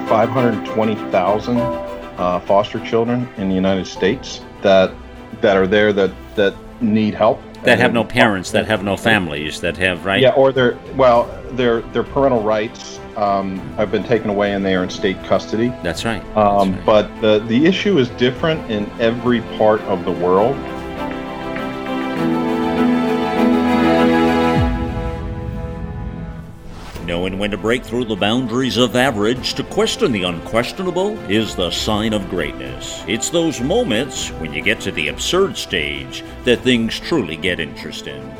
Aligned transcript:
are 0.00 0.08
520,000 0.08 1.58
uh, 1.58 2.40
foster 2.40 2.84
children 2.84 3.28
in 3.36 3.48
the 3.48 3.54
United 3.54 3.86
States 3.86 4.40
that 4.62 4.92
that 5.40 5.56
are 5.56 5.66
there 5.66 5.92
that 5.92 6.12
that 6.34 6.54
need 6.82 7.14
help 7.14 7.40
that 7.62 7.78
have 7.78 7.92
no 7.92 8.04
parents, 8.04 8.52
that 8.52 8.66
have 8.66 8.82
no 8.82 8.96
families, 8.96 9.60
that 9.60 9.76
have 9.76 10.06
right. 10.06 10.20
Yeah, 10.20 10.30
or 10.30 10.52
their 10.52 10.78
well, 10.96 11.24
their 11.52 11.82
their 11.92 12.02
parental 12.02 12.42
rights 12.42 12.98
um, 13.16 13.58
have 13.74 13.90
been 13.90 14.04
taken 14.04 14.30
away 14.30 14.54
and 14.54 14.64
they 14.64 14.74
are 14.74 14.82
in 14.82 14.90
state 14.90 15.22
custody. 15.24 15.68
That's 15.82 16.04
right. 16.04 16.22
Um, 16.36 16.72
That's 16.72 16.76
right. 16.76 16.86
But 16.86 17.20
the 17.20 17.44
the 17.46 17.66
issue 17.66 17.98
is 17.98 18.08
different 18.10 18.70
in 18.70 18.90
every 18.98 19.42
part 19.58 19.80
of 19.82 20.04
the 20.04 20.12
world. 20.12 20.56
Knowing 27.30 27.38
when 27.38 27.50
to 27.52 27.56
break 27.56 27.84
through 27.84 28.04
the 28.06 28.16
boundaries 28.16 28.76
of 28.76 28.96
average 28.96 29.54
to 29.54 29.62
question 29.62 30.10
the 30.10 30.24
unquestionable 30.24 31.16
is 31.30 31.54
the 31.54 31.70
sign 31.70 32.12
of 32.12 32.28
greatness. 32.28 33.04
It's 33.06 33.30
those 33.30 33.60
moments 33.60 34.30
when 34.40 34.52
you 34.52 34.60
get 34.60 34.80
to 34.80 34.90
the 34.90 35.06
absurd 35.06 35.56
stage 35.56 36.24
that 36.42 36.62
things 36.62 36.98
truly 36.98 37.36
get 37.36 37.60
interesting. 37.60 38.34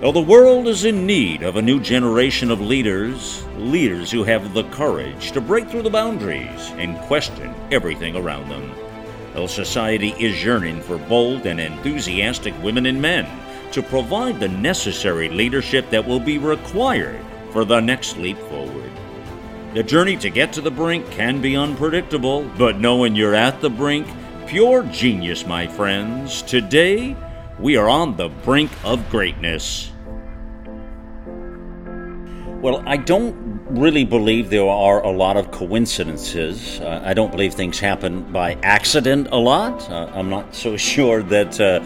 Well, 0.00 0.12
the 0.12 0.22
world 0.22 0.68
is 0.68 0.86
in 0.86 1.04
need 1.04 1.42
of 1.42 1.56
a 1.56 1.62
new 1.62 1.80
generation 1.80 2.50
of 2.50 2.62
leaders, 2.62 3.44
leaders 3.58 4.10
who 4.10 4.24
have 4.24 4.54
the 4.54 4.64
courage 4.70 5.32
to 5.32 5.42
break 5.42 5.68
through 5.68 5.82
the 5.82 5.90
boundaries 5.90 6.70
and 6.78 6.98
question 7.00 7.54
everything 7.70 8.16
around 8.16 8.48
them. 8.48 8.72
Well, 9.34 9.48
society 9.48 10.14
is 10.18 10.42
yearning 10.42 10.80
for 10.80 10.96
bold 10.96 11.44
and 11.44 11.60
enthusiastic 11.60 12.54
women 12.62 12.86
and 12.86 13.02
men 13.02 13.28
to 13.72 13.82
provide 13.82 14.40
the 14.40 14.48
necessary 14.48 15.28
leadership 15.28 15.90
that 15.90 16.06
will 16.06 16.20
be 16.20 16.38
required 16.38 17.20
for 17.52 17.64
the 17.64 17.80
next 17.80 18.16
leap 18.16 18.38
forward. 18.38 18.90
The 19.74 19.82
journey 19.82 20.16
to 20.16 20.30
get 20.30 20.52
to 20.54 20.60
the 20.60 20.70
brink 20.70 21.10
can 21.10 21.40
be 21.40 21.56
unpredictable, 21.56 22.42
but 22.58 22.80
knowing 22.80 23.14
you're 23.14 23.34
at 23.34 23.60
the 23.60 23.70
brink, 23.70 24.06
pure 24.46 24.82
genius, 24.84 25.46
my 25.46 25.66
friends. 25.66 26.42
Today, 26.42 27.16
we 27.58 27.76
are 27.76 27.88
on 27.88 28.16
the 28.16 28.28
brink 28.28 28.70
of 28.84 29.08
greatness. 29.10 29.92
Well, 32.60 32.82
I 32.84 32.96
don't 32.96 33.34
really 33.70 34.04
believe 34.04 34.50
there 34.50 34.68
are 34.68 35.02
a 35.02 35.10
lot 35.10 35.36
of 35.36 35.50
coincidences. 35.50 36.80
Uh, 36.80 37.00
I 37.04 37.14
don't 37.14 37.30
believe 37.30 37.54
things 37.54 37.78
happen 37.78 38.30
by 38.32 38.58
accident 38.62 39.28
a 39.30 39.38
lot. 39.38 39.88
Uh, 39.88 40.10
I'm 40.12 40.28
not 40.28 40.54
so 40.54 40.76
sure 40.92 41.22
that 41.22 41.60
uh, 41.60 41.80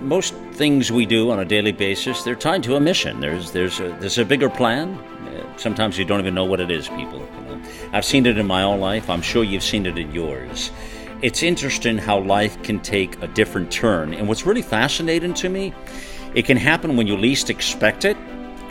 most 0.00 0.34
things 0.52 0.90
we 0.92 1.06
do 1.06 1.30
on 1.30 1.38
a 1.38 1.44
daily 1.44 1.72
basis 1.72 2.22
they're 2.22 2.34
tied 2.34 2.62
to 2.64 2.76
a 2.76 2.80
mission. 2.80 3.20
There's 3.20 3.52
there's 3.52 3.80
a, 3.80 3.88
there's 4.00 4.18
a 4.18 4.24
bigger 4.24 4.50
plan. 4.50 4.94
Uh, 4.94 5.56
sometimes 5.56 5.98
you 5.98 6.04
don't 6.04 6.20
even 6.20 6.34
know 6.34 6.44
what 6.44 6.60
it 6.60 6.70
is, 6.70 6.88
people. 6.88 7.26
I've 7.92 8.04
seen 8.04 8.26
it 8.26 8.38
in 8.38 8.46
my 8.46 8.62
own 8.62 8.80
life. 8.80 9.08
I'm 9.08 9.22
sure 9.22 9.44
you've 9.44 9.62
seen 9.62 9.86
it 9.86 9.98
in 9.98 10.12
yours. 10.12 10.70
It's 11.22 11.42
interesting 11.42 11.98
how 11.98 12.20
life 12.20 12.62
can 12.62 12.80
take 12.80 13.20
a 13.22 13.26
different 13.26 13.72
turn, 13.72 14.12
and 14.12 14.28
what's 14.28 14.44
really 14.44 14.62
fascinating 14.62 15.34
to 15.34 15.48
me, 15.48 15.72
it 16.34 16.44
can 16.44 16.56
happen 16.58 16.96
when 16.96 17.06
you 17.06 17.16
least 17.16 17.48
expect 17.48 18.04
it 18.04 18.16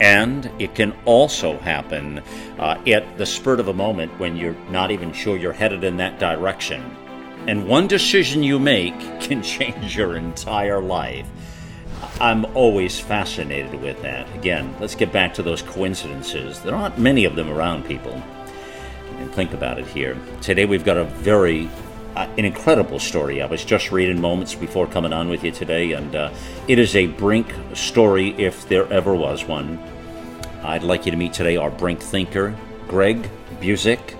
and 0.00 0.50
it 0.58 0.74
can 0.74 0.94
also 1.04 1.58
happen 1.58 2.18
uh, 2.58 2.80
at 2.86 3.16
the 3.16 3.26
spurt 3.26 3.60
of 3.60 3.68
a 3.68 3.72
moment 3.72 4.12
when 4.18 4.36
you're 4.36 4.56
not 4.70 4.90
even 4.90 5.12
sure 5.12 5.36
you're 5.36 5.52
headed 5.52 5.84
in 5.84 5.96
that 5.96 6.18
direction. 6.18 6.96
And 7.46 7.68
one 7.68 7.86
decision 7.86 8.42
you 8.42 8.58
make 8.58 8.98
can 9.20 9.42
change 9.42 9.96
your 9.96 10.16
entire 10.16 10.80
life. 10.80 11.26
I'm 12.20 12.44
always 12.56 12.98
fascinated 12.98 13.80
with 13.80 14.00
that. 14.02 14.32
Again, 14.34 14.74
let's 14.80 14.94
get 14.94 15.12
back 15.12 15.34
to 15.34 15.42
those 15.42 15.62
coincidences. 15.62 16.60
There 16.60 16.74
aren't 16.74 16.98
many 16.98 17.24
of 17.24 17.36
them 17.36 17.50
around 17.50 17.84
people. 17.84 18.22
And 19.18 19.32
think 19.32 19.52
about 19.52 19.78
it 19.78 19.86
here. 19.86 20.16
Today 20.40 20.64
we've 20.64 20.84
got 20.84 20.96
a 20.96 21.04
very 21.04 21.70
uh, 22.16 22.26
an 22.38 22.46
incredible 22.46 22.98
story. 22.98 23.42
I 23.42 23.46
was 23.46 23.64
just 23.64 23.92
reading 23.92 24.20
moments 24.20 24.54
before 24.54 24.86
coming 24.86 25.12
on 25.12 25.28
with 25.28 25.44
you 25.44 25.50
today, 25.50 25.92
and 25.92 26.16
uh, 26.16 26.32
it 26.66 26.78
is 26.78 26.96
a 26.96 27.06
Brink 27.06 27.46
story 27.74 28.30
if 28.38 28.66
there 28.68 28.90
ever 28.90 29.14
was 29.14 29.44
one. 29.44 29.78
I'd 30.62 30.82
like 30.82 31.04
you 31.04 31.12
to 31.12 31.18
meet 31.18 31.34
today 31.34 31.56
our 31.56 31.70
Brink 31.70 32.00
thinker, 32.00 32.56
Greg 32.88 33.28
Buzek. 33.60 34.16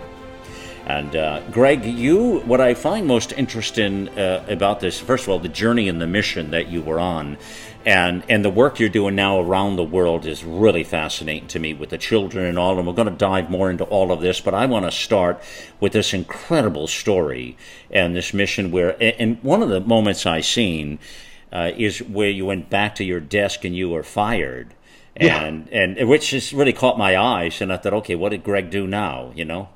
And 0.86 1.16
uh, 1.16 1.40
Greg, 1.50 1.84
you, 1.84 2.38
what 2.40 2.60
I 2.60 2.74
find 2.74 3.08
most 3.08 3.32
interesting 3.32 4.08
uh, 4.10 4.44
about 4.48 4.78
this, 4.78 5.00
first 5.00 5.24
of 5.24 5.30
all, 5.30 5.40
the 5.40 5.48
journey 5.48 5.88
and 5.88 6.00
the 6.00 6.06
mission 6.06 6.52
that 6.52 6.68
you 6.68 6.80
were 6.80 7.00
on, 7.00 7.38
and 7.84 8.22
and 8.28 8.44
the 8.44 8.50
work 8.50 8.78
you're 8.78 8.88
doing 8.88 9.16
now 9.16 9.40
around 9.40 9.74
the 9.74 9.84
world 9.84 10.26
is 10.26 10.44
really 10.44 10.84
fascinating 10.84 11.48
to 11.48 11.58
me 11.58 11.74
with 11.74 11.90
the 11.90 11.98
children 11.98 12.46
and 12.46 12.56
all. 12.56 12.78
And 12.78 12.86
we're 12.86 12.94
going 12.94 13.10
to 13.10 13.14
dive 13.14 13.50
more 13.50 13.68
into 13.68 13.82
all 13.82 14.12
of 14.12 14.20
this, 14.20 14.40
but 14.40 14.54
I 14.54 14.66
want 14.66 14.84
to 14.84 14.92
start 14.92 15.42
with 15.80 15.92
this 15.92 16.14
incredible 16.14 16.86
story 16.86 17.56
and 17.90 18.14
this 18.14 18.32
mission 18.32 18.70
where, 18.70 18.96
and 19.02 19.42
one 19.42 19.62
of 19.62 19.68
the 19.68 19.80
moments 19.80 20.24
I 20.24 20.40
seen 20.40 21.00
uh, 21.52 21.72
is 21.76 21.98
where 22.00 22.30
you 22.30 22.46
went 22.46 22.70
back 22.70 22.94
to 22.96 23.04
your 23.04 23.20
desk 23.20 23.64
and 23.64 23.74
you 23.74 23.88
were 23.88 24.04
fired 24.04 24.72
and 25.16 25.68
yeah. 25.70 25.78
and 25.78 26.08
which 26.08 26.30
just 26.30 26.52
really 26.52 26.72
caught 26.72 26.98
my 26.98 27.16
eyes 27.16 27.60
and 27.60 27.72
i 27.72 27.76
thought 27.76 27.92
okay 27.92 28.14
what 28.14 28.30
did 28.30 28.42
greg 28.42 28.70
do 28.70 28.86
now 28.86 29.32
you 29.34 29.44
know? 29.44 29.68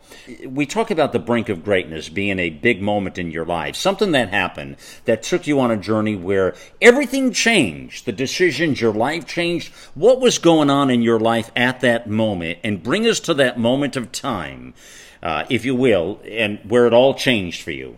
We 0.46 0.66
talk 0.66 0.90
about 0.90 1.12
the 1.12 1.18
brink 1.18 1.48
of 1.48 1.64
greatness 1.64 2.08
being 2.08 2.38
a 2.38 2.50
big 2.50 2.82
moment 2.82 3.18
in 3.18 3.30
your 3.30 3.44
life 3.44 3.76
something 3.76 4.12
that 4.12 4.28
happened 4.28 4.76
that 5.04 5.22
took 5.22 5.46
you 5.46 5.60
on 5.60 5.70
a 5.70 5.76
journey 5.76 6.16
where 6.16 6.54
everything 6.80 7.32
changed 7.32 8.06
the 8.06 8.12
decisions 8.12 8.80
your 8.80 8.92
life 8.92 9.26
changed. 9.26 9.72
What 9.94 10.20
was 10.20 10.38
going 10.38 10.70
on 10.70 10.90
in 10.90 11.02
your 11.02 11.20
life 11.20 11.50
at 11.56 11.80
that 11.80 12.08
moment? 12.08 12.58
And 12.64 12.82
bring 12.82 13.06
us 13.06 13.20
to 13.20 13.34
that 13.34 13.58
moment 13.58 13.96
of 13.96 14.12
time 14.12 14.74
uh, 15.22 15.44
if 15.48 15.64
you 15.64 15.74
will 15.74 16.20
and 16.24 16.58
where 16.68 16.86
it 16.86 16.92
all 16.92 17.14
changed 17.14 17.62
for 17.62 17.70
you 17.70 17.96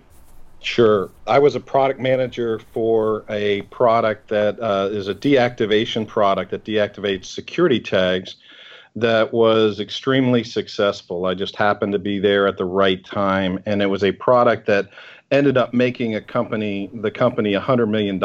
Sure. 0.62 1.10
I 1.26 1.40
was 1.40 1.56
a 1.56 1.60
product 1.60 1.98
manager 1.98 2.60
for 2.72 3.24
a 3.28 3.62
product 3.62 4.28
that 4.28 4.60
uh, 4.60 4.88
is 4.92 5.08
a 5.08 5.14
deactivation 5.14 6.06
product 6.06 6.52
that 6.52 6.64
deactivates 6.64 7.26
security 7.26 7.80
tags 7.80 8.36
that 8.94 9.32
was 9.32 9.80
extremely 9.80 10.44
successful. 10.44 11.26
I 11.26 11.34
just 11.34 11.56
happened 11.56 11.92
to 11.94 11.98
be 11.98 12.20
there 12.20 12.46
at 12.46 12.58
the 12.58 12.64
right 12.64 13.04
time, 13.04 13.58
and 13.66 13.82
it 13.82 13.86
was 13.86 14.04
a 14.04 14.12
product 14.12 14.66
that 14.66 14.88
ended 15.32 15.56
up 15.56 15.72
making 15.72 16.14
a 16.14 16.20
company, 16.20 16.90
the 16.92 17.10
company, 17.10 17.54
$100 17.54 17.88
million. 17.88 18.22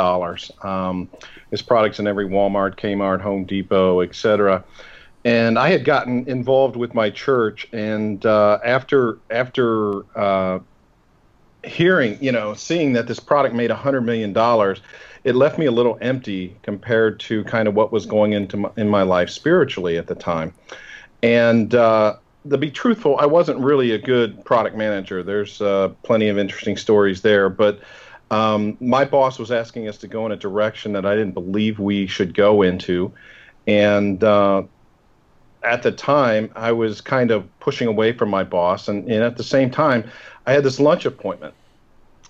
Um, 0.61 1.09
this 1.49 1.61
product's 1.61 1.99
in 1.99 2.05
every 2.05 2.27
Walmart, 2.27 2.77
Kmart, 2.77 3.21
Home 3.21 3.45
Depot, 3.45 4.01
etc. 4.01 4.63
And 5.23 5.57
I 5.57 5.69
had 5.69 5.85
gotten 5.85 6.27
involved 6.29 6.75
with 6.75 6.93
my 6.93 7.09
church, 7.09 7.67
and 7.71 8.23
uh, 8.25 8.59
after 8.63 9.17
after 9.29 10.03
uh, 10.17 10.59
hearing, 11.63 12.17
you 12.21 12.31
know, 12.31 12.53
seeing 12.53 12.93
that 12.93 13.07
this 13.07 13.19
product 13.19 13.55
made 13.55 13.69
$100 13.69 14.03
million, 14.03 14.33
it 15.23 15.35
left 15.35 15.57
me 15.57 15.65
a 15.65 15.71
little 15.71 15.97
empty 16.01 16.55
compared 16.63 17.19
to 17.21 17.43
kind 17.45 17.67
of 17.67 17.73
what 17.73 17.91
was 17.91 18.05
going 18.05 18.33
into 18.33 18.57
my, 18.57 18.69
in 18.77 18.87
my 18.87 19.01
life 19.01 19.29
spiritually 19.29 19.97
at 19.97 20.07
the 20.07 20.15
time. 20.15 20.53
And 21.23 21.73
uh, 21.73 22.17
to 22.49 22.57
be 22.57 22.71
truthful, 22.71 23.17
I 23.19 23.25
wasn't 23.25 23.59
really 23.59 23.91
a 23.91 23.97
good 23.97 24.43
product 24.45 24.75
manager. 24.75 25.23
There's 25.23 25.61
uh, 25.61 25.89
plenty 26.03 26.29
of 26.29 26.37
interesting 26.37 26.77
stories 26.77 27.21
there, 27.21 27.49
but 27.49 27.81
um, 28.29 28.77
my 28.79 29.05
boss 29.05 29.39
was 29.39 29.51
asking 29.51 29.87
us 29.87 29.97
to 29.99 30.07
go 30.07 30.25
in 30.25 30.31
a 30.31 30.37
direction 30.37 30.93
that 30.93 31.05
I 31.05 31.15
didn't 31.15 31.33
believe 31.33 31.79
we 31.79 32.07
should 32.07 32.33
go 32.33 32.61
into. 32.61 33.11
And 33.65 34.23
uh, 34.23 34.63
at 35.63 35.83
the 35.83 35.91
time, 35.91 36.51
I 36.55 36.71
was 36.71 37.01
kind 37.01 37.31
of 37.31 37.47
pushing 37.59 37.87
away 37.87 38.13
from 38.13 38.29
my 38.29 38.43
boss. 38.43 38.87
And, 38.87 39.09
and 39.11 39.23
at 39.23 39.37
the 39.37 39.43
same 39.43 39.71
time, 39.71 40.09
I 40.45 40.53
had 40.53 40.63
this 40.63 40.79
lunch 40.79 41.05
appointment. 41.05 41.53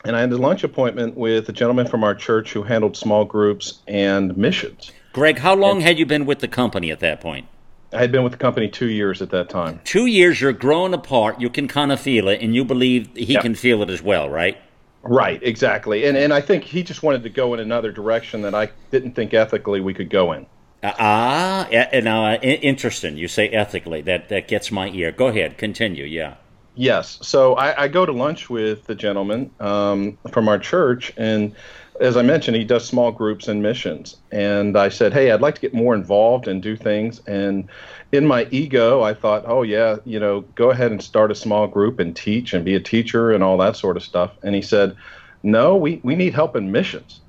And 0.06 0.16
I 0.16 0.22
had 0.22 0.32
a 0.32 0.38
lunch 0.38 0.64
appointment 0.64 1.18
with 1.18 1.50
a 1.50 1.52
gentleman 1.52 1.88
from 1.88 2.04
our 2.04 2.16
church 2.16 2.54
who 2.54 2.64
handled 2.64 2.96
small 2.96 3.26
groups 3.26 3.80
and 3.88 4.38
missions. 4.38 4.92
Greg, 5.12 5.40
how 5.40 5.56
long 5.56 5.78
and 5.78 5.84
had 5.84 6.00
you 6.00 6.06
been 6.06 6.26
with 6.26 6.40
the 6.40 6.48
company 6.48 6.92
at 6.92 7.00
that 7.00 7.20
point? 7.20 7.48
I 7.94 8.00
had 8.00 8.12
been 8.12 8.24
with 8.24 8.34
the 8.34 8.38
company 8.38 8.68
two 8.68 8.90
years 8.90 9.22
at 9.22 9.30
that 9.32 9.50
time. 9.50 9.80
Two 9.84 10.06
years, 10.06 10.40
you're 10.42 10.54
growing 10.54 10.94
apart. 10.94 11.40
You 11.40 11.50
can 11.50 11.68
kind 11.68 11.92
of 11.92 12.00
feel 12.00 12.28
it, 12.28 12.42
and 12.42 12.54
you 12.54 12.66
believe 12.66 13.10
he 13.16 13.34
yep. 13.34 13.42
can 13.42 13.56
feel 13.56 13.82
it 13.82 13.90
as 13.90 14.02
well, 14.02 14.30
right? 14.30 14.58
Right, 15.04 15.42
exactly. 15.42 16.06
And 16.06 16.18
and 16.18 16.34
I 16.34 16.42
think 16.42 16.64
he 16.64 16.84
just 16.84 17.02
wanted 17.02 17.24
to 17.24 17.30
go 17.30 17.54
in 17.54 17.60
another 17.60 17.92
direction 17.92 18.42
that 18.42 18.54
I 18.54 18.70
didn't 18.92 19.14
think 19.14 19.34
ethically 19.34 19.80
we 19.80 19.94
could 19.94 20.10
go 20.10 20.34
in. 20.34 20.46
Ah, 20.84 21.68
now 21.94 22.26
uh, 22.26 22.36
interesting. 22.36 23.18
You 23.18 23.28
say 23.28 23.50
ethically. 23.50 24.02
That 24.02 24.30
that 24.30 24.48
gets 24.48 24.72
my 24.72 24.90
ear. 24.90 25.12
Go 25.12 25.28
ahead, 25.28 25.58
continue. 25.58 26.06
Yeah. 26.06 26.36
Yes. 26.76 27.18
So 27.24 27.56
I, 27.56 27.84
I 27.84 27.88
go 27.88 28.06
to 28.06 28.12
lunch 28.12 28.52
with 28.52 28.86
the 28.86 28.94
gentleman 28.94 29.50
um, 29.60 30.20
from 30.32 30.48
our 30.48 30.60
church, 30.60 31.12
and 31.18 31.56
as 32.00 32.16
I 32.16 32.22
mentioned, 32.22 32.56
he 32.56 32.64
does 32.64 32.86
small 32.86 33.12
groups 33.12 33.48
and 33.48 33.62
missions. 33.62 34.18
And 34.32 34.78
I 34.78 34.90
said, 34.90 35.14
Hey, 35.14 35.32
I'd 35.32 35.42
like 35.42 35.56
to 35.56 35.62
get 35.62 35.74
more 35.74 35.96
involved 35.96 36.48
and 36.48 36.62
do 36.62 36.76
things. 36.76 37.20
And 37.28 37.70
in 38.12 38.26
my 38.26 38.48
ego, 38.52 39.02
I 39.02 39.14
thought, 39.14 39.44
Oh, 39.48 39.64
yeah, 39.64 39.98
you 40.06 40.20
know, 40.20 40.42
go 40.56 40.70
ahead 40.70 40.92
and 40.92 41.02
start 41.02 41.32
a 41.32 41.36
small 41.36 41.68
group 41.68 42.00
and 42.00 42.16
teach 42.16 42.54
and 42.54 42.64
be 42.64 42.76
a 42.76 42.80
teacher 42.80 43.32
and 43.32 43.44
all 43.44 43.58
that 43.58 43.76
sort 43.76 43.98
of 43.98 44.04
stuff. 44.04 44.32
And 44.44 44.54
he 44.54 44.62
said, 44.62 44.96
No, 45.44 45.76
we, 45.76 46.00
we 46.04 46.16
need 46.16 46.34
help 46.34 46.56
in 46.56 46.72
missions. 46.72 47.22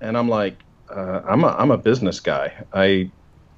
And 0.00 0.16
I'm 0.16 0.28
like, 0.28 0.58
uh, 0.90 1.22
I'm, 1.28 1.44
a, 1.44 1.48
I'm 1.48 1.70
a 1.70 1.78
business 1.78 2.20
guy. 2.20 2.52
I 2.72 3.10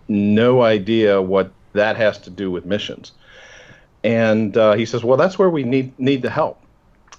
no 0.08 0.62
idea 0.62 1.20
what 1.20 1.52
that 1.72 1.96
has 1.96 2.18
to 2.18 2.30
do 2.30 2.50
with 2.50 2.64
missions. 2.64 3.12
And 4.04 4.56
uh, 4.56 4.74
he 4.74 4.84
says, 4.84 5.04
"Well, 5.04 5.16
that's 5.16 5.38
where 5.38 5.50
we 5.50 5.62
need 5.62 5.98
need 5.98 6.22
the 6.22 6.30
help." 6.30 6.60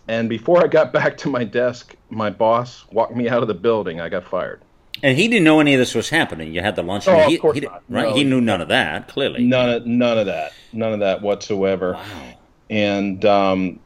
And 0.07 0.27
before 0.29 0.63
I 0.63 0.67
got 0.67 0.91
back 0.93 1.17
to 1.19 1.29
my 1.29 1.43
desk, 1.43 1.95
my 2.09 2.29
boss 2.29 2.85
walked 2.91 3.15
me 3.15 3.29
out 3.29 3.41
of 3.41 3.47
the 3.47 3.53
building. 3.53 4.01
I 4.01 4.09
got 4.09 4.25
fired. 4.25 4.61
And 5.01 5.17
he 5.17 5.27
didn't 5.27 5.43
know 5.43 5.59
any 5.59 5.73
of 5.73 5.79
this 5.79 5.95
was 5.95 6.09
happening. 6.09 6.53
You 6.53 6.61
had 6.61 6.75
the 6.75 6.83
lunch. 6.83 7.07
Oh, 7.07 7.27
he, 7.27 7.35
of 7.35 7.41
course 7.41 7.55
he, 7.55 7.61
not. 7.61 7.83
Right? 7.89 8.09
No. 8.09 8.15
He 8.15 8.23
knew 8.23 8.39
none 8.39 8.61
of 8.61 8.67
that. 8.69 9.07
Clearly. 9.07 9.43
None 9.43 9.69
of 9.69 9.85
none 9.85 10.17
of 10.17 10.25
that. 10.27 10.53
None 10.71 10.93
of 10.93 10.99
that 10.99 11.21
whatsoever. 11.21 11.93
Wow. 11.93 12.33
And 12.69 13.25
um, 13.25 13.79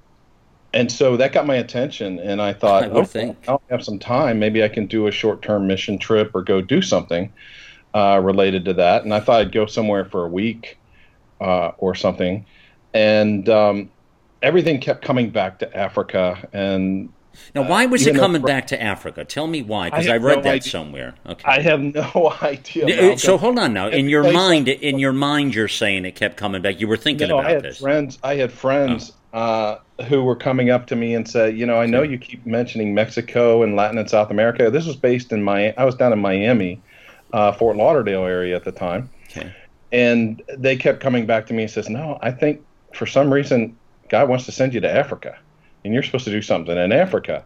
and 0.77 0.91
so 0.91 1.18
that 1.18 1.31
got 1.33 1.47
my 1.47 1.56
attention, 1.56 2.19
and 2.19 2.39
I 2.39 2.53
thought, 2.53 2.95
I 2.95 3.03
think. 3.03 3.35
I'll 3.47 3.63
have 3.71 3.83
some 3.83 3.97
time. 3.97 4.38
Maybe 4.38 4.63
I 4.63 4.68
can 4.68 4.85
do 4.85 5.07
a 5.07 5.12
short-term 5.12 5.65
mission 5.65 5.97
trip 5.97 6.29
or 6.35 6.44
go 6.44 6.62
do 6.62 6.83
something 6.83 7.33
uh, 7.95 8.21
related 8.24 8.63
to 8.65 8.74
that. 8.75 9.03
And 9.03 9.12
I 9.12 9.19
thought 9.19 9.39
I'd 9.41 9.51
go 9.51 9.65
somewhere 9.65 10.06
for 10.06 10.24
a 10.24 10.27
week 10.29 10.77
uh, 11.41 11.69
or 11.79 11.95
something. 11.95 12.45
And 12.94 13.50
um, 13.50 13.89
everything 14.44 14.79
kept 14.79 15.01
coming 15.03 15.31
back 15.31 15.57
to 15.59 15.75
Africa, 15.75 16.47
and 16.53 17.09
Now, 17.56 17.68
why 17.68 17.88
was 17.88 18.01
it 18.03 18.09
even 18.09 18.18
though- 18.18 18.24
coming 18.24 18.41
back 18.44 18.68
to 18.68 18.79
Africa? 18.81 19.25
Tell 19.25 19.47
me 19.47 19.63
why, 19.63 19.89
because 19.89 20.07
I 20.07 20.13
I, 20.13 20.18
read 20.18 20.38
no 20.38 20.41
that 20.44 20.53
idea. 20.57 20.71
somewhere. 20.71 21.15
Okay. 21.25 21.44
I 21.44 21.59
have 21.62 21.81
no 21.81 22.35
idea. 22.44 22.85
Malcolm. 22.85 23.18
so 23.18 23.38
hold 23.39 23.57
on 23.57 23.74
now. 23.74 23.88
In 23.88 24.07
your 24.09 24.31
mind, 24.31 24.68
in 24.68 25.00
your 25.00 25.13
mind, 25.13 25.56
you're 25.56 25.68
saying 25.68 26.06
it 26.06 26.13
kept 26.13 26.38
coming 26.38 26.62
back. 26.62 26.79
You 26.79 26.88
were 26.88 26.97
thinking 26.97 27.29
no, 27.29 27.38
I 27.38 27.41
about 27.41 27.51
had 27.51 27.63
this. 27.63 27.79
friends. 27.79 28.19
I 28.24 28.35
had 28.35 28.51
friends 28.51 29.13
uh, 29.38 29.78
who 30.10 30.24
were 30.24 30.36
coming 30.36 30.72
up 30.72 30.88
to 30.88 30.95
me 30.95 31.13
and 31.13 31.30
said, 31.30 31.56
"You 31.56 31.68
know, 31.68 31.80
I 31.80 31.86
know 31.86 32.01
you 32.01 32.18
keep 32.18 32.44
mentioning 32.48 32.95
Mexico 32.95 33.62
and 33.62 33.75
Latin 33.75 34.00
and 34.00 34.10
South 34.10 34.31
America. 34.31 34.72
This 34.72 34.88
was 34.88 34.95
based 34.95 35.31
in 35.31 35.44
my. 35.44 35.75
I 35.78 35.86
was 35.86 35.94
down 35.94 36.12
in 36.12 36.18
Miami, 36.18 36.81
uh, 37.34 37.51
Fort 37.51 37.78
Lauderdale 37.78 38.25
area 38.25 38.56
at 38.56 38.63
the 38.63 38.72
time, 38.72 39.12
Okay. 39.30 39.54
and 39.92 40.42
they 40.57 40.75
kept 40.75 41.01
coming 41.01 41.28
back 41.28 41.45
to 41.48 41.54
me 41.54 41.62
and 41.63 41.72
says, 41.72 41.88
"No, 41.88 42.18
I 42.24 42.31
think 42.31 42.62
for 42.95 43.06
some 43.06 43.31
reason 43.31 43.78
God 44.10 44.28
wants 44.28 44.45
to 44.45 44.51
send 44.51 44.74
you 44.74 44.81
to 44.81 44.92
Africa, 44.92 45.38
and 45.86 45.94
you're 45.94 46.01
supposed 46.01 46.25
to 46.25 46.31
do 46.31 46.42
something 46.42 46.75
in 46.75 46.92
Africa." 46.92 47.44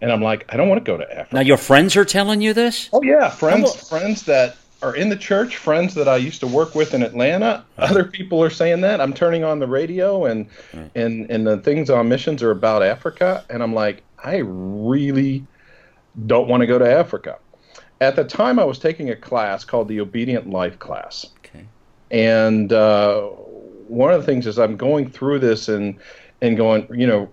And 0.00 0.12
I'm 0.12 0.22
like, 0.22 0.44
I 0.52 0.56
don't 0.56 0.68
want 0.68 0.84
to 0.84 0.88
go 0.88 0.98
to 0.98 1.10
Africa. 1.10 1.34
Now 1.34 1.40
your 1.40 1.56
friends 1.56 1.96
are 1.96 2.04
telling 2.04 2.42
you 2.42 2.52
this. 2.52 2.90
Oh 2.92 3.02
yeah, 3.02 3.28
friends 3.28 3.88
friends 3.88 4.22
that 4.24 4.56
are 4.84 4.94
in 4.94 5.08
the 5.08 5.16
church, 5.16 5.56
friends 5.56 5.94
that 5.94 6.08
I 6.08 6.16
used 6.16 6.40
to 6.40 6.46
work 6.46 6.74
with 6.74 6.92
in 6.92 7.02
Atlanta. 7.02 7.64
Other 7.78 8.04
people 8.04 8.42
are 8.42 8.50
saying 8.50 8.82
that. 8.82 9.00
I'm 9.00 9.14
turning 9.14 9.42
on 9.42 9.58
the 9.58 9.66
radio 9.66 10.26
and 10.26 10.46
and 10.94 11.30
and 11.30 11.46
the 11.46 11.58
things 11.58 11.88
on 11.88 12.08
missions 12.08 12.42
are 12.42 12.50
about 12.50 12.82
Africa 12.82 13.44
and 13.48 13.62
I'm 13.62 13.74
like, 13.74 14.02
I 14.22 14.38
really 14.44 15.46
don't 16.26 16.48
want 16.48 16.60
to 16.60 16.66
go 16.66 16.78
to 16.78 16.88
Africa. 16.88 17.38
At 18.00 18.16
the 18.16 18.24
time 18.24 18.58
I 18.58 18.64
was 18.64 18.78
taking 18.78 19.10
a 19.10 19.16
class 19.16 19.64
called 19.64 19.88
the 19.88 20.00
Obedient 20.00 20.50
Life 20.50 20.78
class. 20.78 21.26
Okay. 21.38 21.64
And 22.10 22.72
uh, 22.72 23.22
one 23.88 24.12
of 24.12 24.20
the 24.20 24.26
things 24.26 24.46
is 24.46 24.58
I'm 24.58 24.76
going 24.76 25.10
through 25.10 25.38
this 25.38 25.68
and 25.68 25.98
and 26.42 26.58
going, 26.58 26.86
you 26.92 27.06
know, 27.06 27.30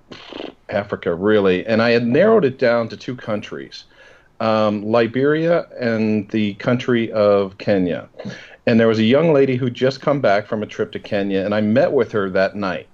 Africa 0.69 1.13
really, 1.13 1.65
and 1.65 1.81
I 1.81 1.89
had 1.91 2.07
narrowed 2.07 2.45
it 2.45 2.57
down 2.57 2.87
to 2.89 2.97
two 2.97 3.15
countries, 3.15 3.83
um, 4.41 4.83
Liberia 4.83 5.67
and 5.79 6.27
the 6.31 6.55
country 6.55 7.11
of 7.11 7.57
Kenya. 7.59 8.09
And 8.65 8.79
there 8.79 8.87
was 8.87 8.99
a 8.99 9.03
young 9.03 9.33
lady 9.33 9.55
who 9.55 9.69
just 9.69 10.01
come 10.01 10.19
back 10.19 10.47
from 10.47 10.63
a 10.63 10.65
trip 10.65 10.91
to 10.93 10.99
Kenya, 10.99 11.45
and 11.45 11.53
I 11.53 11.61
met 11.61 11.93
with 11.93 12.11
her 12.11 12.29
that 12.31 12.55
night. 12.55 12.87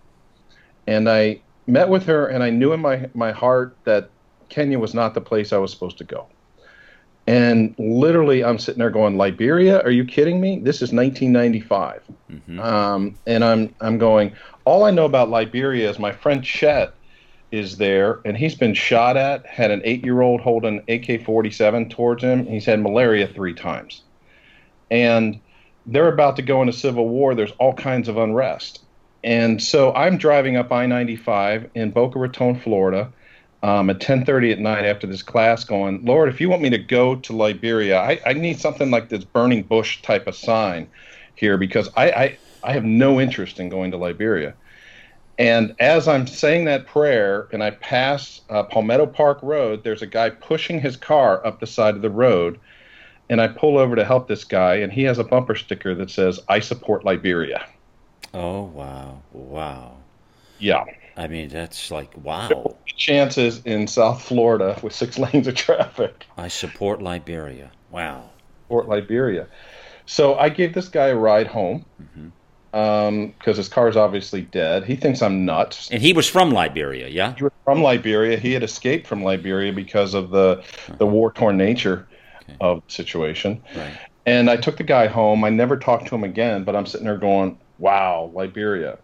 And 0.86 1.10
I 1.10 1.42
met 1.66 1.90
with 1.90 2.06
her, 2.06 2.28
and 2.28 2.44
I 2.44 2.50
knew 2.50 2.74
in 2.74 2.82
my 2.82 3.10
my 3.14 3.32
heart 3.32 3.76
that 3.86 4.10
Kenya 4.50 4.78
was 4.78 4.94
not 4.94 5.14
the 5.14 5.22
place 5.22 5.52
I 5.54 5.58
was 5.58 5.72
supposed 5.72 5.98
to 5.98 6.04
go. 6.04 6.28
And 7.28 7.76
literally, 7.78 8.44
I'm 8.44 8.58
sitting 8.58 8.80
there 8.80 8.90
going, 8.90 9.18
Liberia? 9.18 9.82
Are 9.82 9.92
you 9.92 10.06
kidding 10.06 10.40
me? 10.40 10.60
This 10.60 10.82
is 10.82 10.94
1995. 10.94 12.02
Mhm. 12.32 12.60
Um, 12.64 13.16
and 13.26 13.44
I'm 13.44 13.74
I'm 13.82 13.98
going. 13.98 14.34
All 14.66 14.84
I 14.84 14.92
know 14.92 15.06
about 15.06 15.30
Liberia 15.30 15.90
is 15.90 15.98
my 15.98 16.12
friend 16.12 16.44
Chet 16.44 16.94
is 17.52 17.78
there, 17.78 18.20
and 18.26 18.38
he's 18.38 18.56
been 18.56 18.74
shot 18.74 19.18
at. 19.18 19.46
Had 19.46 19.72
an 19.72 19.82
eight-year-old 19.86 20.42
hold 20.42 20.66
an 20.66 20.80
AK-47 20.90 21.90
towards 21.90 22.24
him. 22.24 22.46
He's 22.46 22.66
had 22.66 22.82
malaria 22.82 23.28
three 23.28 23.54
times, 23.54 24.04
and 24.92 25.40
they're 25.86 26.12
about 26.12 26.36
to 26.38 26.42
go 26.42 26.62
into 26.62 26.74
civil 26.74 27.08
war. 27.08 27.36
There's 27.36 27.54
all 27.60 27.74
kinds 27.74 28.10
of 28.10 28.18
unrest, 28.18 28.84
and 29.24 29.62
so 29.62 29.94
I'm 29.94 30.18
driving 30.18 30.58
up 30.58 30.72
I-95 30.72 31.70
in 31.76 31.92
Boca 31.92 32.20
Raton, 32.20 32.60
Florida. 32.60 33.12
Um, 33.64 33.90
at 33.90 34.00
10:30 34.00 34.52
at 34.52 34.60
night 34.60 34.86
after 34.86 35.08
this 35.08 35.24
class, 35.24 35.64
going, 35.64 36.06
Lord, 36.06 36.30
if 36.30 36.40
you 36.40 36.48
want 36.48 36.62
me 36.62 36.70
to 36.70 36.78
go 36.78 37.16
to 37.16 37.34
Liberia, 37.34 38.00
I, 38.00 38.20
I 38.24 38.34
need 38.34 38.60
something 38.60 38.92
like 38.92 39.10
this 39.10 39.24
burning 39.24 39.64
bush 39.64 40.00
type 40.04 40.28
of 40.28 40.36
sign 40.36 40.88
here 41.34 41.58
because 41.58 41.90
I, 41.96 42.12
I 42.12 42.38
I 42.64 42.74
have 42.74 42.84
no 42.84 43.20
interest 43.20 43.60
in 43.60 43.70
going 43.70 43.92
to 43.92 43.98
Liberia. 43.98 44.54
And 45.40 45.76
as 45.80 46.08
I'm 46.08 46.26
saying 46.26 46.66
that 46.66 46.88
prayer 46.88 47.48
and 47.52 47.64
I 47.64 47.72
pass 47.72 48.42
uh, 48.50 48.64
Palmetto 48.64 49.06
Park 49.06 49.40
Road, 49.44 49.84
there's 49.84 50.02
a 50.02 50.08
guy 50.08 50.32
pushing 50.32 50.80
his 50.80 50.98
car 50.98 51.46
up 51.46 51.60
the 51.60 51.68
side 51.68 51.96
of 51.96 52.02
the 52.02 52.10
road. 52.10 52.60
And 53.30 53.42
I 53.42 53.50
pull 53.50 53.78
over 53.78 53.96
to 53.96 54.06
help 54.06 54.30
this 54.30 54.46
guy, 54.46 54.76
and 54.76 54.92
he 54.92 55.04
has 55.04 55.20
a 55.20 55.24
bumper 55.24 55.54
sticker 55.54 55.94
that 55.96 56.10
says, 56.10 56.40
I 56.48 56.60
support 56.60 57.04
Liberia. 57.04 57.68
Oh 58.34 58.64
wow, 58.64 59.22
wow. 59.34 59.98
Yeah. 60.60 60.86
I 61.18 61.28
mean, 61.28 61.50
that's 61.50 61.92
like 61.92 62.12
wow. 62.24 62.78
Chances 62.86 63.62
in 63.66 63.88
South 63.88 64.22
Florida 64.22 64.80
with 64.82 64.94
six 64.94 65.18
lanes 65.34 65.48
of 65.48 65.56
traffic. 65.56 66.26
I 66.38 66.48
support 66.48 67.02
Liberia. 67.02 67.72
Wow. 67.92 68.30
Support 68.64 68.88
Liberia. 68.88 69.48
So 70.06 70.36
I 70.36 70.50
gave 70.50 70.74
this 70.74 70.88
guy 70.88 71.08
a 71.08 71.16
ride 71.16 71.48
home 71.48 71.86
Mhm. 72.02 72.32
Because 72.72 73.58
his 73.58 73.70
car's 73.70 73.96
obviously 73.96 74.42
dead. 74.42 74.84
He 74.84 74.96
thinks 74.96 75.22
I'm 75.22 75.46
nuts. 75.46 75.90
And 75.92 76.02
he 76.02 76.14
was 76.14 76.30
from 76.30 76.52
Liberia, 76.52 77.08
yeah. 77.08 77.34
He 77.36 77.44
was 77.44 77.54
from 77.64 77.82
Liberia. 77.82 78.38
He 78.38 78.54
had 78.54 78.64
escaped 78.64 79.08
from 79.08 79.24
Liberia 79.24 79.74
because 79.74 80.14
of 80.14 80.30
the 80.30 80.64
the 80.98 81.08
war 81.08 81.32
torn 81.32 81.58
nature 81.58 82.08
Okay. 82.44 82.58
of 82.62 82.82
the 82.88 82.94
situation. 82.94 83.62
Right. 83.76 83.92
And 84.26 84.50
I 84.50 84.56
took 84.56 84.78
the 84.78 84.84
guy 84.84 85.08
home. 85.08 85.44
I 85.44 85.50
never 85.50 85.76
talked 85.78 86.08
to 86.08 86.16
him 86.16 86.24
again. 86.24 86.64
But 86.64 86.76
I'm 86.78 86.86
sitting 86.86 87.06
there 87.06 87.18
going, 87.18 87.58
"Wow, 87.78 88.32
Liberia." 88.34 89.00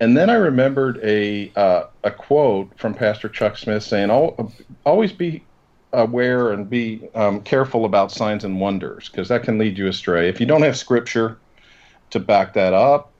And 0.00 0.16
then 0.16 0.30
I 0.30 0.34
remembered 0.34 0.98
a 1.02 1.52
uh, 1.56 1.84
a 2.04 2.10
quote 2.10 2.70
from 2.78 2.94
Pastor 2.94 3.28
Chuck 3.28 3.58
Smith 3.58 3.82
saying, 3.82 4.10
"Always 4.84 5.12
be 5.12 5.44
aware 5.92 6.52
and 6.52 6.68
be 6.68 7.08
um, 7.14 7.40
careful 7.42 7.84
about 7.84 8.10
signs 8.10 8.44
and 8.44 8.60
wonders 8.60 9.08
because 9.08 9.28
that 9.28 9.42
can 9.42 9.58
lead 9.58 9.78
you 9.78 9.86
astray. 9.86 10.28
If 10.28 10.40
you 10.40 10.46
don't 10.46 10.62
have 10.62 10.76
scripture 10.76 11.38
to 12.14 12.20
back 12.20 12.54
that 12.54 12.72
up, 12.72 13.12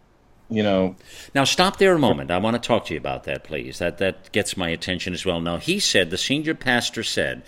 you 0.49 0.63
know, 0.63 0.97
Now 1.35 1.45
stop 1.45 1.79
there 1.79 1.95
a 1.95 1.99
moment. 1.99 2.31
I 2.31 2.39
want 2.39 2.55
to 2.61 2.67
talk 2.67 2.87
to 2.87 2.95
you 2.95 2.99
about 2.99 3.25
that, 3.25 3.45
please. 3.45 3.79
That 3.79 3.99
that 3.99 4.33
gets 4.33 4.57
my 4.57 4.69
attention 4.71 5.13
as 5.15 5.25
well. 5.25 5.41
Now 5.41 5.59
he 5.59 5.79
said 5.79 6.11
the 6.11 6.19
senior 6.19 6.55
pastor 6.55 7.03
said 7.03 7.43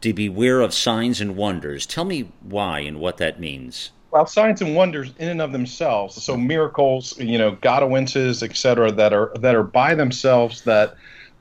to 0.00 0.12
beware 0.12 0.60
of 0.60 0.72
signs 0.74 1.20
and 1.20 1.36
wonders. 1.36 1.86
Tell 1.86 2.04
me 2.04 2.32
why 2.42 2.80
and 2.80 2.98
what 2.98 3.18
that 3.18 3.38
means. 3.38 3.90
well, 4.10 4.26
signs 4.26 4.60
and 4.62 4.74
wonders 4.74 5.12
in 5.18 5.28
and 5.28 5.40
of 5.42 5.52
themselves. 5.52 6.20
So 6.22 6.36
miracles, 6.36 7.18
you 7.18 7.38
know, 7.38 7.52
Godowinces, 7.52 8.42
et 8.42 8.56
cetera, 8.56 8.90
that 8.92 9.12
are 9.12 9.32
that 9.38 9.54
are 9.54 9.62
by 9.62 9.94
themselves 9.94 10.62
that 10.62 10.96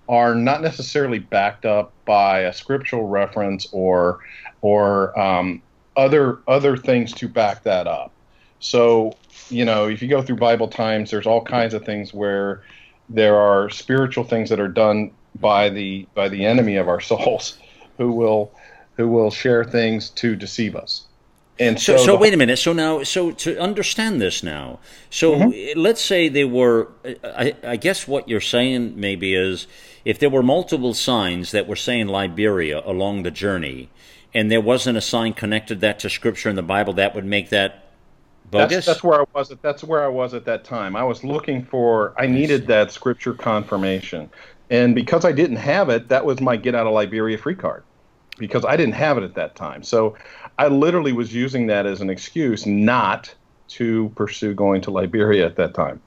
are 0.08 0.36
not 0.36 0.62
necessarily 0.62 1.20
backed 1.20 1.66
up 1.66 1.92
by 2.06 2.42
a 2.42 2.54
scriptural 2.54 3.08
reference 3.08 3.68
or 3.72 4.20
or 4.62 5.18
um, 5.20 5.62
other 5.98 6.40
other 6.48 6.78
things 6.78 7.14
to 7.14 7.28
back 7.28 7.64
that 7.64 7.88
up. 7.88 8.12
So 8.60 9.14
you 9.50 9.66
know, 9.66 9.88
if 9.88 10.02
you 10.02 10.08
go 10.08 10.22
through 10.22 10.38
Bible 10.38 10.68
times, 10.68 11.12
there's 11.12 11.28
all 11.28 11.44
kinds 11.44 11.74
of 11.74 11.86
things 11.86 12.14
where 12.14 12.64
there 13.10 13.38
are 13.38 13.70
spiritual 13.70 14.24
things 14.24 14.50
that 14.50 14.60
are 14.60 14.68
done 14.68 15.12
by 15.36 15.70
the 15.70 16.08
by 16.16 16.30
the 16.30 16.46
enemy 16.46 16.76
of 16.78 16.88
our 16.88 17.00
souls, 17.12 17.58
who 17.98 18.12
will 18.12 18.54
who 18.98 19.08
will 19.10 19.32
share 19.32 19.64
things 19.64 20.10
to 20.12 20.36
deceive 20.36 20.76
us. 20.76 21.08
And 21.60 21.80
So, 21.80 21.98
so, 21.98 21.98
so 21.98 22.16
wait 22.18 22.34
a 22.34 22.38
minute. 22.38 22.58
So 22.58 22.74
now, 22.74 23.04
so 23.04 23.32
to 23.32 23.58
understand 23.60 24.22
this 24.22 24.44
now, 24.44 24.80
so 25.10 25.36
Mm-hmm. 25.36 25.80
let's 25.80 26.02
say 26.02 26.30
they 26.30 26.46
were. 26.46 26.90
I, 27.24 27.56
I 27.64 27.76
guess 27.78 28.08
what 28.08 28.30
you're 28.30 28.42
saying 28.42 29.00
maybe 29.00 29.36
is 29.36 29.68
if 30.06 30.20
there 30.20 30.30
were 30.30 30.44
multiple 30.44 30.94
signs 30.94 31.52
that 31.52 31.68
were 31.68 31.76
saying 31.76 32.08
Liberia 32.08 32.82
along 32.86 33.24
the 33.24 33.32
journey, 33.32 33.90
and 34.34 34.52
there 34.52 34.62
wasn't 34.62 34.98
a 34.98 35.02
sign 35.02 35.34
connected 35.34 35.82
that 35.82 36.00
to 36.00 36.10
Scripture 36.10 36.50
in 36.50 36.56
the 36.56 36.64
Bible, 36.64 36.94
that 36.94 37.14
would 37.16 37.26
make 37.26 37.50
that 37.50 37.89
bogus. 38.52 38.72
That's, 38.74 38.86
that's 38.86 39.04
where 39.04 39.22
I 39.22 39.26
was. 39.34 39.52
At, 39.52 39.62
that's 39.62 39.84
where 39.84 40.04
I 40.04 40.08
was 40.08 40.34
at 40.34 40.46
that 40.46 40.64
time. 40.64 40.96
I 40.96 41.04
was 41.04 41.24
looking 41.24 41.64
for. 41.64 42.14
I 42.18 42.28
needed 42.28 42.68
that 42.68 42.92
scripture 42.92 43.34
confirmation, 43.34 44.30
and 44.70 44.96
because 44.96 45.26
I 45.26 45.32
didn't 45.32 45.58
have 45.58 45.90
it, 45.90 46.10
that 46.10 46.26
was 46.26 46.42
my 46.42 46.58
get 46.58 46.76
out 46.76 46.88
of 46.88 46.94
Liberia 46.94 47.38
free 47.38 47.56
card. 47.56 47.84
Because 48.38 48.64
I 48.64 48.78
didn't 48.78 48.94
have 48.94 49.18
it 49.18 49.24
at 49.24 49.36
that 49.36 49.56
time, 49.56 49.84
so 49.84 50.16
I 50.58 50.70
literally 50.70 51.12
was 51.12 51.34
using 51.34 51.68
that 51.68 51.86
as 51.86 52.00
an 52.00 52.10
excuse 52.10 52.66
not 52.66 53.36
to 53.70 54.10
pursue 54.16 54.54
going 54.54 54.82
to 54.84 54.92
Liberia 54.92 55.46
at 55.46 55.58
that 55.58 55.74
time. 55.74 56.02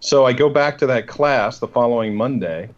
So 0.00 0.24
I 0.24 0.32
go 0.32 0.48
back 0.48 0.78
to 0.78 0.86
that 0.86 1.06
class 1.06 1.58
the 1.58 1.68
following 1.68 2.14
Monday, 2.14 2.70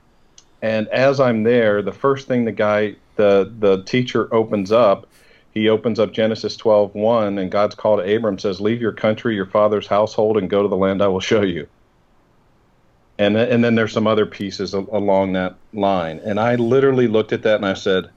and 0.63 0.89
as 0.89 1.21
I'm 1.21 1.45
there, 1.45 1.81
the 1.81 1.93
first 1.93 2.27
thing 2.27 2.45
the 2.45 2.51
guy, 2.51 2.97
the 3.15 3.53
the 3.61 3.85
teacher 3.85 4.33
opens 4.35 4.73
up, 4.73 5.07
he 5.53 5.69
opens 5.69 5.99
up 5.99 6.13
Genesis 6.13 6.57
12:1, 6.57 7.39
and 7.39 7.51
God's 7.51 7.75
call 7.75 7.99
to 7.99 8.17
Abram 8.17 8.39
says, 8.39 8.61
"Leave 8.61 8.81
your 8.81 8.93
country, 8.93 9.35
your 9.35 9.47
father's 9.47 9.87
household, 9.87 10.37
and 10.37 10.51
go 10.51 10.63
to 10.63 10.69
the 10.69 10.77
land 10.77 11.03
I 11.03 11.09
will 11.09 11.21
show 11.21 11.43
you." 11.43 11.69
and 13.19 13.37
and 13.37 13.63
then 13.63 13.75
there's 13.75 13.93
some 13.93 14.07
other 14.07 14.27
pieces 14.27 14.75
along 14.75 15.33
that 15.33 15.57
line. 15.73 16.21
And 16.25 16.41
I 16.41 16.57
literally 16.57 17.09
looked 17.09 17.33
at 17.33 17.43
that 17.43 17.57
and 17.57 17.67
I 17.67 17.75
said, 17.75 18.11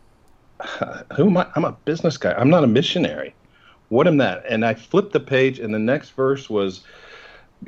"Who 1.15 1.27
am 1.27 1.37
I? 1.37 1.47
I'm 1.55 1.65
a 1.65 1.77
business 1.85 2.17
guy. 2.17 2.33
I'm 2.33 2.49
not 2.49 2.63
a 2.63 2.67
missionary. 2.67 3.35
What 3.89 4.07
am 4.07 4.17
that?" 4.17 4.43
And 4.49 4.65
I 4.65 4.73
flipped 4.73 5.13
the 5.13 5.19
page, 5.19 5.59
and 5.59 5.73
the 5.73 5.79
next 5.79 6.11
verse 6.11 6.49
was. 6.49 6.83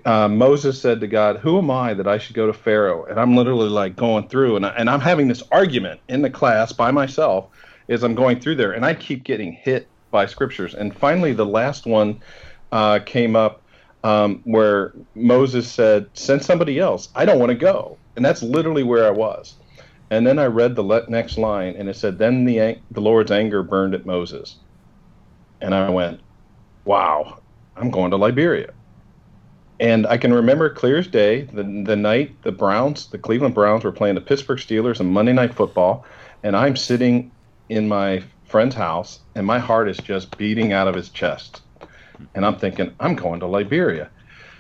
Uh, 0.06 0.28
Moses 0.28 0.80
said 0.80 1.00
to 1.00 1.08
God, 1.08 1.38
"Who 1.38 1.58
am 1.58 1.72
I 1.72 1.94
that 1.94 2.08
I 2.08 2.18
should 2.18 2.36
go 2.36 2.46
to 2.46 2.54
Pharaoh?" 2.54 3.06
And 3.06 3.20
I'm 3.20 3.36
literally 3.36 3.70
like 3.70 3.96
going 3.96 4.28
through, 4.28 4.58
and 4.58 4.66
I, 4.66 4.70
and 4.70 4.90
I'm 4.90 5.00
having 5.00 5.28
this 5.28 5.44
argument 5.52 6.02
in 6.10 6.22
the 6.22 6.30
class 6.30 6.72
by 6.72 6.92
myself 6.92 7.50
as 7.90 8.04
I'm 8.04 8.16
going 8.16 8.40
through 8.40 8.56
there, 8.56 8.72
and 8.72 8.86
I 8.86 8.94
keep 8.94 9.24
getting 9.24 9.54
hit 9.54 9.88
by 10.12 10.26
scriptures. 10.26 10.74
And 10.74 10.96
finally, 10.96 11.34
the 11.34 11.46
last 11.46 11.86
one 11.86 12.22
uh, 12.72 13.00
came 13.00 13.36
up 13.36 13.62
um, 14.04 14.42
where 14.44 14.94
Moses 15.16 15.72
said, 15.72 16.10
"Send 16.14 16.44
somebody 16.44 16.80
else. 16.80 17.10
I 17.16 17.26
don't 17.26 17.40
want 17.40 17.50
to 17.50 17.56
go." 17.56 17.98
And 18.16 18.26
that's 18.26 18.42
literally 18.42 18.84
where 18.84 19.06
I 19.06 19.12
was. 19.12 19.56
And 20.10 20.26
then 20.26 20.40
I 20.40 20.46
read 20.46 20.76
the 20.76 21.06
next 21.10 21.38
line, 21.38 21.76
and 21.78 21.90
it 21.90 21.96
said, 21.96 22.18
"Then 22.18 22.46
the 22.46 22.78
the 22.92 23.02
Lord's 23.02 23.32
anger 23.32 23.64
burned 23.64 23.94
at 23.94 24.06
Moses." 24.06 24.56
And 25.62 25.74
I 25.74 25.90
went, 25.90 26.22
"Wow, 26.86 27.40
I'm 27.76 27.92
going 27.92 28.12
to 28.12 28.18
Liberia." 28.18 28.74
And 29.80 30.08
I 30.08 30.18
can 30.18 30.34
remember 30.34 30.70
clear 30.70 30.98
as 30.98 31.08
day 31.08 31.42
the 31.42 31.64
the 31.86 31.96
night 31.96 32.42
the 32.44 32.52
Browns, 32.52 33.08
the 33.08 33.18
Cleveland 33.18 33.54
Browns, 33.54 33.84
were 33.84 33.92
playing 33.92 34.16
the 34.16 34.22
Pittsburgh 34.22 34.60
Steelers 34.60 35.00
in 35.00 35.08
Monday 35.08 35.34
Night 35.34 35.54
Football, 35.54 36.06
and 36.44 36.56
I'm 36.56 36.76
sitting 36.76 37.32
in 37.70 37.88
my 37.88 38.24
friend's 38.46 38.76
house, 38.76 39.20
and 39.36 39.46
my 39.46 39.60
heart 39.60 39.90
is 39.90 39.98
just 39.98 40.38
beating 40.38 40.74
out 40.74 40.88
of 40.88 40.96
his 40.96 41.10
chest. 41.10 41.62
And 42.34 42.46
I'm 42.46 42.58
thinking, 42.58 42.94
I'm 43.00 43.16
going 43.16 43.40
to 43.42 43.48
Liberia. 43.48 44.10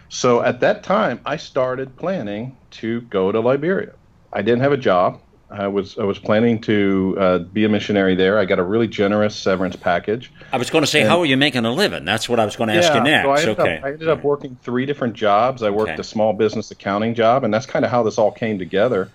So 0.09 0.41
at 0.41 0.59
that 0.61 0.83
time, 0.83 1.19
I 1.25 1.37
started 1.37 1.95
planning 1.97 2.55
to 2.71 3.01
go 3.01 3.31
to 3.31 3.39
Liberia. 3.39 3.93
I 4.31 4.41
didn't 4.41 4.61
have 4.61 4.71
a 4.71 4.77
job. 4.77 5.21
I 5.49 5.67
was 5.67 5.97
I 5.97 6.03
was 6.03 6.19
planning 6.19 6.59
to 6.61 7.15
uh, 7.17 7.37
be 7.39 7.63
a 7.63 7.69
missionary 7.69 8.15
there. 8.15 8.37
I 8.37 8.43
got 8.43 8.59
a 8.59 8.63
really 8.63 8.87
generous 8.87 9.33
severance 9.33 9.77
package. 9.77 10.29
I 10.51 10.57
was 10.57 10.69
going 10.69 10.83
to 10.83 10.87
say, 10.87 11.01
and, 11.01 11.09
how 11.09 11.21
are 11.21 11.25
you 11.25 11.37
making 11.37 11.63
a 11.63 11.71
living? 11.71 12.03
That's 12.03 12.27
what 12.27 12.37
I 12.37 12.43
was 12.43 12.57
going 12.57 12.67
to 12.67 12.75
ask 12.75 12.89
yeah, 12.89 12.97
you 12.97 13.03
next. 13.03 13.25
So 13.25 13.31
I 13.31 13.39
ended, 13.39 13.59
okay. 13.59 13.77
up, 13.77 13.83
I 13.85 13.91
ended 13.93 14.09
up 14.09 14.23
working 14.25 14.57
three 14.61 14.85
different 14.85 15.13
jobs. 15.13 15.63
I 15.63 15.69
worked 15.69 15.91
okay. 15.91 16.01
a 16.01 16.03
small 16.03 16.33
business 16.33 16.69
accounting 16.71 17.15
job, 17.15 17.45
and 17.45 17.53
that's 17.53 17.65
kind 17.65 17.85
of 17.85 17.91
how 17.91 18.03
this 18.03 18.17
all 18.17 18.31
came 18.31 18.59
together 18.59 19.09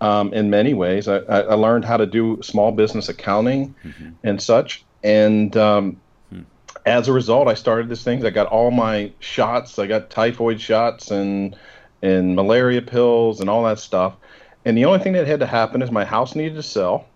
um, 0.00 0.32
in 0.32 0.50
many 0.50 0.74
ways. 0.74 1.08
I, 1.08 1.18
I, 1.18 1.54
learned 1.54 1.84
how 1.84 1.96
to 1.96 2.06
do 2.06 2.40
small 2.42 2.72
business 2.72 3.08
accounting 3.08 3.74
mm-hmm. 3.84 4.10
and 4.24 4.42
such. 4.42 4.84
And 5.02 5.56
um, 5.56 6.00
hmm. 6.30 6.42
as 6.86 7.08
a 7.08 7.12
result, 7.12 7.48
I 7.48 7.54
started 7.54 7.88
this 7.88 8.02
thing. 8.02 8.24
I 8.24 8.30
got 8.30 8.46
all 8.46 8.70
my 8.70 9.12
shots. 9.20 9.78
I 9.78 9.86
got 9.86 10.10
typhoid 10.10 10.60
shots 10.60 11.10
and 11.10 11.56
and 12.02 12.34
malaria 12.34 12.80
pills 12.80 13.40
and 13.40 13.50
all 13.50 13.64
that 13.64 13.78
stuff. 13.78 14.14
And 14.64 14.76
the 14.76 14.86
only 14.86 15.00
thing 15.00 15.12
that 15.14 15.26
had 15.26 15.40
to 15.40 15.46
happen 15.46 15.82
is 15.82 15.90
my 15.90 16.04
house 16.04 16.34
needed 16.34 16.54
to 16.54 16.62
sell, 16.62 17.06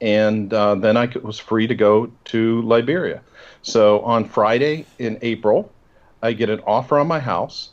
and 0.00 0.52
uh, 0.52 0.74
then 0.74 0.96
I 0.96 1.06
was 1.22 1.38
free 1.38 1.66
to 1.66 1.74
go 1.74 2.10
to 2.26 2.62
Liberia. 2.62 3.22
So 3.62 4.00
on 4.00 4.24
Friday 4.24 4.86
in 4.98 5.18
April, 5.22 5.70
I 6.22 6.32
get 6.32 6.50
an 6.50 6.60
offer 6.66 6.98
on 6.98 7.06
my 7.06 7.20
house 7.20 7.70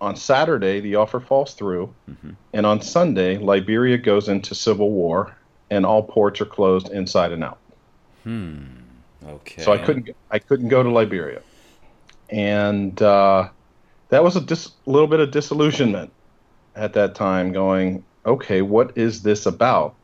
on 0.00 0.16
Saturday, 0.16 0.80
the 0.80 0.96
offer 0.96 1.20
falls 1.20 1.54
through, 1.54 1.92
mm-hmm. 2.08 2.30
and 2.52 2.66
on 2.66 2.80
Sunday, 2.80 3.38
Liberia 3.38 3.96
goes 3.96 4.28
into 4.28 4.54
civil 4.54 4.90
war, 4.90 5.34
and 5.70 5.86
all 5.86 6.02
ports 6.02 6.40
are 6.40 6.46
closed 6.46 6.90
inside 6.90 7.32
and 7.32 7.42
out. 7.42 7.58
Hmm. 8.24 8.64
Okay. 9.26 9.62
So 9.62 9.72
I 9.72 9.78
couldn't 9.78 10.10
I 10.30 10.38
couldn't 10.38 10.68
go 10.68 10.82
to 10.82 10.90
Liberia, 10.90 11.42
and 12.30 13.00
uh, 13.00 13.48
that 14.10 14.22
was 14.22 14.36
a 14.36 14.40
dis- 14.40 14.72
little 14.84 15.08
bit 15.08 15.20
of 15.20 15.30
disillusionment 15.30 16.12
at 16.74 16.92
that 16.92 17.14
time. 17.14 17.52
Going, 17.52 18.04
okay, 18.24 18.62
what 18.62 18.96
is 18.96 19.22
this 19.22 19.46
about? 19.46 19.94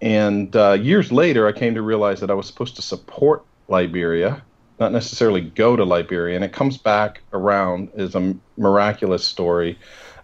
And 0.00 0.54
uh, 0.54 0.72
years 0.72 1.10
later, 1.10 1.46
I 1.46 1.52
came 1.52 1.74
to 1.74 1.82
realize 1.82 2.20
that 2.20 2.30
I 2.30 2.34
was 2.34 2.46
supposed 2.46 2.76
to 2.76 2.82
support 2.82 3.44
Liberia 3.68 4.42
not 4.78 4.92
necessarily 4.92 5.40
go 5.40 5.76
to 5.76 5.84
Liberia, 5.84 6.36
and 6.36 6.44
it 6.44 6.52
comes 6.52 6.76
back 6.76 7.22
around 7.32 7.90
as 7.96 8.14
a 8.14 8.34
miraculous 8.56 9.24
story 9.24 9.78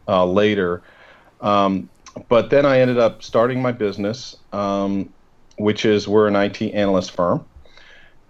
uh, 0.08 0.24
later. 0.24 0.82
Um, 1.40 1.88
but 2.28 2.50
then 2.50 2.64
I 2.64 2.80
ended 2.80 2.98
up 2.98 3.22
starting 3.22 3.60
my 3.60 3.72
business, 3.72 4.36
um, 4.52 5.12
which 5.58 5.84
is 5.84 6.06
we're 6.06 6.28
an 6.28 6.36
IT 6.36 6.62
analyst 6.62 7.10
firm, 7.10 7.44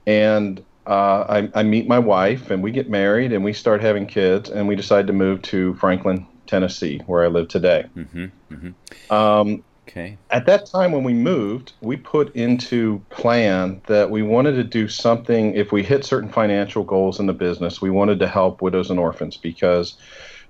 and 0.06 0.62
uh, 0.86 1.24
I, 1.54 1.60
I, 1.60 1.62
meet 1.62 1.88
my 1.88 1.98
wife, 1.98 2.50
and 2.50 2.62
we 2.62 2.70
get 2.70 2.90
married, 2.90 3.32
and 3.32 3.42
we 3.42 3.52
start 3.52 3.80
having 3.80 4.06
kids, 4.06 4.50
and 4.50 4.68
we 4.68 4.76
decide 4.76 5.06
to 5.06 5.12
move 5.12 5.40
to 5.42 5.74
Franklin, 5.74 6.26
Tennessee, 6.46 7.00
where 7.06 7.24
I 7.24 7.28
live 7.28 7.48
today. 7.48 7.86
Mm-hmm, 7.96 8.24
mm-hmm. 8.52 9.12
Um, 9.12 9.64
Okay. 9.96 10.18
At 10.30 10.46
that 10.46 10.66
time 10.66 10.90
when 10.90 11.04
we 11.04 11.12
moved, 11.14 11.72
we 11.80 11.96
put 11.96 12.34
into 12.34 13.00
plan 13.10 13.80
that 13.86 14.10
we 14.10 14.22
wanted 14.22 14.56
to 14.56 14.64
do 14.64 14.88
something 14.88 15.54
if 15.54 15.70
we 15.70 15.84
hit 15.84 16.04
certain 16.04 16.28
financial 16.28 16.82
goals 16.82 17.20
in 17.20 17.26
the 17.26 17.32
business, 17.32 17.80
we 17.80 17.90
wanted 17.90 18.18
to 18.18 18.26
help 18.26 18.60
widows 18.60 18.90
and 18.90 18.98
orphans 18.98 19.36
because 19.36 19.96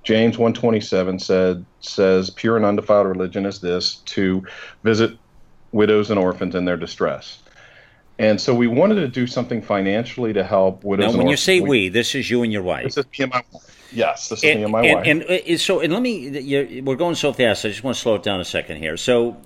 James 0.03 0.39
127 0.39 1.19
said 1.19 1.67
says 1.81 2.31
pure 2.31 2.57
and 2.57 2.65
undefiled 2.65 3.07
religion 3.07 3.45
is 3.45 3.61
this 3.61 3.97
to 4.07 4.43
visit 4.83 5.15
widows 5.73 6.11
and 6.11 6.19
orphans 6.19 6.55
in 6.55 6.65
their 6.65 6.79
distress. 6.79 7.43
And 8.19 8.41
so 8.41 8.55
we 8.55 8.67
wanted 8.67 8.95
to 8.97 9.09
do 9.09 9.27
something 9.27 9.61
financially 9.61 10.33
to 10.33 10.43
help 10.45 10.85
widows. 10.85 11.13
Now, 11.13 11.19
when 11.19 11.29
you 11.29 11.37
say 11.37 11.61
we, 11.61 11.91
this 11.91 12.15
is 12.15 12.31
you 12.31 12.45
and 12.45 12.53
your 12.53 12.63
wife. 12.63 12.85
This 12.85 12.97
is 12.97 13.05
me 13.07 13.25
and 13.25 13.33
my 13.33 13.43
wife. 13.53 13.74
Yes, 13.93 14.29
this 14.29 14.41
is 14.41 14.45
and, 14.45 14.59
me 14.59 14.63
and 14.65 14.73
my 14.73 14.83
and, 14.83 14.97
wife. 14.97 15.07
And, 15.07 15.23
and, 15.23 15.61
so, 15.61 15.81
and 15.81 15.93
let 15.93 16.03
me, 16.03 16.81
we're 16.81 16.97
going 16.97 17.15
so 17.15 17.33
fast. 17.33 17.65
I 17.65 17.69
just 17.69 17.85
want 17.85 17.97
to 17.97 18.01
slow 18.01 18.15
it 18.17 18.23
down 18.23 18.41
a 18.41 18.45
second 18.45 18.79
here. 18.79 18.97
So, 18.97 19.41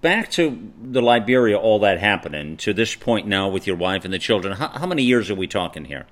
back 0.00 0.30
to 0.32 0.70
the 0.82 1.02
Liberia, 1.02 1.58
all 1.58 1.78
that 1.80 1.98
happening 1.98 2.56
to 2.58 2.72
this 2.72 2.94
point 2.94 3.26
now 3.26 3.48
with 3.48 3.66
your 3.66 3.76
wife 3.76 4.04
and 4.04 4.12
the 4.12 4.18
children. 4.18 4.56
How, 4.56 4.68
how 4.68 4.86
many 4.86 5.02
years 5.02 5.30
are 5.30 5.34
we 5.34 5.46
talking 5.46 5.84
here? 5.84 6.06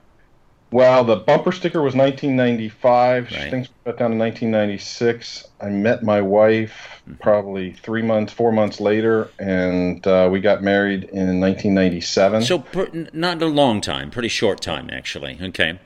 Well, 0.70 1.02
the 1.04 1.16
bumper 1.16 1.52
sticker 1.52 1.80
was 1.80 1.94
1995. 1.94 3.30
Right. 3.30 3.50
Things 3.50 3.68
got 3.84 3.96
down 3.96 4.10
to 4.10 4.16
1996. 4.18 5.48
I 5.60 5.70
met 5.70 6.02
my 6.02 6.20
wife 6.20 7.00
mm-hmm. 7.08 7.14
probably 7.22 7.72
three 7.72 8.02
months, 8.02 8.32
four 8.34 8.52
months 8.52 8.78
later, 8.78 9.30
and 9.38 10.06
uh, 10.06 10.28
we 10.30 10.40
got 10.40 10.62
married 10.62 11.04
in 11.04 11.40
1997. 11.40 12.42
So, 12.42 12.58
per, 12.58 13.08
not 13.14 13.40
a 13.40 13.46
long 13.46 13.80
time, 13.80 14.10
pretty 14.10 14.28
short 14.28 14.60
time 14.60 14.90
actually. 14.92 15.38
Okay, 15.40 15.80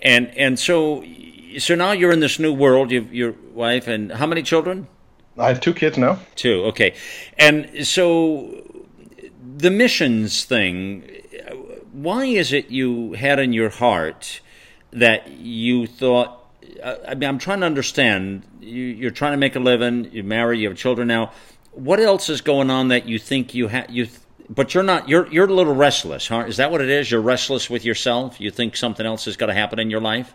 and 0.00 0.28
and 0.34 0.58
so 0.58 1.02
so 1.58 1.74
now 1.74 1.92
you're 1.92 2.12
in 2.12 2.20
this 2.20 2.38
new 2.38 2.52
world. 2.52 2.90
You've 2.90 3.12
your 3.12 3.34
wife 3.52 3.88
and 3.88 4.12
how 4.12 4.26
many 4.26 4.42
children? 4.42 4.88
I 5.38 5.48
have 5.48 5.60
two 5.60 5.74
kids 5.74 5.96
now. 5.96 6.18
Two. 6.34 6.64
Okay, 6.66 6.94
and 7.38 7.86
so 7.86 8.62
the 9.56 9.70
missions 9.70 10.44
thing. 10.44 11.08
Why 11.92 12.24
is 12.24 12.52
it 12.52 12.70
you 12.70 13.12
had 13.12 13.38
in 13.38 13.52
your 13.52 13.68
heart 13.68 14.40
that 14.92 15.30
you 15.30 15.86
thought? 15.86 16.38
I 16.84 17.14
mean, 17.14 17.28
I'm 17.28 17.38
trying 17.38 17.60
to 17.60 17.66
understand. 17.66 18.44
You, 18.60 18.84
you're 18.84 19.10
trying 19.10 19.32
to 19.32 19.38
make 19.38 19.56
a 19.56 19.60
living. 19.60 20.10
You 20.12 20.22
marry. 20.22 20.58
You 20.58 20.68
have 20.68 20.78
children 20.78 21.08
now. 21.08 21.32
What 21.72 22.00
else 22.00 22.28
is 22.28 22.40
going 22.40 22.70
on 22.70 22.88
that 22.88 23.06
you 23.06 23.18
think 23.18 23.54
you 23.54 23.68
have? 23.68 23.90
You, 23.90 24.08
but 24.48 24.74
you're 24.74 24.82
not. 24.82 25.08
You're 25.08 25.26
you're 25.32 25.48
a 25.48 25.52
little 25.52 25.74
restless, 25.74 26.28
huh? 26.28 26.44
Is 26.46 26.56
that 26.56 26.70
what 26.70 26.80
it 26.80 26.90
is? 26.90 27.10
You're 27.10 27.20
restless 27.20 27.70
with 27.70 27.84
yourself. 27.84 28.40
You 28.40 28.50
think 28.50 28.76
something 28.76 29.06
else 29.06 29.24
has 29.26 29.36
got 29.36 29.46
to 29.46 29.54
happen 29.54 29.78
in 29.78 29.90
your 29.90 30.00
life. 30.00 30.34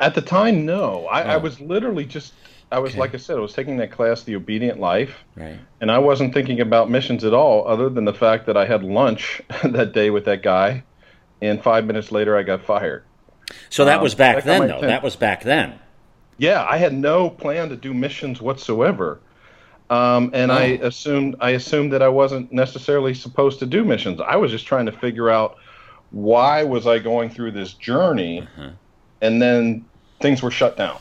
At 0.00 0.14
the 0.14 0.22
time, 0.22 0.64
no. 0.64 1.06
I, 1.06 1.22
oh. 1.22 1.26
I 1.30 1.36
was 1.36 1.60
literally 1.60 2.04
just 2.04 2.32
I 2.70 2.78
was 2.78 2.92
okay. 2.92 3.00
like 3.00 3.14
I 3.14 3.16
said, 3.16 3.38
I 3.38 3.40
was 3.40 3.54
taking 3.54 3.78
that 3.78 3.90
class, 3.90 4.22
The 4.22 4.36
Obedient 4.36 4.78
Life, 4.78 5.24
right. 5.36 5.58
and 5.80 5.90
I 5.90 5.98
wasn't 5.98 6.34
thinking 6.34 6.60
about 6.60 6.90
missions 6.90 7.24
at 7.24 7.32
all, 7.32 7.66
other 7.66 7.88
than 7.88 8.04
the 8.04 8.12
fact 8.12 8.46
that 8.46 8.56
I 8.56 8.66
had 8.66 8.84
lunch 8.84 9.40
that 9.64 9.92
day 9.92 10.10
with 10.10 10.26
that 10.26 10.42
guy, 10.42 10.84
and 11.40 11.62
five 11.62 11.86
minutes 11.86 12.12
later 12.12 12.36
I 12.36 12.42
got 12.42 12.62
fired. 12.62 13.04
So 13.70 13.86
that 13.86 13.96
um, 13.98 14.02
was 14.02 14.14
back 14.14 14.44
then, 14.44 14.68
though. 14.68 14.80
That 14.82 15.02
was 15.02 15.16
back 15.16 15.42
then. 15.44 15.78
Yeah, 16.36 16.64
I 16.68 16.76
had 16.76 16.92
no 16.92 17.30
plan 17.30 17.70
to 17.70 17.76
do 17.76 17.94
missions 17.94 18.42
whatsoever, 18.42 19.20
um, 19.88 20.30
and 20.34 20.50
oh. 20.50 20.54
I 20.54 20.62
assumed 20.82 21.36
I 21.40 21.50
assumed 21.50 21.92
that 21.94 22.02
I 22.02 22.08
wasn't 22.08 22.52
necessarily 22.52 23.14
supposed 23.14 23.60
to 23.60 23.66
do 23.66 23.82
missions. 23.82 24.20
I 24.20 24.36
was 24.36 24.50
just 24.50 24.66
trying 24.66 24.86
to 24.86 24.92
figure 24.92 25.30
out 25.30 25.56
why 26.10 26.64
was 26.64 26.86
I 26.86 26.98
going 26.98 27.30
through 27.30 27.52
this 27.52 27.72
journey, 27.72 28.42
uh-huh. 28.42 28.70
and 29.22 29.40
then 29.40 29.86
things 30.20 30.42
were 30.42 30.50
shut 30.50 30.76
down 30.76 30.98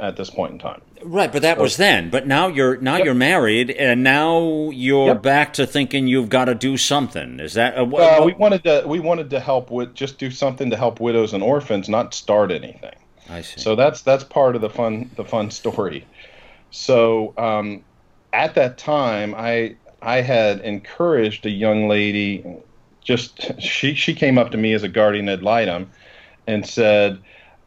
at 0.00 0.16
this 0.16 0.30
point 0.30 0.52
in 0.52 0.58
time. 0.58 0.80
Right, 1.02 1.30
but 1.30 1.42
that 1.42 1.58
so, 1.58 1.62
was 1.62 1.76
then. 1.76 2.10
But 2.10 2.26
now 2.26 2.48
you're 2.48 2.76
now 2.78 2.96
yep. 2.96 3.04
you're 3.04 3.14
married, 3.14 3.70
and 3.70 4.02
now 4.02 4.70
you're 4.70 5.08
yep. 5.08 5.22
back 5.22 5.52
to 5.54 5.66
thinking 5.66 6.08
you've 6.08 6.28
got 6.28 6.46
to 6.46 6.54
do 6.54 6.76
something. 6.76 7.40
Is 7.40 7.54
that? 7.54 7.76
Uh, 7.76 7.82
uh, 7.82 8.22
we 8.24 8.32
wanted 8.34 8.64
to 8.64 8.84
we 8.86 8.98
wanted 8.98 9.30
to 9.30 9.40
help 9.40 9.70
with 9.70 9.94
just 9.94 10.18
do 10.18 10.30
something 10.30 10.70
to 10.70 10.76
help 10.76 11.00
widows 11.00 11.32
and 11.32 11.42
orphans, 11.42 11.88
not 11.88 12.14
start 12.14 12.50
anything. 12.50 12.94
I 13.28 13.42
see. 13.42 13.60
So 13.60 13.76
that's 13.76 14.02
that's 14.02 14.24
part 14.24 14.56
of 14.56 14.62
the 14.62 14.70
fun 14.70 15.10
the 15.16 15.24
fun 15.24 15.50
story. 15.50 16.04
So 16.70 17.34
um, 17.38 17.84
at 18.32 18.54
that 18.54 18.78
time, 18.78 19.34
I 19.36 19.76
I 20.02 20.20
had 20.20 20.60
encouraged 20.60 21.46
a 21.46 21.50
young 21.50 21.88
lady. 21.88 22.44
Just 23.02 23.60
she 23.60 23.94
she 23.94 24.14
came 24.14 24.36
up 24.36 24.50
to 24.50 24.58
me 24.58 24.74
as 24.74 24.82
a 24.82 24.88
guardian 24.88 25.28
ad 25.28 25.42
litem, 25.42 25.90
and 26.46 26.66
said, 26.66 27.18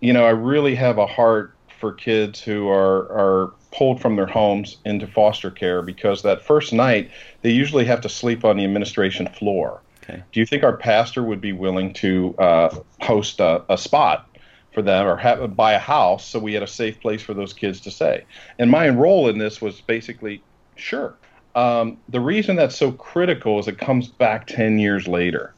you 0.02 0.12
know, 0.12 0.26
I 0.26 0.32
really 0.32 0.76
have 0.76 0.98
a 0.98 1.08
heart 1.08 1.56
for 1.80 1.94
kids 1.94 2.42
who 2.42 2.68
are 2.70 3.10
are 3.12 3.54
pulled 3.72 4.02
from 4.02 4.18
their 4.18 4.28
homes 4.28 4.78
into 4.84 5.08
foster 5.08 5.50
care 5.50 5.82
because 5.82 6.22
that 6.24 6.42
first 6.42 6.74
night 6.74 7.10
they 7.42 7.52
usually 7.52 7.86
have 7.86 8.02
to 8.02 8.10
sleep 8.10 8.44
on 8.44 8.58
the 8.58 8.66
administration 8.66 9.28
floor. 9.28 9.82
Okay. 10.04 10.22
Do 10.32 10.40
you 10.40 10.46
think 10.46 10.64
our 10.64 10.76
pastor 10.76 11.24
would 11.24 11.40
be 11.40 11.54
willing 11.54 11.94
to 11.94 12.36
uh, 12.38 12.76
host 13.02 13.40
a, 13.40 13.64
a 13.70 13.78
spot 13.78 14.28
for 14.74 14.82
them 14.82 15.08
or 15.08 15.16
have 15.16 15.56
buy 15.56 15.74
a 15.74 15.80
house 15.80 16.28
so 16.28 16.40
we 16.40 16.54
had 16.54 16.64
a 16.64 16.68
safe 16.68 17.00
place 17.00 17.22
for 17.22 17.34
those 17.34 17.54
kids 17.54 17.80
to 17.82 17.92
stay? 17.92 18.26
And 18.60 18.70
my 18.70 18.90
role 18.90 19.30
in 19.30 19.38
this 19.38 19.62
was 19.62 19.80
basically 19.82 20.44
sure. 20.76 21.16
Um, 21.56 21.98
the 22.10 22.20
reason 22.20 22.56
that's 22.56 22.78
so 22.78 22.92
critical 22.92 23.60
is 23.60 23.68
it 23.68 23.78
comes 23.78 24.08
back 24.08 24.48
10 24.48 24.80
years 24.80 25.08
later. 25.08 25.54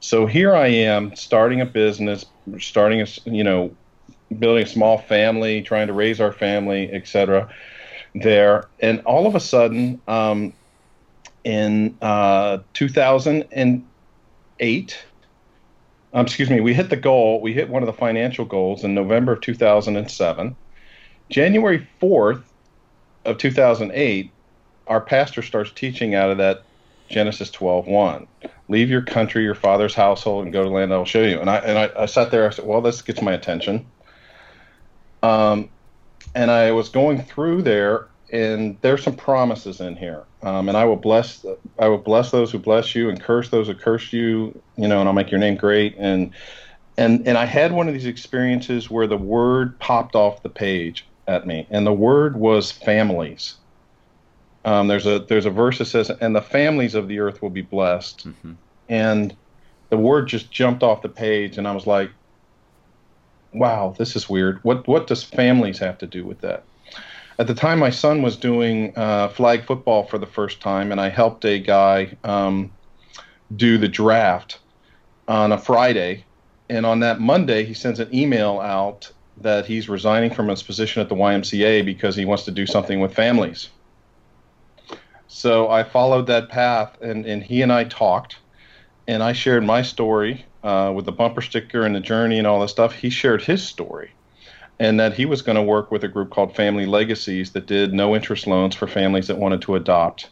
So 0.00 0.26
here 0.26 0.54
I 0.54 0.68
am 0.68 1.16
starting 1.16 1.60
a 1.60 1.66
business, 1.66 2.24
starting 2.58 3.02
a, 3.02 3.06
you 3.24 3.42
know, 3.42 3.74
building 4.36 4.64
a 4.64 4.66
small 4.66 4.98
family, 4.98 5.62
trying 5.62 5.86
to 5.86 5.92
raise 5.92 6.20
our 6.20 6.32
family, 6.32 6.90
etc. 6.92 7.48
There, 8.14 8.68
and 8.80 9.00
all 9.00 9.26
of 9.26 9.34
a 9.34 9.40
sudden, 9.40 10.00
um, 10.08 10.52
in 11.44 11.96
uh, 12.02 12.58
2008, 12.74 15.04
um, 16.12 16.24
excuse 16.24 16.50
me, 16.50 16.60
we 16.60 16.74
hit 16.74 16.90
the 16.90 16.96
goal. 16.96 17.40
We 17.40 17.52
hit 17.52 17.68
one 17.68 17.82
of 17.82 17.86
the 17.86 17.92
financial 17.92 18.44
goals 18.44 18.84
in 18.84 18.94
November 18.94 19.32
of 19.32 19.40
2007. 19.40 20.56
January 21.28 21.86
4th 22.00 22.42
of 23.24 23.38
2008, 23.38 24.30
our 24.86 25.00
pastor 25.00 25.42
starts 25.42 25.72
teaching 25.72 26.14
out 26.14 26.30
of 26.30 26.38
that 26.38 26.62
Genesis 27.08 27.50
12:1. 27.50 28.26
Leave 28.68 28.90
your 28.90 29.02
country, 29.02 29.42
your 29.42 29.54
father's 29.54 29.94
household, 29.94 30.44
and 30.44 30.52
go 30.52 30.62
to 30.62 30.68
land 30.68 30.92
I 30.92 30.98
will 30.98 31.04
show 31.04 31.22
you. 31.22 31.40
And 31.40 31.48
I 31.48 31.56
and 31.58 31.78
I, 31.78 32.02
I 32.02 32.06
sat 32.06 32.30
there. 32.30 32.46
I 32.46 32.50
said, 32.50 32.66
"Well, 32.66 32.80
this 32.80 33.02
gets 33.02 33.22
my 33.22 33.32
attention." 33.32 33.86
Um, 35.22 35.68
and 36.34 36.50
I 36.50 36.70
was 36.72 36.88
going 36.88 37.22
through 37.22 37.62
there, 37.62 38.06
and 38.32 38.76
there's 38.82 39.02
some 39.02 39.16
promises 39.16 39.80
in 39.80 39.96
here. 39.96 40.24
Um, 40.42 40.68
and 40.68 40.76
I 40.76 40.84
will 40.84 40.96
bless, 40.96 41.44
I 41.78 41.88
will 41.88 41.98
bless 41.98 42.30
those 42.30 42.52
who 42.52 42.58
bless 42.58 42.94
you, 42.94 43.08
and 43.08 43.20
curse 43.20 43.48
those 43.48 43.66
who 43.66 43.74
curse 43.74 44.12
you. 44.12 44.60
You 44.76 44.88
know, 44.88 45.00
and 45.00 45.08
I'll 45.08 45.14
make 45.14 45.30
your 45.30 45.40
name 45.40 45.56
great. 45.56 45.96
And 45.98 46.32
and 46.96 47.26
and 47.26 47.38
I 47.38 47.44
had 47.44 47.72
one 47.72 47.88
of 47.88 47.94
these 47.94 48.06
experiences 48.06 48.90
where 48.90 49.06
the 49.06 49.16
word 49.16 49.78
popped 49.78 50.14
off 50.14 50.42
the 50.42 50.48
page 50.48 51.06
at 51.26 51.46
me, 51.46 51.66
and 51.70 51.86
the 51.86 51.92
word 51.92 52.36
was 52.36 52.70
families. 52.70 53.54
Um, 54.64 54.88
there's 54.88 55.06
a 55.06 55.20
there's 55.20 55.46
a 55.46 55.50
verse 55.50 55.78
that 55.78 55.86
says, 55.86 56.10
"And 56.10 56.36
the 56.36 56.42
families 56.42 56.94
of 56.94 57.08
the 57.08 57.20
earth 57.20 57.40
will 57.40 57.50
be 57.50 57.62
blessed," 57.62 58.28
mm-hmm. 58.28 58.52
and 58.88 59.34
the 59.90 59.96
word 59.96 60.28
just 60.28 60.50
jumped 60.50 60.82
off 60.82 61.02
the 61.02 61.08
page, 61.08 61.56
and 61.56 61.66
I 61.66 61.72
was 61.72 61.86
like, 61.86 62.10
wow, 63.52 63.94
this 63.96 64.16
is 64.16 64.28
weird. 64.28 64.62
What 64.62 64.86
what 64.86 65.06
does 65.06 65.22
families 65.22 65.78
have 65.78 65.98
to 65.98 66.06
do 66.06 66.24
with 66.24 66.40
that? 66.40 66.64
At 67.38 67.46
the 67.46 67.54
time, 67.54 67.78
my 67.78 67.90
son 67.90 68.22
was 68.22 68.36
doing 68.36 68.92
uh, 68.96 69.28
flag 69.28 69.64
football 69.64 70.04
for 70.04 70.18
the 70.18 70.26
first 70.26 70.60
time, 70.60 70.90
and 70.90 71.00
I 71.00 71.08
helped 71.08 71.44
a 71.44 71.58
guy 71.58 72.16
um, 72.24 72.72
do 73.54 73.78
the 73.78 73.88
draft 73.88 74.58
on 75.28 75.52
a 75.52 75.58
Friday. 75.58 76.24
And 76.68 76.84
on 76.84 77.00
that 77.00 77.20
Monday, 77.20 77.64
he 77.64 77.74
sends 77.74 78.00
an 78.00 78.12
email 78.14 78.60
out 78.60 79.10
that 79.40 79.66
he's 79.66 79.88
resigning 79.88 80.34
from 80.34 80.48
his 80.48 80.62
position 80.62 81.00
at 81.00 81.08
the 81.08 81.14
YMCA 81.14 81.84
because 81.84 82.16
he 82.16 82.24
wants 82.24 82.44
to 82.44 82.50
do 82.50 82.66
something 82.66 83.00
with 83.00 83.14
families. 83.14 83.68
So 85.28 85.70
I 85.70 85.84
followed 85.84 86.26
that 86.26 86.48
path, 86.48 87.00
and, 87.00 87.24
and 87.24 87.42
he 87.42 87.62
and 87.62 87.72
I 87.72 87.84
talked, 87.84 88.38
and 89.06 89.22
I 89.22 89.32
shared 89.32 89.64
my 89.64 89.82
story 89.82 90.44
uh, 90.62 90.92
with 90.94 91.04
the 91.04 91.12
bumper 91.12 91.40
sticker 91.40 91.84
and 91.84 91.94
the 91.94 92.00
journey 92.00 92.38
and 92.38 92.46
all 92.46 92.60
this 92.60 92.70
stuff, 92.70 92.92
he 92.92 93.10
shared 93.10 93.42
his 93.42 93.62
story. 93.62 94.10
And 94.80 95.00
that 95.00 95.14
he 95.14 95.26
was 95.26 95.42
going 95.42 95.56
to 95.56 95.62
work 95.62 95.90
with 95.90 96.04
a 96.04 96.08
group 96.08 96.30
called 96.30 96.54
Family 96.54 96.86
Legacies 96.86 97.52
that 97.52 97.66
did 97.66 97.92
no 97.92 98.14
interest 98.14 98.46
loans 98.46 98.76
for 98.76 98.86
families 98.86 99.26
that 99.26 99.38
wanted 99.38 99.60
to 99.62 99.74
adopt. 99.74 100.30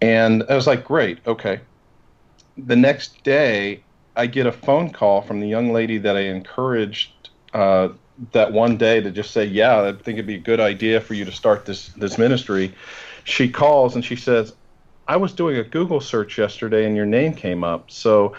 And 0.00 0.42
I 0.48 0.54
was 0.54 0.66
like, 0.66 0.84
great, 0.84 1.18
okay. 1.26 1.60
The 2.56 2.76
next 2.76 3.22
day, 3.22 3.84
I 4.16 4.26
get 4.26 4.46
a 4.46 4.52
phone 4.52 4.90
call 4.90 5.22
from 5.22 5.40
the 5.40 5.48
young 5.48 5.72
lady 5.72 5.98
that 5.98 6.16
I 6.16 6.20
encouraged 6.20 7.12
uh, 7.52 7.88
that 8.32 8.52
one 8.52 8.76
day 8.76 9.00
to 9.00 9.10
just 9.10 9.30
say, 9.32 9.44
"Yeah, 9.44 9.82
I 9.82 9.92
think 9.92 10.18
it'd 10.18 10.26
be 10.26 10.34
a 10.34 10.38
good 10.38 10.60
idea 10.60 11.00
for 11.00 11.14
you 11.14 11.24
to 11.24 11.32
start 11.32 11.64
this 11.64 11.88
this 11.88 12.18
ministry." 12.18 12.74
She 13.24 13.48
calls 13.48 13.94
and 13.94 14.04
she 14.04 14.16
says, 14.16 14.54
"I 15.08 15.16
was 15.16 15.32
doing 15.32 15.56
a 15.56 15.64
Google 15.64 16.00
search 16.00 16.38
yesterday 16.38 16.84
and 16.84 16.96
your 16.96 17.06
name 17.06 17.34
came 17.34 17.64
up, 17.64 17.90
so 17.90 18.34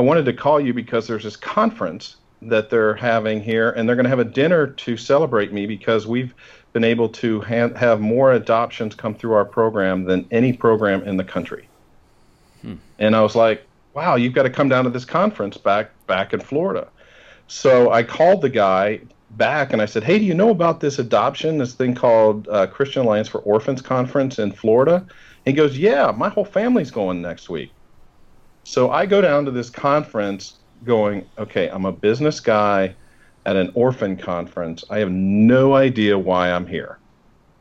I 0.00 0.02
wanted 0.02 0.24
to 0.24 0.32
call 0.32 0.58
you 0.58 0.72
because 0.72 1.06
there's 1.06 1.24
this 1.24 1.36
conference 1.36 2.16
that 2.40 2.70
they're 2.70 2.94
having 2.94 3.42
here, 3.42 3.72
and 3.72 3.86
they're 3.86 3.96
going 3.96 4.04
to 4.04 4.08
have 4.08 4.18
a 4.18 4.24
dinner 4.24 4.66
to 4.66 4.96
celebrate 4.96 5.52
me 5.52 5.66
because 5.66 6.06
we've 6.06 6.32
been 6.72 6.84
able 6.84 7.10
to 7.10 7.42
ha- 7.42 7.74
have 7.76 8.00
more 8.00 8.32
adoptions 8.32 8.94
come 8.94 9.14
through 9.14 9.34
our 9.34 9.44
program 9.44 10.04
than 10.04 10.26
any 10.30 10.54
program 10.54 11.02
in 11.02 11.18
the 11.18 11.24
country. 11.24 11.68
Hmm. 12.62 12.76
And 12.98 13.14
I 13.14 13.20
was 13.20 13.36
like, 13.36 13.66
wow, 13.92 14.14
you've 14.14 14.32
got 14.32 14.44
to 14.44 14.50
come 14.50 14.70
down 14.70 14.84
to 14.84 14.90
this 14.90 15.04
conference 15.04 15.58
back 15.58 15.90
back 16.06 16.32
in 16.32 16.40
Florida. 16.40 16.88
So 17.48 17.92
I 17.92 18.02
called 18.02 18.40
the 18.40 18.48
guy 18.48 19.02
back 19.32 19.74
and 19.74 19.82
I 19.82 19.84
said, 19.84 20.02
hey, 20.02 20.18
do 20.18 20.24
you 20.24 20.32
know 20.32 20.48
about 20.48 20.80
this 20.80 20.98
adoption, 20.98 21.58
this 21.58 21.74
thing 21.74 21.94
called 21.94 22.48
uh, 22.48 22.68
Christian 22.68 23.02
Alliance 23.02 23.28
for 23.28 23.42
Orphans 23.42 23.82
conference 23.82 24.38
in 24.38 24.52
Florida? 24.52 24.94
And 25.44 25.52
he 25.52 25.52
goes, 25.52 25.76
yeah, 25.76 26.10
my 26.16 26.30
whole 26.30 26.46
family's 26.46 26.90
going 26.90 27.20
next 27.20 27.50
week. 27.50 27.70
So 28.70 28.92
I 28.92 29.04
go 29.04 29.20
down 29.20 29.46
to 29.46 29.50
this 29.50 29.68
conference 29.68 30.60
going, 30.84 31.28
okay, 31.36 31.68
I'm 31.68 31.86
a 31.86 31.90
business 31.90 32.38
guy 32.38 32.94
at 33.44 33.56
an 33.56 33.72
orphan 33.74 34.16
conference. 34.16 34.84
I 34.88 34.98
have 34.98 35.10
no 35.10 35.74
idea 35.74 36.16
why 36.16 36.52
I'm 36.52 36.68
here. 36.68 37.00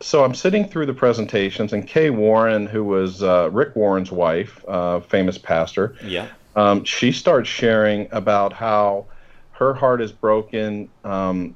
So 0.02 0.24
I'm 0.24 0.36
sitting 0.36 0.68
through 0.68 0.86
the 0.86 0.94
presentations, 0.94 1.74
and 1.74 1.88
Kay 1.88 2.12
Warren, 2.12 2.68
who 2.68 2.84
was 2.84 3.24
uh, 3.24 3.50
Rick 3.52 3.76
Warren's 3.76 4.12
wife, 4.12 4.64
uh, 4.68 5.00
famous 5.00 5.40
pastor, 5.40 5.96
yeah, 6.04 6.28
um, 6.56 6.84
she 6.84 7.12
starts 7.12 7.50
sharing 7.50 8.08
about 8.12 8.54
how 8.54 9.08
her 9.54 9.74
heart 9.74 10.02
is 10.02 10.12
broken, 10.12 10.90
um, 11.04 11.56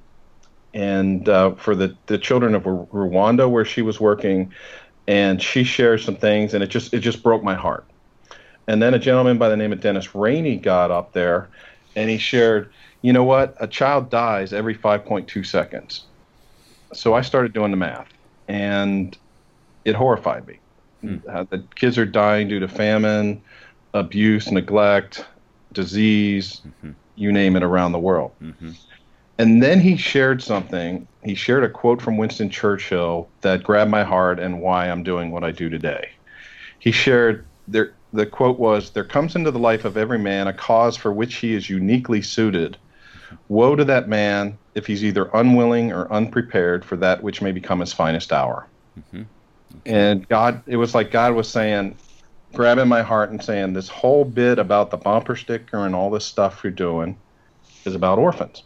and 0.73 1.29
uh, 1.29 1.53
for 1.55 1.75
the 1.75 1.95
the 2.07 2.17
children 2.17 2.55
of 2.55 2.63
Rwanda 2.63 3.47
where 3.47 3.65
she 3.65 3.83
was 3.83 3.99
working, 3.99 4.51
and 5.07 5.39
she 5.39 5.63
shares 5.63 6.03
some 6.03 6.15
things, 6.15 6.55
and 6.55 6.63
it 6.63 6.67
just 6.67 6.91
it 6.91 7.01
just 7.01 7.21
broke 7.21 7.43
my 7.43 7.53
heart. 7.53 7.85
And 8.67 8.81
then 8.81 8.93
a 8.93 8.99
gentleman 8.99 9.37
by 9.37 9.49
the 9.49 9.57
name 9.57 9.73
of 9.73 9.81
Dennis 9.81 10.15
Rainey 10.15 10.57
got 10.57 10.91
up 10.91 11.13
there 11.13 11.49
and 11.95 12.09
he 12.09 12.17
shared, 12.17 12.71
you 13.01 13.11
know 13.13 13.23
what? 13.23 13.55
A 13.59 13.67
child 13.67 14.09
dies 14.09 14.53
every 14.53 14.75
5.2 14.75 15.45
seconds. 15.45 16.05
So 16.93 17.13
I 17.13 17.21
started 17.21 17.53
doing 17.53 17.71
the 17.71 17.77
math 17.77 18.07
and 18.47 19.17
it 19.85 19.95
horrified 19.95 20.47
me. 20.47 20.59
Mm. 21.03 21.21
Uh, 21.27 21.45
the 21.49 21.63
kids 21.75 21.97
are 21.97 22.05
dying 22.05 22.47
due 22.47 22.59
to 22.59 22.67
famine, 22.67 23.41
abuse, 23.93 24.49
neglect, 24.51 25.25
disease, 25.73 26.61
mm-hmm. 26.65 26.91
you 27.15 27.31
name 27.31 27.55
it, 27.55 27.63
around 27.63 27.91
the 27.91 27.99
world. 27.99 28.31
Mm-hmm. 28.41 28.71
And 29.37 29.61
then 29.61 29.79
he 29.79 29.97
shared 29.97 30.41
something. 30.41 31.07
He 31.23 31.35
shared 31.35 31.63
a 31.63 31.69
quote 31.69 32.01
from 32.01 32.17
Winston 32.17 32.49
Churchill 32.49 33.27
that 33.41 33.63
grabbed 33.63 33.91
my 33.91 34.03
heart 34.03 34.39
and 34.39 34.61
why 34.61 34.89
I'm 34.89 35.03
doing 35.03 35.31
what 35.31 35.43
I 35.43 35.51
do 35.51 35.69
today. 35.69 36.11
He 36.79 36.91
shared 36.91 37.45
there 37.67 37.93
the 38.13 38.25
quote 38.25 38.59
was 38.59 38.91
There 38.91 39.03
comes 39.03 39.35
into 39.35 39.51
the 39.51 39.59
life 39.59 39.85
of 39.85 39.97
every 39.97 40.19
man 40.19 40.47
a 40.47 40.53
cause 40.53 40.95
for 40.95 41.11
which 41.11 41.35
he 41.35 41.53
is 41.53 41.69
uniquely 41.69 42.21
suited. 42.21 42.77
Woe 43.49 43.75
to 43.75 43.83
that 43.85 44.07
man 44.07 44.57
if 44.75 44.85
he's 44.85 45.03
either 45.03 45.29
unwilling 45.33 45.91
or 45.91 46.11
unprepared 46.11 46.85
for 46.85 46.95
that 46.97 47.23
which 47.23 47.41
may 47.41 47.51
become 47.51 47.79
his 47.79 47.91
finest 47.91 48.31
hour. 48.31 48.67
Mm-hmm. 48.97 49.23
And 49.85 50.27
God, 50.29 50.61
it 50.67 50.77
was 50.77 50.93
like 50.93 51.09
God 51.09 51.33
was 51.33 51.49
saying, 51.49 51.97
grabbing 52.53 52.87
my 52.87 53.01
heart 53.01 53.31
and 53.31 53.43
saying, 53.43 53.73
This 53.73 53.89
whole 53.89 54.23
bit 54.23 54.59
about 54.59 54.91
the 54.91 54.97
bumper 54.97 55.35
sticker 55.35 55.85
and 55.85 55.95
all 55.95 56.11
this 56.11 56.25
stuff 56.25 56.61
you're 56.63 56.71
doing 56.71 57.17
is 57.85 57.95
about 57.95 58.19
orphans. 58.19 58.63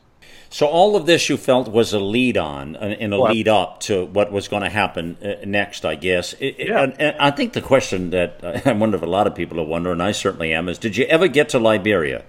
So 0.49 0.65
all 0.65 0.95
of 0.95 1.05
this 1.05 1.29
you 1.29 1.37
felt 1.37 1.67
was 1.67 1.93
a 1.93 1.99
lead 1.99 2.37
on 2.37 2.75
and 2.75 3.13
a 3.13 3.21
lead 3.21 3.47
up 3.47 3.81
to 3.81 4.05
what 4.05 4.31
was 4.31 4.47
going 4.47 4.63
to 4.63 4.69
happen 4.69 5.17
uh, 5.23 5.45
next, 5.45 5.85
I 5.85 5.95
guess. 5.95 6.35
yeah. 6.39 6.83
And, 6.83 6.99
and 6.99 7.17
I 7.17 7.31
think 7.31 7.53
the 7.53 7.61
question 7.61 8.11
that 8.11 8.39
I 8.65 8.71
wonder 8.71 8.97
if 8.97 9.03
a 9.03 9.07
lot 9.07 9.27
of 9.27 9.35
people 9.35 9.59
are 9.59 9.65
wondering, 9.65 10.01
I 10.01 10.11
certainly 10.11 10.53
am, 10.53 10.69
is 10.69 10.77
did 10.77 10.97
you 10.97 11.05
ever 11.05 11.27
get 11.27 11.49
to 11.49 11.59
Liberia? 11.59 12.23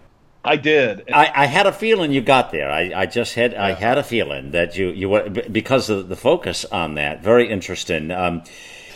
I 0.45 0.57
did. 0.57 1.05
I, 1.13 1.31
I, 1.35 1.47
had 1.47 1.67
a 1.67 1.73
feeling 1.73 2.13
you 2.13 2.21
got 2.21 2.53
there. 2.53 2.71
I, 2.71 2.93
I 2.95 3.07
just 3.07 3.35
had 3.35 3.53
yeah. 3.53 3.67
I 3.67 3.73
had 3.73 3.99
a 3.99 4.03
feeling 4.03 4.53
that 4.53 4.79
you 4.79 4.89
you 4.91 5.09
were 5.09 5.29
because 5.29 5.91
of 5.91 6.09
the 6.09 6.17
focus 6.17 6.65
on 6.65 6.95
that. 6.95 7.23
Very 7.23 7.51
interesting. 7.51 8.11
Um, 8.11 8.45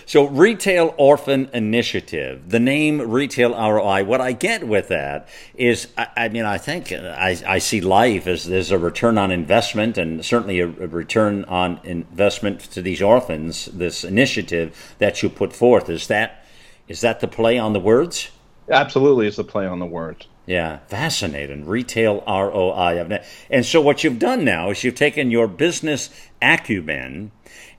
so, 0.07 0.27
Retail 0.27 0.95
Orphan 0.97 1.49
Initiative, 1.53 2.49
the 2.49 2.61
name 2.61 3.11
Retail 3.11 3.51
ROI, 3.51 4.05
what 4.05 4.21
I 4.21 4.33
get 4.33 4.67
with 4.67 4.89
that 4.89 5.29
is, 5.55 5.89
I, 5.97 6.09
I 6.17 6.29
mean, 6.29 6.45
I 6.45 6.59
think 6.59 6.93
uh, 6.93 7.15
I, 7.17 7.41
I, 7.47 7.59
see 7.59 7.81
life 7.81 8.27
as 8.27 8.45
there's 8.45 8.71
a 8.71 8.79
return 8.79 9.19
on 9.19 9.31
investment 9.31 9.99
and 9.99 10.25
certainly 10.25 10.61
a, 10.61 10.67
a 10.67 10.87
return 10.87 11.45
on 11.45 11.81
investment 11.85 12.61
to 12.73 12.83
these 12.83 13.01
orphans, 13.01 13.67
this 13.67 14.05
initiative 14.05 14.95
that 14.99 15.23
you 15.23 15.29
put 15.29 15.53
forth. 15.53 15.89
Is 15.89 16.07
that 16.09 16.45
is 16.89 17.01
that 17.01 17.21
the 17.21 17.29
play 17.29 17.59
on 17.59 17.73
the 17.73 17.81
words? 17.81 18.31
Absolutely, 18.69 19.27
it's 19.27 19.37
the 19.37 19.45
play 19.45 19.67
on 19.67 19.79
the 19.79 19.87
words. 19.87 20.27
Yeah, 20.53 20.81
fascinating. 20.87 21.65
Retail 21.65 22.23
ROI. 22.29 23.23
And 23.49 23.65
so 23.65 23.81
what 23.81 24.05
you've 24.05 24.19
done 24.19 24.45
now 24.45 24.69
is 24.69 24.85
you've 24.85 24.95
taken 24.95 25.31
your 25.31 25.49
business 25.49 26.11
acumen 26.43 27.33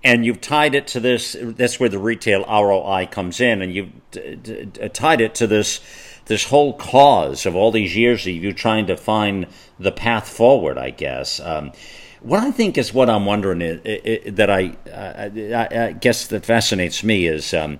and 0.03 0.25
you've 0.25 0.41
tied 0.41 0.73
it 0.73 0.87
to 0.87 0.99
this. 0.99 1.35
That's 1.39 1.79
where 1.79 1.87
the 1.87 1.99
retail 1.99 2.43
ROI 2.45 3.09
comes 3.11 3.39
in, 3.39 3.61
and 3.61 3.75
you've 3.75 4.91
tied 4.91 5.21
it 5.21 5.35
to 5.35 5.45
this 5.45 5.81
this 6.25 6.45
whole 6.45 6.73
cause 6.73 7.45
of 7.45 7.55
all 7.55 7.69
these 7.69 7.95
years 7.95 8.25
of 8.25 8.33
you 8.33 8.51
trying 8.53 8.87
to 8.87 8.97
find 8.97 9.45
the 9.77 9.91
path 9.91 10.27
forward. 10.27 10.79
I 10.79 10.89
guess. 10.89 11.39
Um, 11.39 11.73
what 12.21 12.39
I 12.39 12.49
think 12.49 12.79
is 12.79 12.91
what 12.91 13.07
I'm 13.07 13.25
wondering 13.25 13.61
is, 13.61 14.33
that 14.33 14.49
I, 14.49 14.75
I, 14.91 15.67
I, 15.89 15.91
guess 15.91 16.25
that 16.27 16.43
fascinates 16.45 17.03
me 17.03 17.27
is 17.27 17.53
um, 17.53 17.79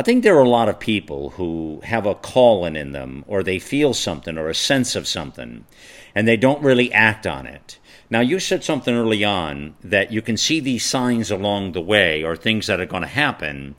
I 0.00 0.02
think 0.02 0.24
there 0.24 0.38
are 0.38 0.42
a 0.42 0.48
lot 0.48 0.70
of 0.70 0.80
people 0.80 1.28
who 1.36 1.82
have 1.84 2.06
a 2.06 2.14
calling 2.14 2.74
in 2.74 2.92
them, 2.92 3.22
or 3.28 3.42
they 3.42 3.58
feel 3.58 3.92
something, 3.92 4.38
or 4.38 4.48
a 4.48 4.54
sense 4.54 4.96
of 4.96 5.06
something, 5.06 5.66
and 6.14 6.26
they 6.26 6.38
don't 6.38 6.62
really 6.62 6.90
act 6.90 7.26
on 7.26 7.44
it. 7.46 7.78
Now, 8.08 8.20
you 8.20 8.38
said 8.40 8.64
something 8.64 8.94
early 8.94 9.24
on 9.24 9.74
that 9.84 10.10
you 10.10 10.22
can 10.22 10.38
see 10.38 10.58
these 10.58 10.86
signs 10.86 11.30
along 11.30 11.72
the 11.72 11.82
way, 11.82 12.24
or 12.24 12.34
things 12.34 12.66
that 12.66 12.80
are 12.80 12.86
going 12.86 13.02
to 13.02 13.10
happen, 13.10 13.74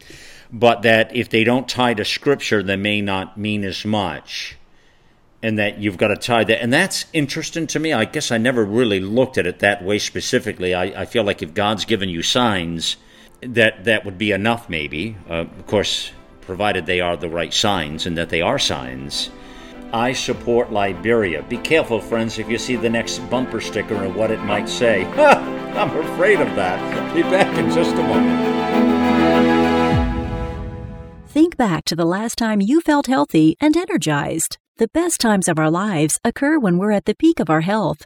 but 0.54 0.84
that 0.84 1.10
if 1.16 1.28
they 1.28 1.44
don't 1.44 1.68
tie 1.68 1.96
to 1.96 2.06
Scripture, 2.06 2.62
they 2.62 2.76
may 2.76 3.02
not 3.02 3.36
mean 3.36 3.64
as 3.64 3.84
much 3.84 4.58
and 5.42 5.58
that 5.58 5.80
you've 5.80 5.98
got 5.98 6.10
to 6.10 6.16
tie 6.16 6.44
that. 6.44 6.62
And 6.62 6.72
that's 6.72 7.08
interesting 7.14 7.66
to 7.66 7.80
me. 7.80 7.94
I 7.94 8.06
guess 8.06 8.32
I 8.32 8.38
never 8.38 8.64
really 8.64 9.00
looked 9.00 9.40
at 9.40 9.48
it 9.48 9.58
that 9.58 9.84
way 9.84 9.98
specifically. 9.98 10.76
I, 10.76 11.02
I 11.02 11.06
feel 11.06 11.24
like 11.24 11.42
if 11.42 11.56
God's 11.56 11.84
given 11.84 12.10
you 12.10 12.22
signs, 12.22 12.98
that 13.42 13.86
that 13.86 14.06
would 14.06 14.18
be 14.18 14.32
enough, 14.32 14.70
maybe. 14.70 15.16
Uh, 15.30 15.46
of 15.58 15.68
course, 15.68 16.12
provided 16.42 16.86
they 16.86 17.02
are 17.02 17.18
the 17.18 17.30
right 17.30 17.54
signs 17.54 18.06
and 18.06 18.18
that 18.18 18.30
they 18.30 18.42
are 18.42 18.60
signs. 18.60 19.30
I 19.94 20.14
support 20.14 20.72
Liberia. 20.72 21.44
Be 21.44 21.58
careful, 21.58 22.00
friends, 22.00 22.40
if 22.40 22.50
you 22.50 22.58
see 22.58 22.78
the 22.78 22.90
next 22.90 23.20
bumper 23.30 23.60
sticker 23.60 23.96
and 23.96 24.16
what 24.16 24.32
it 24.32 24.40
might 24.40 24.70
say. 24.70 25.06
I'm 25.76 25.96
afraid 25.98 26.40
of 26.40 26.56
that. 26.56 27.14
Be 27.14 27.24
back 27.24 27.58
in 27.58 27.70
just 27.72 27.94
a 27.96 28.04
moment. 28.04 28.62
Think 31.28 31.58
back 31.58 31.86
to 31.86 31.96
the 31.96 32.06
last 32.06 32.38
time 32.38 32.62
you 32.62 32.82
felt 32.82 33.08
healthy 33.08 33.58
and 33.60 33.76
energized. 33.76 34.58
The 34.78 34.90
best 34.90 35.20
times 35.22 35.48
of 35.48 35.60
our 35.60 35.70
lives 35.70 36.20
occur 36.24 36.58
when 36.58 36.78
we're 36.78 36.92
at 36.92 37.06
the 37.06 37.16
peak 37.16 37.40
of 37.40 37.50
our 37.50 37.62
health, 37.62 38.06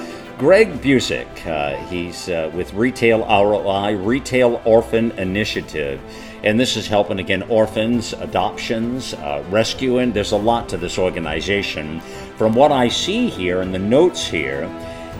Greg 0.41 0.81
Buzek. 0.81 1.45
Uh, 1.45 1.77
he's 1.85 2.27
uh, 2.27 2.49
with 2.55 2.73
Retail 2.73 3.19
ROI, 3.19 3.95
Retail 3.97 4.59
Orphan 4.65 5.11
Initiative. 5.11 6.01
And 6.41 6.59
this 6.59 6.75
is 6.75 6.87
helping, 6.87 7.19
again, 7.19 7.43
orphans, 7.43 8.13
adoptions, 8.13 9.13
uh, 9.13 9.43
rescuing. 9.51 10.13
There's 10.13 10.31
a 10.31 10.37
lot 10.37 10.67
to 10.69 10.77
this 10.77 10.97
organization. 10.97 11.99
From 12.39 12.55
what 12.55 12.71
I 12.71 12.87
see 12.87 13.29
here 13.29 13.61
in 13.61 13.71
the 13.71 13.77
notes 13.77 14.25
here, 14.25 14.63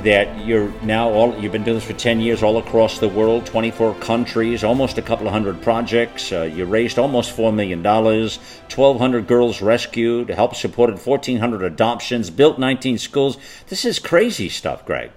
that 0.04 0.46
you're 0.46 0.72
now 0.82 1.10
all 1.10 1.38
you've 1.40 1.52
been 1.52 1.64
doing 1.64 1.78
this 1.78 1.86
for 1.86 1.94
10 1.94 2.20
years 2.20 2.42
all 2.42 2.58
across 2.58 3.00
the 3.00 3.08
world 3.08 3.46
24 3.46 3.96
countries 3.96 4.64
almost 4.64 4.98
a 4.98 5.02
couple 5.02 5.28
of 5.28 5.34
hundred 5.34 5.62
projects. 5.62 6.32
Uh, 6.32 6.42
you 6.44 6.66
raised 6.66 6.98
almost 6.98 7.36
$4 7.36 7.54
million 7.54 7.84
1200 7.84 9.28
girls 9.28 9.62
rescued 9.62 10.30
helped 10.30 10.56
supported 10.56 11.00
1400 11.00 11.64
adoptions 11.64 12.30
built 12.30 12.58
19 12.58 12.98
schools. 12.98 13.38
This 13.68 13.86
is 13.86 14.00
crazy 14.00 14.50
stuff 14.50 14.86
greg. 14.86 15.12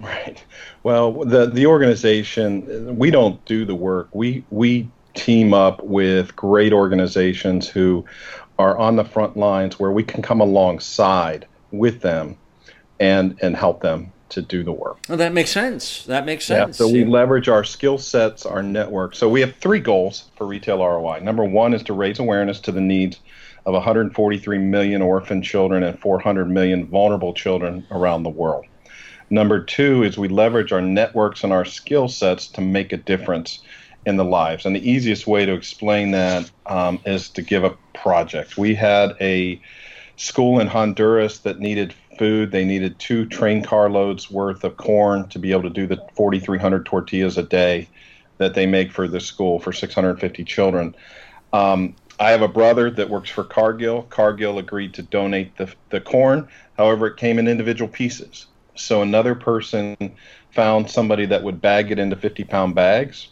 Right. 0.00 0.42
Well 0.82 1.24
the 1.24 1.46
the 1.46 1.66
organization 1.66 2.96
we 2.96 3.10
don't 3.10 3.42
do 3.46 3.64
the 3.64 3.74
work. 3.74 4.08
We 4.12 4.44
we 4.50 4.88
team 5.14 5.54
up 5.54 5.82
with 5.82 6.36
great 6.36 6.72
organizations 6.74 7.68
who 7.68 8.04
are 8.58 8.76
on 8.76 8.96
the 8.96 9.04
front 9.04 9.36
lines 9.36 9.78
where 9.78 9.90
we 9.92 10.02
can 10.02 10.20
come 10.20 10.40
alongside 10.40 11.46
with 11.70 12.02
them 12.02 12.36
and 13.00 13.38
and 13.40 13.56
help 13.56 13.80
them 13.80 14.12
to 14.28 14.42
do 14.42 14.62
the 14.62 14.72
work. 14.72 14.98
Well, 15.08 15.18
that 15.18 15.32
makes 15.32 15.50
sense. 15.50 16.04
That 16.04 16.26
makes 16.26 16.44
sense. 16.44 16.80
Yeah, 16.80 16.86
so 16.86 16.92
we 16.92 17.04
leverage 17.04 17.48
our 17.48 17.64
skill 17.64 17.98
sets, 17.98 18.44
our 18.44 18.62
network. 18.62 19.14
So 19.14 19.28
we 19.28 19.40
have 19.40 19.54
three 19.56 19.80
goals 19.80 20.30
for 20.36 20.46
retail 20.46 20.78
ROI. 20.78 21.20
Number 21.20 21.44
one 21.44 21.74
is 21.74 21.82
to 21.84 21.92
raise 21.92 22.18
awareness 22.18 22.60
to 22.60 22.72
the 22.72 22.80
needs 22.80 23.20
of 23.64 23.74
143 23.74 24.58
million 24.58 25.02
orphan 25.02 25.42
children 25.42 25.82
and 25.82 25.98
400 25.98 26.48
million 26.48 26.86
vulnerable 26.86 27.34
children 27.34 27.86
around 27.90 28.22
the 28.22 28.30
world. 28.30 28.64
Number 29.28 29.62
two 29.62 30.04
is 30.04 30.16
we 30.16 30.28
leverage 30.28 30.72
our 30.72 30.80
networks 30.80 31.42
and 31.42 31.52
our 31.52 31.64
skill 31.64 32.08
sets 32.08 32.46
to 32.48 32.60
make 32.60 32.92
a 32.92 32.96
difference 32.96 33.60
in 34.06 34.16
the 34.16 34.24
lives. 34.24 34.64
And 34.64 34.76
the 34.76 34.88
easiest 34.88 35.26
way 35.26 35.44
to 35.44 35.52
explain 35.52 36.12
that 36.12 36.48
um, 36.66 37.00
is 37.04 37.28
to 37.30 37.42
give 37.42 37.64
a 37.64 37.76
project. 37.92 38.56
We 38.56 38.74
had 38.74 39.16
a 39.20 39.60
school 40.16 40.60
in 40.60 40.68
Honduras 40.68 41.40
that 41.40 41.58
needed 41.58 41.92
food. 42.18 42.50
They 42.50 42.64
needed 42.64 42.98
two 42.98 43.26
train 43.26 43.62
carloads 43.62 44.30
worth 44.30 44.64
of 44.64 44.76
corn 44.76 45.28
to 45.28 45.38
be 45.38 45.52
able 45.52 45.62
to 45.62 45.70
do 45.70 45.86
the 45.86 46.02
4,300 46.14 46.86
tortillas 46.86 47.38
a 47.38 47.42
day 47.42 47.88
that 48.38 48.54
they 48.54 48.66
make 48.66 48.92
for 48.92 49.08
the 49.08 49.20
school 49.20 49.58
for 49.58 49.72
650 49.72 50.44
children. 50.44 50.94
Um, 51.52 51.96
I 52.18 52.30
have 52.30 52.42
a 52.42 52.48
brother 52.48 52.90
that 52.90 53.10
works 53.10 53.30
for 53.30 53.44
Cargill. 53.44 54.02
Cargill 54.04 54.58
agreed 54.58 54.94
to 54.94 55.02
donate 55.02 55.56
the, 55.56 55.72
the 55.90 56.00
corn. 56.00 56.48
However, 56.76 57.06
it 57.08 57.16
came 57.16 57.38
in 57.38 57.48
individual 57.48 57.88
pieces. 57.88 58.46
So 58.74 59.02
another 59.02 59.34
person 59.34 59.96
found 60.50 60.90
somebody 60.90 61.26
that 61.26 61.42
would 61.42 61.60
bag 61.60 61.90
it 61.90 61.98
into 61.98 62.16
50 62.16 62.44
pound 62.44 62.74
bags. 62.74 63.28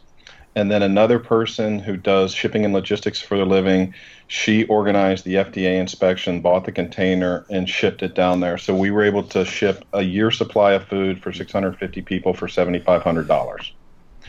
And 0.57 0.71
then 0.71 0.83
another 0.83 1.19
person 1.19 1.81
who 1.81 1.97
does 1.97 2.33
shipping 2.33 2.65
and 2.65 2.73
logistics 2.73 3.21
for 3.21 3.35
a 3.37 3.45
living 3.45 3.95
she 4.27 4.65
organized 4.65 5.25
the 5.25 5.35
FDA 5.35 5.79
inspection, 5.79 6.41
bought 6.41 6.65
the 6.65 6.73
container, 6.73 7.45
and 7.51 7.69
shipped 7.69 8.03
it 8.03 8.15
down 8.15 8.41
there. 8.41 8.57
So 8.57 8.75
we 8.75 8.91
were 8.91 9.05
able 9.05 9.23
to 9.25 9.45
ship 9.45 9.85
a 9.93 10.03
year 10.03 10.31
supply 10.31 10.73
of 10.73 10.87
food 10.89 11.23
for 11.23 11.33
650 11.33 12.03
people 12.03 12.33
for 12.33 12.47
$7,500. 12.47 13.73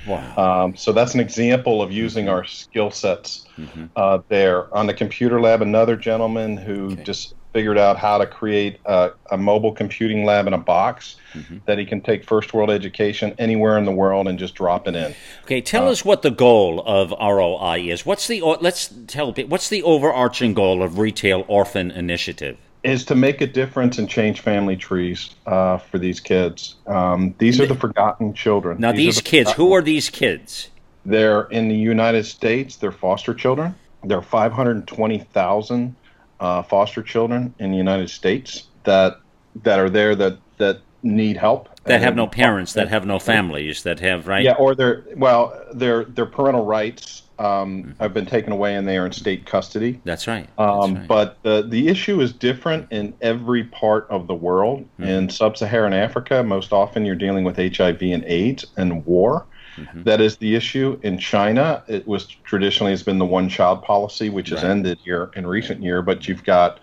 Wow. 0.05 0.65
Um, 0.65 0.75
so 0.75 0.91
that's 0.91 1.13
an 1.13 1.19
example 1.19 1.81
of 1.81 1.91
using 1.91 2.29
our 2.29 2.43
skill 2.43 2.91
sets 2.91 3.47
mm-hmm. 3.57 3.85
uh, 3.95 4.19
there. 4.27 4.73
On 4.75 4.85
the 4.85 4.93
computer 4.93 5.39
lab, 5.39 5.61
another 5.61 5.95
gentleman 5.95 6.57
who 6.57 6.91
okay. 6.91 7.03
just 7.03 7.33
figured 7.55 7.77
out 7.77 7.97
how 7.97 8.17
to 8.17 8.27
create 8.27 8.81
a, 8.83 9.11
a 9.31 9.37
mobile 9.37 9.71
computing 9.71 10.25
lab 10.25 10.45
in 10.45 10.51
a 10.51 10.57
box 10.57 11.15
mm-hmm. 11.33 11.59
that 11.65 11.77
he 11.77 11.85
can 11.85 12.01
take 12.01 12.21
first 12.21 12.53
world 12.53 12.69
education 12.69 13.33
anywhere 13.39 13.77
in 13.77 13.85
the 13.85 13.93
world 13.93 14.27
and 14.27 14.37
just 14.37 14.55
drop 14.55 14.89
it 14.89 14.93
in. 14.93 15.15
Okay, 15.45 15.61
tell 15.61 15.87
uh, 15.87 15.91
us 15.91 16.03
what 16.03 16.21
the 16.21 16.31
goal 16.31 16.83
of 16.85 17.11
ROI 17.11 17.89
is. 17.89 18.05
What's 18.05 18.27
the 18.27 18.41
let's 18.41 18.93
tell 19.07 19.31
what's 19.31 19.69
the 19.69 19.81
overarching 19.83 20.53
goal 20.53 20.83
of 20.83 20.99
Retail 20.99 21.45
Orphan 21.47 21.91
Initiative? 21.91 22.57
Is 22.83 23.05
to 23.05 23.15
make 23.15 23.39
a 23.39 23.47
difference 23.47 23.99
and 23.99 24.09
change 24.09 24.41
family 24.41 24.75
trees 24.75 25.33
uh, 25.45 25.77
for 25.77 25.97
these 25.97 26.19
kids. 26.19 26.75
Um, 26.87 27.35
these 27.37 27.61
are 27.61 27.65
the 27.65 27.75
forgotten 27.75 28.33
children. 28.33 28.81
Now, 28.81 28.91
these, 28.91 29.15
these 29.15 29.23
the 29.23 29.29
kids, 29.29 29.51
who 29.53 29.73
are 29.73 29.81
these 29.81 30.09
kids? 30.09 30.71
They're 31.05 31.43
in 31.43 31.69
the 31.69 31.75
United 31.75 32.25
States. 32.25 32.75
They're 32.75 32.91
foster 32.91 33.33
children. 33.33 33.75
There 34.03 34.17
are 34.17 34.21
520,000 34.21 35.95
uh, 36.39 36.63
foster 36.63 37.01
children 37.01 37.53
in 37.59 37.71
the 37.71 37.77
United 37.77 38.09
States 38.09 38.67
that 38.83 39.19
that 39.63 39.79
are 39.79 39.89
there 39.89 40.15
that 40.15 40.37
that 40.57 40.79
need 41.03 41.37
help 41.37 41.69
that 41.85 42.01
have 42.01 42.15
no 42.15 42.27
parents, 42.27 42.73
that 42.73 42.87
have 42.89 43.05
no 43.05 43.19
families, 43.19 43.83
that 43.83 43.99
have 43.99 44.27
right. 44.27 44.43
Yeah, 44.43 44.53
or 44.53 44.75
their 44.75 45.05
well, 45.15 45.59
their 45.73 46.05
their 46.05 46.25
parental 46.25 46.65
rights 46.65 47.23
um, 47.37 47.95
have 47.99 48.13
been 48.13 48.25
taken 48.25 48.51
away 48.51 48.75
and 48.75 48.87
they 48.87 48.97
are 48.97 49.05
in 49.05 49.11
state 49.11 49.45
custody. 49.45 50.01
That's 50.03 50.27
right. 50.27 50.49
Um, 50.57 50.93
That's 50.93 50.99
right. 50.99 51.07
But 51.07 51.37
the 51.43 51.61
the 51.67 51.87
issue 51.87 52.21
is 52.21 52.33
different 52.33 52.91
in 52.91 53.13
every 53.21 53.65
part 53.65 54.07
of 54.09 54.27
the 54.27 54.33
world. 54.33 54.81
Mm-hmm. 54.99 55.03
In 55.03 55.29
sub-Saharan 55.29 55.93
Africa, 55.93 56.43
most 56.43 56.73
often 56.73 57.05
you're 57.05 57.15
dealing 57.15 57.43
with 57.43 57.57
HIV 57.57 58.01
and 58.01 58.23
AIDS 58.25 58.65
and 58.77 59.05
war. 59.05 59.45
Mm-hmm. 59.77 60.03
That 60.03 60.21
is 60.21 60.37
the 60.37 60.55
issue. 60.55 60.99
In 61.03 61.17
China, 61.17 61.83
it 61.87 62.07
was 62.07 62.25
traditionally 62.25 62.91
has 62.91 63.03
been 63.03 63.17
the 63.17 63.25
one-child 63.25 63.83
policy, 63.83 64.29
which 64.29 64.49
has 64.49 64.63
ended 64.63 64.99
here 65.03 65.31
in 65.35 65.45
recent 65.45 65.83
year. 65.83 66.01
But 66.01 66.27
you've 66.27 66.43
got 66.43 66.79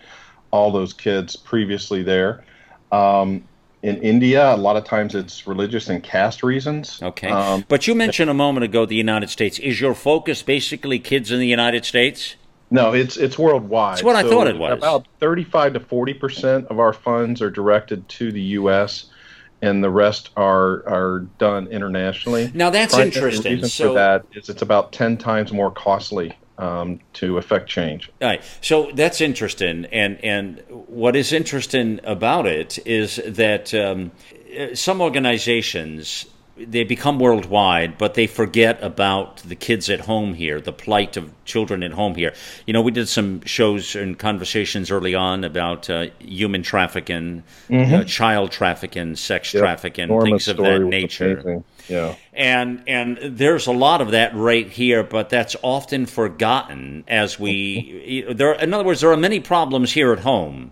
all 0.50 0.70
those 0.70 0.92
kids 0.92 1.36
previously 1.36 2.02
there. 2.02 2.44
Um, 2.90 3.44
in 3.82 3.96
India, 3.96 4.54
a 4.54 4.56
lot 4.56 4.76
of 4.76 4.84
times 4.84 5.14
it's 5.14 5.46
religious 5.46 5.88
and 5.88 6.02
caste 6.02 6.42
reasons. 6.42 7.02
Okay. 7.02 7.28
Um, 7.28 7.64
but 7.68 7.86
you 7.88 7.94
mentioned 7.94 8.30
a 8.30 8.34
moment 8.34 8.64
ago 8.64 8.86
the 8.86 8.94
United 8.94 9.28
States. 9.28 9.58
Is 9.58 9.80
your 9.80 9.94
focus 9.94 10.42
basically 10.42 10.98
kids 10.98 11.32
in 11.32 11.40
the 11.40 11.48
United 11.48 11.84
States? 11.84 12.36
No, 12.70 12.94
it's 12.94 13.16
it's 13.16 13.38
worldwide. 13.38 13.96
That's 13.96 14.02
what 14.02 14.16
I 14.16 14.22
thought 14.22 14.46
it 14.46 14.56
was. 14.56 14.78
About 14.78 15.06
35 15.20 15.74
to 15.74 15.80
40 15.80 16.14
percent 16.14 16.66
of 16.68 16.78
our 16.78 16.92
funds 16.92 17.42
are 17.42 17.50
directed 17.50 18.08
to 18.08 18.32
the 18.32 18.40
U.S., 18.40 19.06
and 19.62 19.82
the 19.82 19.90
rest 19.90 20.30
are 20.36 20.86
are 20.86 21.20
done 21.38 21.68
internationally. 21.68 22.50
Now 22.52 22.70
that's 22.70 22.94
Primary 22.94 23.14
interesting. 23.14 23.52
reason 23.54 23.68
So 23.68 23.88
for 23.88 23.94
that 23.94 24.26
is 24.32 24.48
it's 24.48 24.62
about 24.62 24.92
10 24.92 25.16
times 25.16 25.52
more 25.52 25.70
costly 25.70 26.36
um, 26.58 27.00
to 27.14 27.38
affect 27.38 27.68
change. 27.68 28.10
All 28.20 28.28
right. 28.28 28.42
So 28.60 28.90
that's 28.94 29.20
interesting, 29.20 29.86
and 29.86 30.22
and 30.22 30.62
what 30.68 31.16
is 31.16 31.32
interesting 31.32 32.00
about 32.04 32.46
it 32.46 32.78
is 32.86 33.20
that 33.26 33.72
um, 33.72 34.12
some 34.74 35.00
organizations 35.00 36.26
they 36.66 36.84
become 36.84 37.18
worldwide, 37.18 37.98
but 37.98 38.14
they 38.14 38.26
forget 38.26 38.82
about 38.82 39.38
the 39.38 39.54
kids 39.54 39.90
at 39.90 40.00
home 40.00 40.34
here, 40.34 40.60
the 40.60 40.72
plight 40.72 41.16
of 41.16 41.32
children 41.44 41.82
at 41.82 41.92
home 41.92 42.14
here. 42.14 42.34
You 42.66 42.72
know, 42.72 42.82
we 42.82 42.90
did 42.92 43.08
some 43.08 43.42
shows 43.44 43.94
and 43.96 44.18
conversations 44.18 44.90
early 44.90 45.14
on 45.14 45.44
about 45.44 45.90
uh, 45.90 46.06
human 46.18 46.62
trafficking, 46.62 47.42
uh, 47.70 48.04
child 48.04 48.50
trafficking, 48.50 49.16
sex 49.16 49.50
trafficking, 49.50 50.08
Norma's 50.08 50.46
things 50.46 50.48
of 50.48 50.56
that 50.58 50.80
nature. 50.80 51.62
Yeah. 51.88 52.14
and 52.32 52.84
and 52.86 53.18
there's 53.22 53.66
a 53.66 53.72
lot 53.72 54.00
of 54.00 54.12
that 54.12 54.34
right 54.36 54.68
here, 54.68 55.02
but 55.02 55.30
that's 55.30 55.56
often 55.62 56.06
forgotten 56.06 57.04
as 57.08 57.38
we 57.38 58.24
there. 58.32 58.52
In 58.52 58.72
other 58.72 58.84
words, 58.84 59.00
there 59.00 59.10
are 59.12 59.16
many 59.16 59.40
problems 59.40 59.92
here 59.92 60.12
at 60.12 60.20
home 60.20 60.70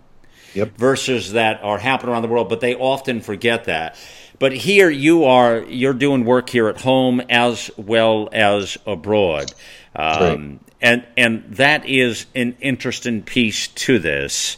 Yep. 0.53 0.77
versus 0.77 1.31
that 1.33 1.63
are 1.63 1.77
happening 1.77 2.11
around 2.11 2.23
the 2.23 2.27
world, 2.27 2.49
but 2.49 2.59
they 2.59 2.75
often 2.75 3.21
forget 3.21 3.65
that. 3.65 3.95
But 4.41 4.53
here 4.53 4.89
you 4.89 5.23
are, 5.25 5.59
you're 5.65 5.93
doing 5.93 6.25
work 6.25 6.49
here 6.49 6.67
at 6.67 6.81
home 6.81 7.21
as 7.29 7.69
well 7.77 8.27
as 8.31 8.75
abroad, 8.87 9.53
um, 9.95 10.59
and 10.81 11.05
and 11.15 11.43
that 11.57 11.85
is 11.85 12.25
an 12.33 12.57
interesting 12.59 13.21
piece 13.21 13.67
to 13.67 13.99
this. 13.99 14.57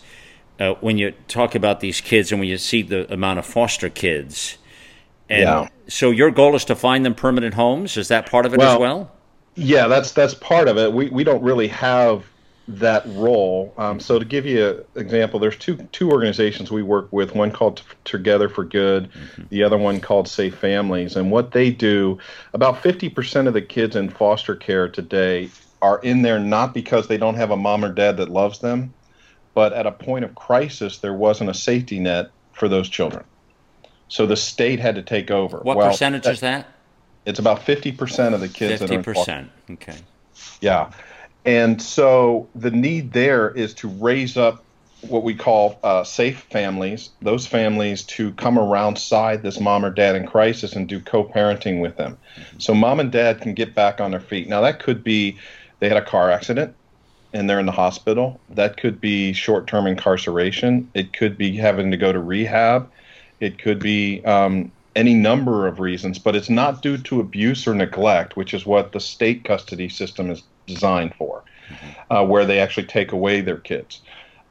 Uh, 0.58 0.76
when 0.80 0.98
you 0.98 1.12
talk 1.28 1.54
about 1.54 1.82
these 1.82 2.00
kids 2.00 2.32
and 2.32 2.40
when 2.40 2.48
you 2.48 2.58
see 2.58 2.82
the 2.82 3.12
amount 3.14 3.40
of 3.40 3.46
foster 3.46 3.90
kids, 3.90 4.58
and 5.30 5.42
Yeah. 5.42 5.68
so 5.90 6.12
your 6.12 6.32
goal 6.32 6.56
is 6.56 6.64
to 6.66 6.76
find 6.76 7.06
them 7.06 7.14
permanent 7.14 7.56
homes. 7.56 7.98
Is 7.98 8.08
that 8.08 8.26
part 8.32 8.46
of 8.46 8.54
it 8.54 8.62
as 8.62 8.78
Well, 8.78 8.80
well? 8.80 9.12
Yeah, 9.56 9.88
that's 9.88 10.14
that's 10.14 10.34
part 10.34 10.70
of 10.70 10.78
it. 10.78 10.94
We 10.94 11.10
we 11.10 11.26
don't 11.26 11.44
really 11.44 11.68
have 11.68 12.24
that 12.68 13.04
role. 13.08 13.74
Um, 13.78 14.00
so 14.00 14.20
to 14.20 14.26
give 14.26 14.46
you 14.46 14.86
an 14.96 15.02
example, 15.02 15.40
there's 15.40 15.58
two 15.58 15.78
two 15.92 16.10
organizations 16.10 16.72
we 16.72 16.84
work 16.84 17.08
with. 17.12 17.36
One 17.36 17.52
called 17.52 17.78
T- 17.78 17.84
Together 18.06 18.48
for 18.48 18.64
Good, 18.64 19.10
the 19.50 19.64
other 19.64 19.78
one 19.78 20.00
called 20.00 20.28
Safe 20.28 20.56
Families. 20.56 21.16
And 21.16 21.30
what 21.30 21.52
they 21.52 21.72
do, 21.72 22.20
about 22.54 22.82
50% 22.82 23.48
of 23.48 23.54
the 23.54 23.62
kids 23.62 23.96
in 23.96 24.10
foster 24.10 24.56
care 24.56 24.88
today 24.88 25.50
are 25.82 26.00
in 26.00 26.22
there 26.22 26.40
not 26.40 26.74
because 26.74 27.08
they 27.08 27.18
don't 27.18 27.36
have 27.36 27.52
a 27.52 27.58
mom 27.58 27.84
or 27.84 27.92
dad 27.92 28.18
that 28.18 28.30
loves 28.30 28.60
them, 28.60 28.94
but 29.54 29.74
at 29.74 29.86
a 29.86 29.92
point 29.92 30.24
of 30.24 30.34
crisis, 30.34 31.00
there 31.00 31.14
wasn't 31.14 31.50
a 31.50 31.54
safety 31.54 32.00
net 32.00 32.32
for 32.54 32.70
those 32.70 32.88
children. 32.88 33.26
So 34.08 34.26
the 34.26 34.38
state 34.38 34.80
had 34.80 34.96
to 34.96 35.02
take 35.02 35.32
over. 35.32 35.58
What 35.60 35.76
Well, 35.76 35.90
percentage 35.90 36.26
is 36.28 36.40
that? 36.40 36.68
It's 37.26 37.40
about 37.40 37.66
50% 37.66 38.34
of 38.34 38.40
the 38.42 38.48
kids 38.48 38.80
that 38.80 38.92
are 38.92 38.94
in 38.94 39.04
foster. 39.04 39.50
Okay. 39.72 39.96
yeah. 40.62 40.92
And 41.46 41.82
so 41.82 42.48
the 42.56 42.72
need 42.72 43.14
there 43.14 43.50
is 43.50 43.74
to 43.76 43.88
raise 43.88 44.38
up 44.38 44.64
what 45.02 45.24
we 45.24 45.36
call 45.36 45.80
uh, 45.84 46.04
safe 46.04 46.40
families, 46.50 47.10
those 47.22 47.46
families 47.46 48.04
to 48.04 48.32
come 48.34 48.58
around 48.58 48.98
side 48.98 49.44
this 49.44 49.60
mom 49.60 49.84
or 49.84 49.90
dad 49.90 50.16
in 50.16 50.26
crisis 50.26 50.74
and 50.74 50.88
do 50.88 51.00
co 51.02 51.26
parenting 51.26 51.82
with 51.82 51.98
them. 51.98 52.18
So 52.58 52.74
mom 52.74 53.00
and 53.00 53.12
dad 53.12 53.42
can 53.42 53.54
get 53.54 53.76
back 53.76 54.00
on 54.00 54.12
their 54.12 54.20
feet. 54.20 54.48
Now, 54.48 54.62
that 54.62 54.80
could 54.80 55.04
be 55.04 55.38
they 55.80 55.90
had 55.90 55.98
a 55.98 56.06
car 56.06 56.32
accident 56.32 56.74
and 57.34 57.50
they're 57.50 57.60
in 57.60 57.66
the 57.66 57.72
hospital. 57.74 58.40
That 58.52 58.78
could 58.78 59.02
be 59.02 59.34
short 59.34 59.68
term 59.68 59.88
incarceration. 59.88 60.90
It 60.94 61.14
could 61.14 61.38
be 61.38 61.58
having 61.58 61.92
to 61.92 61.98
go 61.98 62.14
to 62.14 62.20
rehab. 62.20 62.90
It 63.40 63.58
could 63.58 63.80
be 63.80 64.24
um, 64.24 64.72
any 64.96 65.14
number 65.14 65.68
of 65.68 65.80
reasons, 65.80 66.20
but 66.20 66.36
it's 66.36 66.50
not 66.50 66.82
due 66.82 66.98
to 66.98 67.20
abuse 67.20 67.68
or 67.68 67.74
neglect, 67.74 68.38
which 68.38 68.54
is 68.54 68.66
what 68.66 68.92
the 68.92 69.00
state 69.00 69.44
custody 69.44 69.90
system 69.90 70.30
is 70.30 70.44
designed 70.66 71.14
for, 71.16 71.44
uh, 72.10 72.26
where 72.26 72.46
they 72.46 72.60
actually 72.60 72.88
take 72.88 73.12
away 73.12 73.42
their 73.42 73.58
kids. 73.58 74.02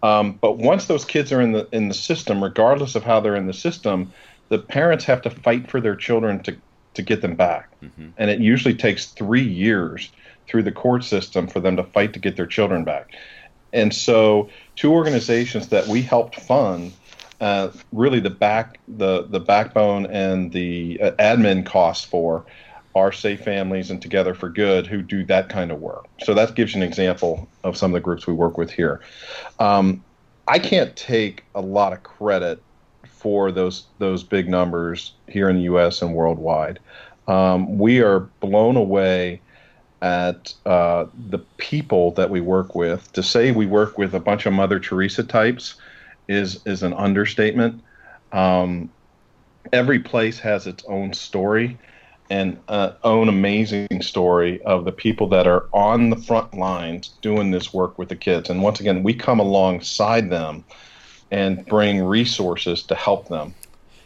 Um, 0.03 0.33
but 0.41 0.59
once 0.59 0.87
those 0.87 1.05
kids 1.05 1.33
are 1.33 1.41
in 1.41 1.53
the 1.53 1.69
in 1.73 1.89
the 1.89 1.95
system, 1.95 2.43
regardless 2.43 2.95
of 2.95 3.05
how 3.05 3.21
they're 3.21 3.37
in 3.37 3.47
the 3.47 3.53
system, 3.53 4.13
the 4.49 4.59
parents 4.59 5.05
have 5.05 5.23
to 5.23 5.31
fight 5.31 5.71
for 5.71 5.81
their 5.81 5.95
children 5.95 6.43
to 6.43 6.57
to 6.95 7.03
get 7.03 7.23
them 7.23 7.37
back, 7.37 7.71
and 8.19 8.31
it 8.31 8.41
usually 8.41 8.75
takes 8.75 9.07
three 9.07 9.47
years 9.47 10.11
through 10.49 10.65
the 10.65 10.73
court 10.73 11.05
system 11.05 11.47
for 11.47 11.61
them 11.61 11.77
to 11.77 11.85
fight 11.85 12.13
to 12.13 12.19
get 12.19 12.37
their 12.37 12.47
children 12.47 12.85
back. 12.85 13.13
And 13.73 13.95
so, 13.95 14.51
two 14.77 14.93
organizations 14.93 15.69
that 15.69 15.87
we 15.87 16.03
helped 16.03 16.41
fund, 16.41 16.93
uh, 17.41 17.71
really 17.93 18.21
the 18.21 18.31
back 18.31 18.79
the 18.89 19.23
the 19.23 19.41
backbone 19.41 20.07
and 20.07 20.53
the 20.53 21.01
uh, 21.01 21.11
admin 21.13 21.65
costs 21.65 22.05
for 22.05 22.45
are 22.95 23.13
Safe 23.13 23.43
Families 23.43 23.91
and 23.91 24.03
Together 24.03 24.35
for 24.35 24.49
Good, 24.49 24.87
who 24.87 25.03
do 25.03 25.25
that 25.25 25.49
kind 25.49 25.73
of 25.73 25.81
work. 25.81 26.07
So 26.25 26.35
that 26.35 26.55
gives 26.55 26.75
you 26.75 26.83
an 26.83 26.87
example 26.87 27.49
of 27.65 27.77
some 27.77 27.93
of 27.93 27.95
the 27.95 28.01
groups 28.01 28.27
we 28.27 28.35
work 28.35 28.59
with 28.59 28.71
here. 28.71 29.01
Um, 29.59 30.05
I 30.47 30.59
can't 30.59 30.95
take 30.97 31.45
a 31.55 31.61
lot 31.61 31.93
of 31.93 32.03
credit 32.03 32.63
for 33.07 33.53
those 33.53 33.87
those 33.99 34.25
big 34.25 34.49
numbers 34.49 35.13
here 35.29 35.49
in 35.49 35.57
the 35.57 35.63
U.S. 35.63 36.03
and 36.03 36.15
worldwide. 36.15 36.81
Um, 37.29 37.79
we 37.79 38.01
are 38.01 38.21
blown 38.41 38.77
away 38.77 39.41
at 40.03 40.53
uh, 40.67 41.07
the 41.29 41.39
people 41.39 42.11
that 42.13 42.29
we 42.29 42.41
work 42.41 42.75
with. 42.75 43.11
To 43.13 43.23
say 43.23 43.53
we 43.53 43.67
work 43.67 43.97
with 43.97 44.15
a 44.15 44.21
bunch 44.21 44.45
of 44.45 44.53
Mother 44.53 44.81
Teresa 44.81 45.23
types 45.23 45.77
is 46.29 46.61
is 46.67 46.83
an 46.83 46.93
understatement. 46.93 47.83
Um, 48.33 48.91
every 49.73 50.01
place 50.01 50.39
has 50.41 50.67
its 50.67 50.85
own 50.89 51.13
story 51.13 51.79
and 52.33 52.59
uh, 52.69 52.93
own 53.05 53.29
amazing 53.29 54.01
story 54.01 54.63
of 54.63 54.87
the 54.87 54.91
people 54.91 55.29
that 55.29 55.47
are 55.47 55.67
on 55.75 56.09
the 56.09 56.17
front 56.17 56.55
lines 56.55 57.11
doing 57.21 57.51
this 57.51 57.75
work 57.75 57.99
with 57.99 58.09
the 58.09 58.17
kids. 58.17 58.49
And 58.49 58.63
once 58.63 58.81
again, 58.81 59.03
we 59.03 59.13
come 59.13 59.39
alongside 59.39 60.31
them 60.31 60.65
and 61.31 61.67
bring 61.67 62.03
resources 62.03 62.83
to 62.85 62.95
help 62.95 63.29
them. 63.29 63.55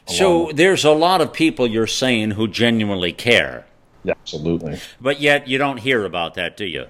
So 0.06 0.50
there's 0.52 0.84
a 0.84 0.90
lot 0.90 1.20
of 1.20 1.32
people 1.32 1.68
you're 1.68 1.86
saying 1.86 2.32
who 2.32 2.48
genuinely 2.48 3.12
care, 3.12 3.64
Yeah, 4.02 4.14
absolutely. 4.20 4.80
but 5.00 5.20
yet 5.20 5.46
you 5.46 5.56
don't 5.56 5.78
hear 5.78 6.04
about 6.04 6.34
that, 6.34 6.56
do 6.56 6.64
you? 6.64 6.86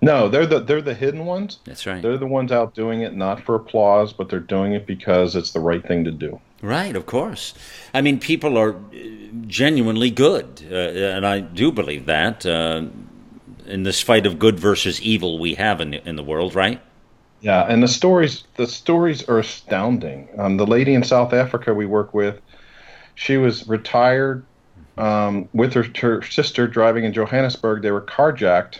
No, 0.00 0.28
they're 0.28 0.46
the 0.46 0.60
they're 0.60 0.82
the 0.82 0.94
hidden 0.94 1.26
ones. 1.26 1.58
That's 1.64 1.86
right. 1.86 2.02
They're 2.02 2.18
the 2.18 2.26
ones 2.26 2.52
out 2.52 2.74
doing 2.74 3.02
it 3.02 3.14
not 3.14 3.40
for 3.40 3.54
applause, 3.54 4.12
but 4.12 4.28
they're 4.28 4.40
doing 4.40 4.72
it 4.72 4.86
because 4.86 5.36
it's 5.36 5.52
the 5.52 5.60
right 5.60 5.86
thing 5.86 6.04
to 6.04 6.10
do. 6.10 6.40
Right, 6.60 6.94
of 6.94 7.06
course. 7.06 7.54
I 7.92 8.00
mean, 8.00 8.20
people 8.20 8.56
are 8.56 8.74
uh, 8.74 8.98
genuinely 9.46 10.10
good, 10.10 10.64
uh, 10.70 10.74
and 10.76 11.26
I 11.26 11.40
do 11.40 11.72
believe 11.72 12.06
that 12.06 12.46
uh, 12.46 12.84
in 13.66 13.82
this 13.82 14.00
fight 14.00 14.26
of 14.26 14.38
good 14.38 14.58
versus 14.60 15.00
evil 15.00 15.38
we 15.38 15.54
have 15.54 15.80
in 15.80 15.94
in 15.94 16.16
the 16.16 16.22
world, 16.22 16.54
right? 16.54 16.80
Yeah, 17.40 17.62
and 17.62 17.82
the 17.82 17.88
stories 17.88 18.44
the 18.56 18.66
stories 18.66 19.28
are 19.28 19.40
astounding. 19.40 20.28
Um, 20.38 20.56
the 20.56 20.66
lady 20.66 20.94
in 20.94 21.02
South 21.02 21.32
Africa 21.32 21.74
we 21.74 21.86
work 21.86 22.14
with, 22.14 22.40
she 23.16 23.36
was 23.36 23.66
retired 23.68 24.44
um, 24.96 25.48
with 25.52 25.72
her, 25.74 25.84
her 26.00 26.22
sister 26.22 26.66
driving 26.68 27.04
in 27.04 27.12
Johannesburg. 27.12 27.82
They 27.82 27.90
were 27.90 28.02
carjacked 28.02 28.78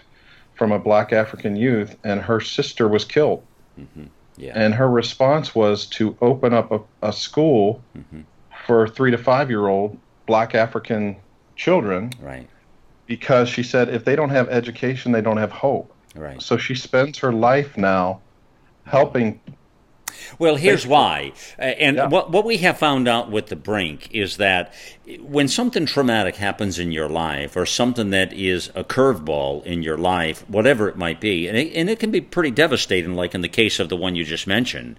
from 0.63 0.71
a 0.71 0.79
black 0.79 1.13
African 1.13 1.57
youth, 1.57 1.97
and 2.05 2.21
her 2.21 2.41
sister 2.41 2.87
was 2.87 3.05
killed. 3.05 3.43
Mm-hmm. 3.77 4.05
Yeah. 4.37 4.53
And 4.55 4.73
her 4.73 4.89
response 4.89 5.57
was 5.57 5.87
to 5.87 6.17
open 6.21 6.55
up 6.55 6.71
a, 6.71 6.81
a 7.09 7.13
school 7.13 7.83
mm-hmm. 7.99 8.21
for 8.65 8.87
three 8.87 9.11
to 9.11 9.19
five 9.19 9.51
year 9.51 9.67
old 9.67 9.99
black 10.27 10.55
African 10.55 11.17
children 11.57 12.13
right. 12.21 12.49
because 13.07 13.49
she 13.49 13.65
said 13.65 13.89
if 13.89 14.05
they 14.05 14.15
don't 14.15 14.29
have 14.29 14.49
education, 14.51 15.11
they 15.11 15.21
don't 15.21 15.37
have 15.37 15.51
hope. 15.51 15.93
Right. 16.15 16.41
So 16.41 16.57
she 16.57 16.77
spends 16.77 17.19
her 17.19 17.33
life 17.33 17.77
now 17.77 18.21
helping 18.85 19.41
Well, 20.39 20.57
here's 20.57 20.87
why. 20.87 21.33
Uh, 21.59 21.63
and 21.63 21.97
yeah. 21.97 22.09
what, 22.09 22.31
what 22.31 22.45
we 22.45 22.59
have 22.59 22.79
found 22.79 23.09
out 23.09 23.31
with 23.31 23.47
the 23.47 23.57
brink 23.57 24.09
is 24.13 24.37
that 24.39 24.75
when 25.21 25.49
something 25.49 25.87
traumatic 25.87 26.37
happens 26.37 26.79
in 26.79 26.93
your 26.93 27.09
life 27.09 27.57
or 27.57 27.67
something 27.67 28.11
that 28.11 28.33
is 28.33 28.71
a 28.75 28.85
curveball 28.85 29.65
in 29.65 29.83
your 29.83 29.99
life, 29.99 30.49
whatever 30.49 30.89
it 30.89 30.97
might 30.97 31.21
be, 31.21 31.49
and 31.49 31.57
it, 31.57 31.75
and 31.75 31.91
it 31.91 31.99
can 31.99 32.11
be 32.11 32.21
pretty 32.21 32.51
devastating, 32.51 33.15
like 33.15 33.35
in 33.35 33.41
the 33.41 33.49
case 33.49 33.81
of 33.81 33.89
the 33.89 33.97
one 33.97 34.17
you 34.17 34.25
just 34.25 34.47
mentioned. 34.47 34.97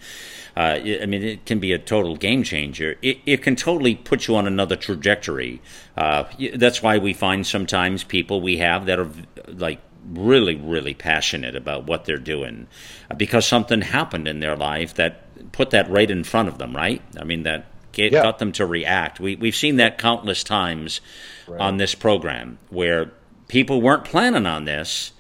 Uh, 0.56 0.80
I 1.02 1.06
mean, 1.08 1.24
it 1.24 1.46
can 1.46 1.60
be 1.60 1.74
a 1.74 1.80
total 1.80 2.16
game 2.16 2.44
changer. 2.44 2.96
It, 3.02 3.20
it 3.26 3.42
can 3.42 3.56
totally 3.56 3.96
put 3.96 4.28
you 4.28 4.36
on 4.36 4.46
another 4.46 4.76
trajectory. 4.76 5.62
Uh, 5.98 6.26
that's 6.56 6.84
why 6.84 7.00
we 7.00 7.14
find 7.14 7.48
sometimes 7.48 8.04
people 8.04 8.40
we 8.40 8.58
have 8.58 8.86
that 8.86 9.00
are 9.00 9.10
like 9.48 9.80
really, 10.06 10.56
really 10.56 10.94
passionate 10.94 11.56
about 11.56 11.86
what 11.86 12.06
they're 12.06 12.18
doing 12.18 12.68
uh, 13.10 13.16
because 13.16 13.46
something 13.46 13.82
happened 13.82 14.28
in 14.28 14.40
their 14.40 14.56
life 14.56 14.94
that 14.96 15.52
put 15.52 15.70
that 15.72 15.90
right 15.90 16.10
in 16.10 16.24
front 16.24 16.48
of 16.48 16.58
them, 16.58 16.76
right? 16.76 17.02
I 17.20 17.24
mean, 17.24 17.44
that 17.44 17.66
get, 17.92 18.12
yeah. 18.12 18.24
got 18.24 18.40
them 18.40 18.52
to 18.54 18.66
react. 18.66 19.20
We, 19.20 19.36
we've 19.36 19.56
seen 19.56 19.78
that 19.78 19.98
countless 19.98 20.44
times 20.44 21.02
right. 21.48 21.60
on 21.60 21.78
this 21.78 21.96
program 21.96 22.60
where 22.70 23.12
people 23.48 23.82
weren't 23.82 24.06
planning 24.06 24.46
on 24.46 24.66
this, 24.66 25.12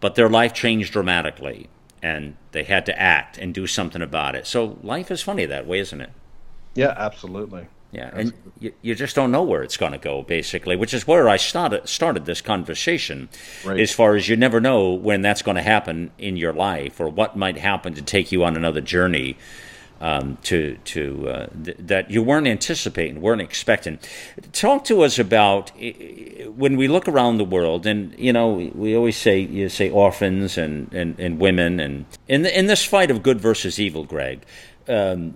but 0.00 0.14
their 0.14 0.28
life 0.28 0.52
changed 0.52 0.92
dramatically 0.92 1.68
and 2.02 2.36
they 2.52 2.64
had 2.64 2.86
to 2.86 3.00
act 3.00 3.38
and 3.38 3.52
do 3.52 3.66
something 3.66 4.02
about 4.02 4.34
it. 4.34 4.46
So 4.46 4.78
life 4.82 5.10
is 5.10 5.22
funny 5.22 5.46
that 5.46 5.66
way, 5.66 5.80
isn't 5.80 6.00
it? 6.00 6.10
Yeah, 6.74 6.94
absolutely. 6.96 7.66
Yeah, 7.90 8.10
and 8.12 8.34
you, 8.60 8.74
you 8.82 8.94
just 8.94 9.16
don't 9.16 9.30
know 9.30 9.42
where 9.42 9.62
it's 9.62 9.78
going 9.78 9.92
to 9.92 9.98
go, 9.98 10.22
basically, 10.22 10.76
which 10.76 10.92
is 10.92 11.06
where 11.06 11.26
I 11.26 11.38
started 11.38 11.88
started 11.88 12.26
this 12.26 12.42
conversation. 12.42 13.30
Right. 13.64 13.80
As 13.80 13.92
far 13.92 14.14
as 14.14 14.28
you 14.28 14.36
never 14.36 14.60
know 14.60 14.92
when 14.92 15.22
that's 15.22 15.40
going 15.40 15.56
to 15.56 15.62
happen 15.62 16.10
in 16.18 16.36
your 16.36 16.52
life, 16.52 17.00
or 17.00 17.08
what 17.08 17.36
might 17.36 17.56
happen 17.56 17.94
to 17.94 18.02
take 18.02 18.30
you 18.30 18.44
on 18.44 18.56
another 18.56 18.82
journey 18.82 19.38
um, 20.00 20.38
to 20.44 20.76
to 20.84 21.28
uh, 21.28 21.46
th- 21.64 21.76
that 21.80 22.10
you 22.10 22.22
weren't 22.22 22.46
anticipating, 22.46 23.20
weren't 23.20 23.40
expecting. 23.40 23.98
Talk 24.52 24.84
to 24.84 25.02
us 25.02 25.18
about 25.18 25.72
when 26.56 26.76
we 26.76 26.88
look 26.88 27.08
around 27.08 27.38
the 27.38 27.44
world, 27.44 27.86
and 27.86 28.14
you 28.18 28.32
know 28.32 28.70
we 28.74 28.96
always 28.96 29.16
say 29.16 29.40
you 29.40 29.68
say 29.68 29.90
orphans 29.90 30.56
and, 30.56 30.92
and, 30.92 31.18
and 31.18 31.40
women, 31.40 31.80
and 31.80 32.04
in 32.28 32.42
the, 32.42 32.58
in 32.58 32.66
this 32.66 32.84
fight 32.84 33.10
of 33.10 33.22
good 33.22 33.40
versus 33.40 33.78
evil, 33.78 34.04
Greg. 34.04 34.42
Um, 34.86 35.34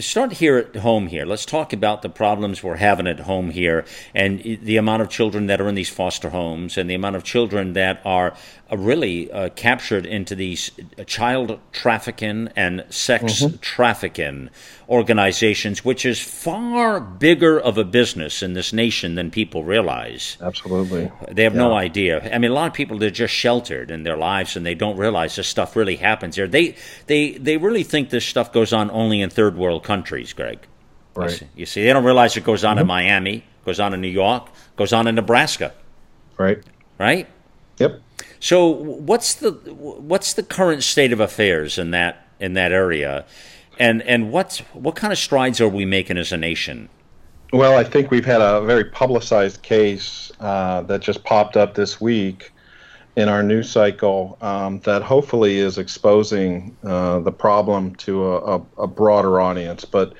start 0.00 0.32
here 0.34 0.56
at 0.56 0.76
home 0.76 1.06
here. 1.06 1.24
Let's 1.24 1.46
talk 1.46 1.72
about 1.72 2.02
the 2.02 2.08
problems 2.08 2.62
we're 2.62 2.76
having 2.76 3.06
at 3.06 3.20
home 3.20 3.50
here 3.50 3.84
and 4.14 4.40
the 4.40 4.76
amount 4.76 5.02
of 5.02 5.08
children 5.08 5.46
that 5.46 5.60
are 5.60 5.68
in 5.68 5.74
these 5.74 5.90
foster 5.90 6.30
homes 6.30 6.76
and 6.76 6.88
the 6.88 6.94
amount 6.94 7.16
of 7.16 7.24
children 7.24 7.74
that 7.74 8.00
are 8.04 8.34
uh, 8.63 8.63
really 8.72 9.30
uh, 9.30 9.50
captured 9.50 10.06
into 10.06 10.34
these 10.34 10.70
uh, 10.98 11.04
child 11.04 11.58
trafficking 11.72 12.48
and 12.56 12.84
sex 12.88 13.42
mm-hmm. 13.42 13.56
trafficking 13.58 14.50
organizations, 14.88 15.84
which 15.84 16.04
is 16.04 16.20
far 16.20 17.00
bigger 17.00 17.58
of 17.58 17.78
a 17.78 17.84
business 17.84 18.42
in 18.42 18.54
this 18.54 18.72
nation 18.72 19.14
than 19.14 19.30
people 19.30 19.64
realize. 19.64 20.36
Absolutely. 20.40 21.10
They 21.30 21.44
have 21.44 21.54
yeah. 21.54 21.60
no 21.60 21.74
idea. 21.74 22.34
I 22.34 22.38
mean, 22.38 22.50
a 22.50 22.54
lot 22.54 22.66
of 22.66 22.74
people, 22.74 22.98
they're 22.98 23.10
just 23.10 23.34
sheltered 23.34 23.90
in 23.90 24.02
their 24.02 24.16
lives 24.16 24.56
and 24.56 24.64
they 24.64 24.74
don't 24.74 24.96
realize 24.96 25.36
this 25.36 25.48
stuff 25.48 25.76
really 25.76 25.96
happens 25.96 26.36
there. 26.36 26.48
They, 26.48 26.76
they, 27.06 27.32
they 27.32 27.56
really 27.56 27.84
think 27.84 28.10
this 28.10 28.24
stuff 28.24 28.52
goes 28.52 28.72
on 28.72 28.90
only 28.90 29.20
in 29.20 29.30
third 29.30 29.56
world 29.56 29.84
countries, 29.84 30.32
Greg. 30.32 30.66
Right. 31.14 31.30
You 31.30 31.36
see, 31.36 31.46
you 31.54 31.66
see 31.66 31.84
they 31.84 31.92
don't 31.92 32.04
realize 32.04 32.36
it 32.36 32.44
goes 32.44 32.64
on 32.64 32.76
mm-hmm. 32.76 32.82
in 32.82 32.86
Miami, 32.86 33.44
goes 33.64 33.78
on 33.78 33.94
in 33.94 34.00
New 34.00 34.08
York, 34.08 34.48
goes 34.76 34.92
on 34.92 35.06
in 35.06 35.14
Nebraska. 35.14 35.72
Right. 36.36 36.62
Right? 36.98 37.28
Yep. 37.78 38.00
So 38.44 38.66
what's 38.66 39.36
the 39.36 39.52
what's 39.52 40.34
the 40.34 40.42
current 40.42 40.82
state 40.82 41.14
of 41.14 41.20
affairs 41.20 41.78
in 41.78 41.92
that 41.92 42.28
in 42.38 42.52
that 42.52 42.72
area? 42.72 43.24
And 43.78 44.02
and 44.02 44.30
what's 44.30 44.58
what 44.74 44.96
kind 44.96 45.14
of 45.14 45.18
strides 45.18 45.62
are 45.62 45.68
we 45.68 45.86
making 45.86 46.18
as 46.18 46.30
a 46.30 46.36
nation? 46.36 46.90
Well, 47.54 47.78
I 47.78 47.84
think 47.84 48.10
we've 48.10 48.26
had 48.26 48.42
a 48.42 48.60
very 48.60 48.84
publicized 48.84 49.62
case 49.62 50.30
uh, 50.40 50.82
that 50.82 51.00
just 51.00 51.24
popped 51.24 51.56
up 51.56 51.74
this 51.74 52.02
week 52.02 52.52
in 53.16 53.30
our 53.30 53.42
news 53.42 53.70
cycle 53.70 54.36
um, 54.42 54.78
that 54.80 55.00
hopefully 55.00 55.56
is 55.56 55.78
exposing 55.78 56.76
uh, 56.84 57.20
the 57.20 57.32
problem 57.32 57.94
to 57.94 58.26
a, 58.26 58.56
a, 58.56 58.62
a, 58.80 58.86
broader 58.86 59.40
audience. 59.40 59.86
But 59.86 60.12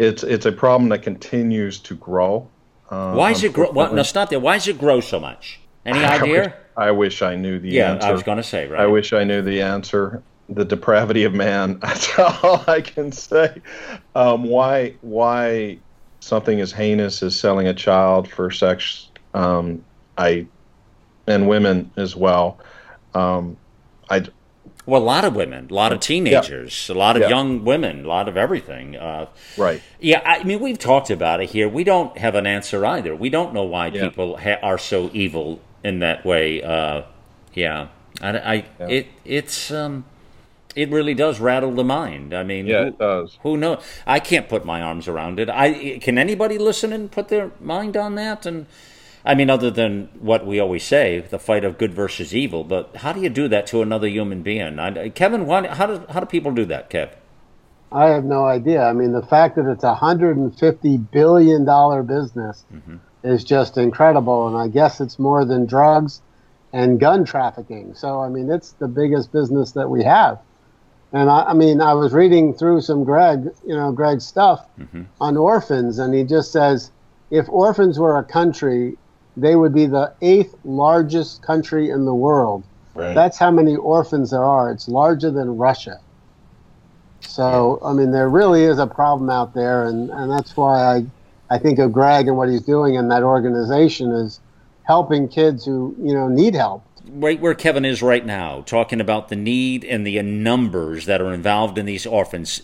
it's 0.00 0.24
it's 0.24 0.44
a 0.44 0.50
problem 0.50 0.88
that 0.88 1.02
continues 1.02 1.78
to 1.78 1.94
grow. 1.94 2.48
Uh, 2.90 3.14
Why 3.14 3.30
is 3.30 3.44
it 3.44 3.52
grow? 3.52 3.70
Well, 3.70 3.94
no, 3.94 4.02
stop 4.02 4.30
there. 4.30 4.40
Why 4.40 4.56
does 4.56 4.66
it 4.66 4.76
grow 4.76 5.00
so 5.00 5.20
much? 5.20 5.60
Any 5.86 6.04
idea? 6.04 6.56
I 6.80 6.90
wish, 6.90 7.22
I 7.22 7.36
knew 7.36 7.58
the 7.58 7.68
yeah, 7.68 7.92
answer. 7.92 8.08
I 8.08 8.12
was 8.12 8.22
going 8.22 8.38
to 8.38 8.42
say, 8.42 8.66
right? 8.66 8.80
I 8.80 8.86
wish 8.86 9.12
I 9.12 9.24
knew 9.24 9.42
the 9.42 9.62
answer 9.62 10.22
the 10.50 10.64
depravity 10.64 11.24
of 11.24 11.32
man. 11.32 11.78
That's 11.82 12.18
all 12.18 12.64
I 12.66 12.80
can 12.80 13.12
say. 13.12 13.62
Um, 14.14 14.44
why 14.44 14.94
why 15.00 15.78
something 16.20 16.60
as 16.60 16.72
heinous 16.72 17.22
as 17.22 17.38
selling 17.38 17.68
a 17.68 17.74
child 17.74 18.28
for 18.28 18.50
sex, 18.50 19.08
um, 19.32 19.84
I 20.18 20.46
and 21.26 21.48
women 21.48 21.92
as 21.96 22.16
well. 22.16 22.58
Um, 23.14 23.56
I 24.10 24.26
well, 24.86 25.02
a 25.02 25.04
lot 25.04 25.24
of 25.24 25.36
women, 25.36 25.68
a 25.70 25.74
lot 25.74 25.92
of 25.92 26.00
teenagers, 26.00 26.88
yeah. 26.88 26.94
a 26.94 26.96
lot 26.96 27.16
of 27.16 27.22
yeah. 27.22 27.28
young 27.28 27.64
women, 27.64 28.04
a 28.04 28.08
lot 28.08 28.28
of 28.28 28.36
everything. 28.36 28.96
Uh, 28.96 29.26
right. 29.56 29.80
Yeah, 30.00 30.20
I 30.24 30.42
mean, 30.42 30.58
we've 30.58 30.78
talked 30.78 31.10
about 31.10 31.40
it 31.40 31.50
here. 31.50 31.68
We 31.68 31.84
don't 31.84 32.16
have 32.18 32.34
an 32.34 32.46
answer 32.46 32.84
either. 32.84 33.14
We 33.14 33.30
don't 33.30 33.54
know 33.54 33.62
why 33.62 33.88
yeah. 33.88 34.08
people 34.08 34.38
ha- 34.38 34.58
are 34.62 34.78
so 34.78 35.10
evil 35.12 35.60
in 35.82 36.00
that 36.00 36.24
way. 36.24 36.62
Uh, 36.62 37.02
yeah, 37.54 37.88
I, 38.20 38.30
I 38.38 38.64
it 38.80 39.08
it's 39.24 39.70
um, 39.70 40.04
it 40.76 40.90
really 40.90 41.14
does 41.14 41.40
rattle 41.40 41.72
the 41.72 41.84
mind. 41.84 42.34
I 42.34 42.42
mean, 42.42 42.66
yeah, 42.66 42.82
who, 42.82 42.88
it 42.88 42.98
does. 42.98 43.38
Who 43.42 43.56
knows? 43.56 43.82
I 44.06 44.20
can't 44.20 44.48
put 44.48 44.64
my 44.64 44.82
arms 44.82 45.08
around 45.08 45.40
it. 45.40 45.48
I 45.48 45.98
can 45.98 46.18
anybody 46.18 46.58
listen 46.58 46.92
and 46.92 47.10
put 47.10 47.28
their 47.28 47.50
mind 47.60 47.96
on 47.96 48.14
that? 48.16 48.46
And 48.46 48.66
I 49.24 49.34
mean, 49.34 49.50
other 49.50 49.70
than 49.70 50.08
what 50.18 50.46
we 50.46 50.60
always 50.60 50.84
say, 50.84 51.20
the 51.20 51.38
fight 51.38 51.64
of 51.64 51.78
good 51.78 51.92
versus 51.92 52.34
evil. 52.34 52.64
But 52.64 52.96
how 52.96 53.12
do 53.12 53.20
you 53.20 53.28
do 53.28 53.48
that 53.48 53.66
to 53.68 53.82
another 53.82 54.06
human 54.06 54.42
being? 54.42 54.78
I, 54.78 55.10
Kevin, 55.10 55.46
why, 55.46 55.66
how 55.66 55.86
do 55.86 56.04
how 56.10 56.20
do 56.20 56.26
people 56.26 56.52
do 56.52 56.64
that, 56.66 56.90
Kev? 56.90 57.14
I 57.92 58.06
have 58.10 58.24
no 58.24 58.44
idea. 58.44 58.84
I 58.84 58.92
mean, 58.92 59.12
the 59.12 59.22
fact 59.22 59.56
that 59.56 59.68
it's 59.70 59.82
a 59.82 59.94
hundred 59.94 60.36
and 60.36 60.56
fifty 60.56 60.96
billion 60.96 61.64
dollar 61.64 62.02
business 62.02 62.64
mm-hmm. 62.72 62.96
Is 63.22 63.44
just 63.44 63.76
incredible, 63.76 64.48
and 64.48 64.56
I 64.56 64.68
guess 64.68 65.00
it's 65.00 65.18
more 65.18 65.44
than 65.44 65.66
drugs 65.66 66.20
and 66.72 67.00
gun 67.00 67.24
trafficking. 67.24 67.94
So, 67.94 68.20
I 68.20 68.28
mean, 68.28 68.50
it's 68.50 68.72
the 68.72 68.88
biggest 68.88 69.32
business 69.32 69.72
that 69.72 69.88
we 69.88 70.04
have. 70.04 70.38
And 71.12 71.28
I, 71.28 71.42
I, 71.44 71.52
mean, 71.54 71.80
I 71.80 71.94
was 71.94 72.12
reading 72.12 72.54
through 72.54 72.82
some 72.82 73.04
Greg, 73.04 73.50
you 73.66 73.74
know, 73.74 73.90
Greg's 73.90 74.26
stuff 74.26 74.66
mm-hmm. 74.78 75.02
on 75.20 75.36
orphans, 75.36 75.98
and 75.98 76.14
he 76.14 76.22
just 76.22 76.52
says 76.52 76.92
if 77.30 77.48
orphans 77.48 77.98
were 77.98 78.18
a 78.18 78.24
country, 78.24 78.96
they 79.36 79.56
would 79.56 79.74
be 79.74 79.86
the 79.86 80.12
eighth 80.20 80.54
largest 80.64 81.42
country 81.42 81.90
in 81.90 82.04
the 82.04 82.14
world. 82.14 82.64
Right. 82.94 83.14
That's 83.14 83.38
how 83.38 83.50
many 83.50 83.76
orphans 83.76 84.30
there 84.30 84.44
are. 84.44 84.70
It's 84.70 84.88
larger 84.88 85.30
than 85.30 85.56
Russia. 85.56 86.00
So, 87.20 87.80
I 87.84 87.92
mean, 87.92 88.10
there 88.10 88.28
really 88.28 88.64
is 88.64 88.78
a 88.78 88.86
problem 88.86 89.30
out 89.30 89.54
there, 89.54 89.86
and, 89.86 90.10
and 90.10 90.30
that's 90.30 90.56
why 90.56 90.96
I, 90.96 91.06
I 91.50 91.58
think 91.58 91.78
of 91.78 91.92
Greg 91.92 92.28
and 92.28 92.36
what 92.36 92.48
he's 92.48 92.62
doing 92.62 92.94
in 92.94 93.08
that 93.08 93.22
organization 93.22 94.12
is 94.12 94.40
helping 94.84 95.28
kids 95.28 95.64
who, 95.64 95.94
you 96.00 96.14
know, 96.14 96.28
need 96.28 96.54
help 96.54 96.84
right 97.12 97.40
where 97.40 97.54
Kevin 97.54 97.84
is 97.84 98.02
right 98.02 98.24
now, 98.24 98.62
talking 98.62 99.00
about 99.00 99.28
the 99.28 99.36
need 99.36 99.84
and 99.84 100.06
the 100.06 100.20
numbers 100.22 101.06
that 101.06 101.20
are 101.20 101.32
involved 101.32 101.78
in 101.78 101.86
these 101.86 102.06
orphans. 102.06 102.62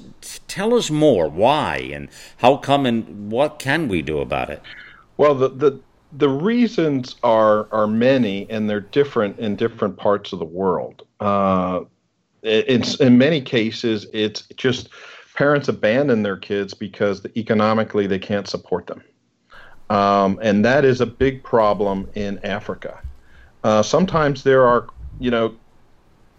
Tell 0.48 0.74
us 0.74 0.90
more. 0.90 1.28
Why 1.28 1.76
and 1.92 2.08
how 2.38 2.56
come 2.56 2.86
and 2.86 3.30
what 3.30 3.58
can 3.58 3.88
we 3.88 4.02
do 4.02 4.18
about 4.20 4.50
it? 4.50 4.62
Well, 5.16 5.34
the 5.34 5.48
the 5.48 5.80
the 6.12 6.28
reasons 6.28 7.16
are 7.22 7.68
are 7.72 7.86
many 7.86 8.48
and 8.50 8.68
they're 8.68 8.80
different 8.80 9.38
in 9.38 9.56
different 9.56 9.96
parts 9.96 10.32
of 10.32 10.38
the 10.38 10.44
world. 10.44 11.06
Uh, 11.20 11.80
it's 12.42 13.00
in 13.00 13.18
many 13.18 13.40
cases 13.40 14.06
it's 14.12 14.42
just 14.56 14.88
parents 15.36 15.68
abandon 15.68 16.22
their 16.22 16.36
kids 16.36 16.74
because 16.74 17.24
economically 17.36 18.06
they 18.06 18.18
can't 18.18 18.48
support 18.48 18.86
them, 18.86 19.02
um, 19.90 20.38
and 20.42 20.64
that 20.64 20.84
is 20.84 21.00
a 21.00 21.06
big 21.06 21.42
problem 21.44 22.08
in 22.14 22.40
Africa. 22.44 23.00
Uh, 23.62 23.82
sometimes 23.82 24.42
there 24.42 24.66
are, 24.66 24.86
you 25.18 25.30
know, 25.30 25.54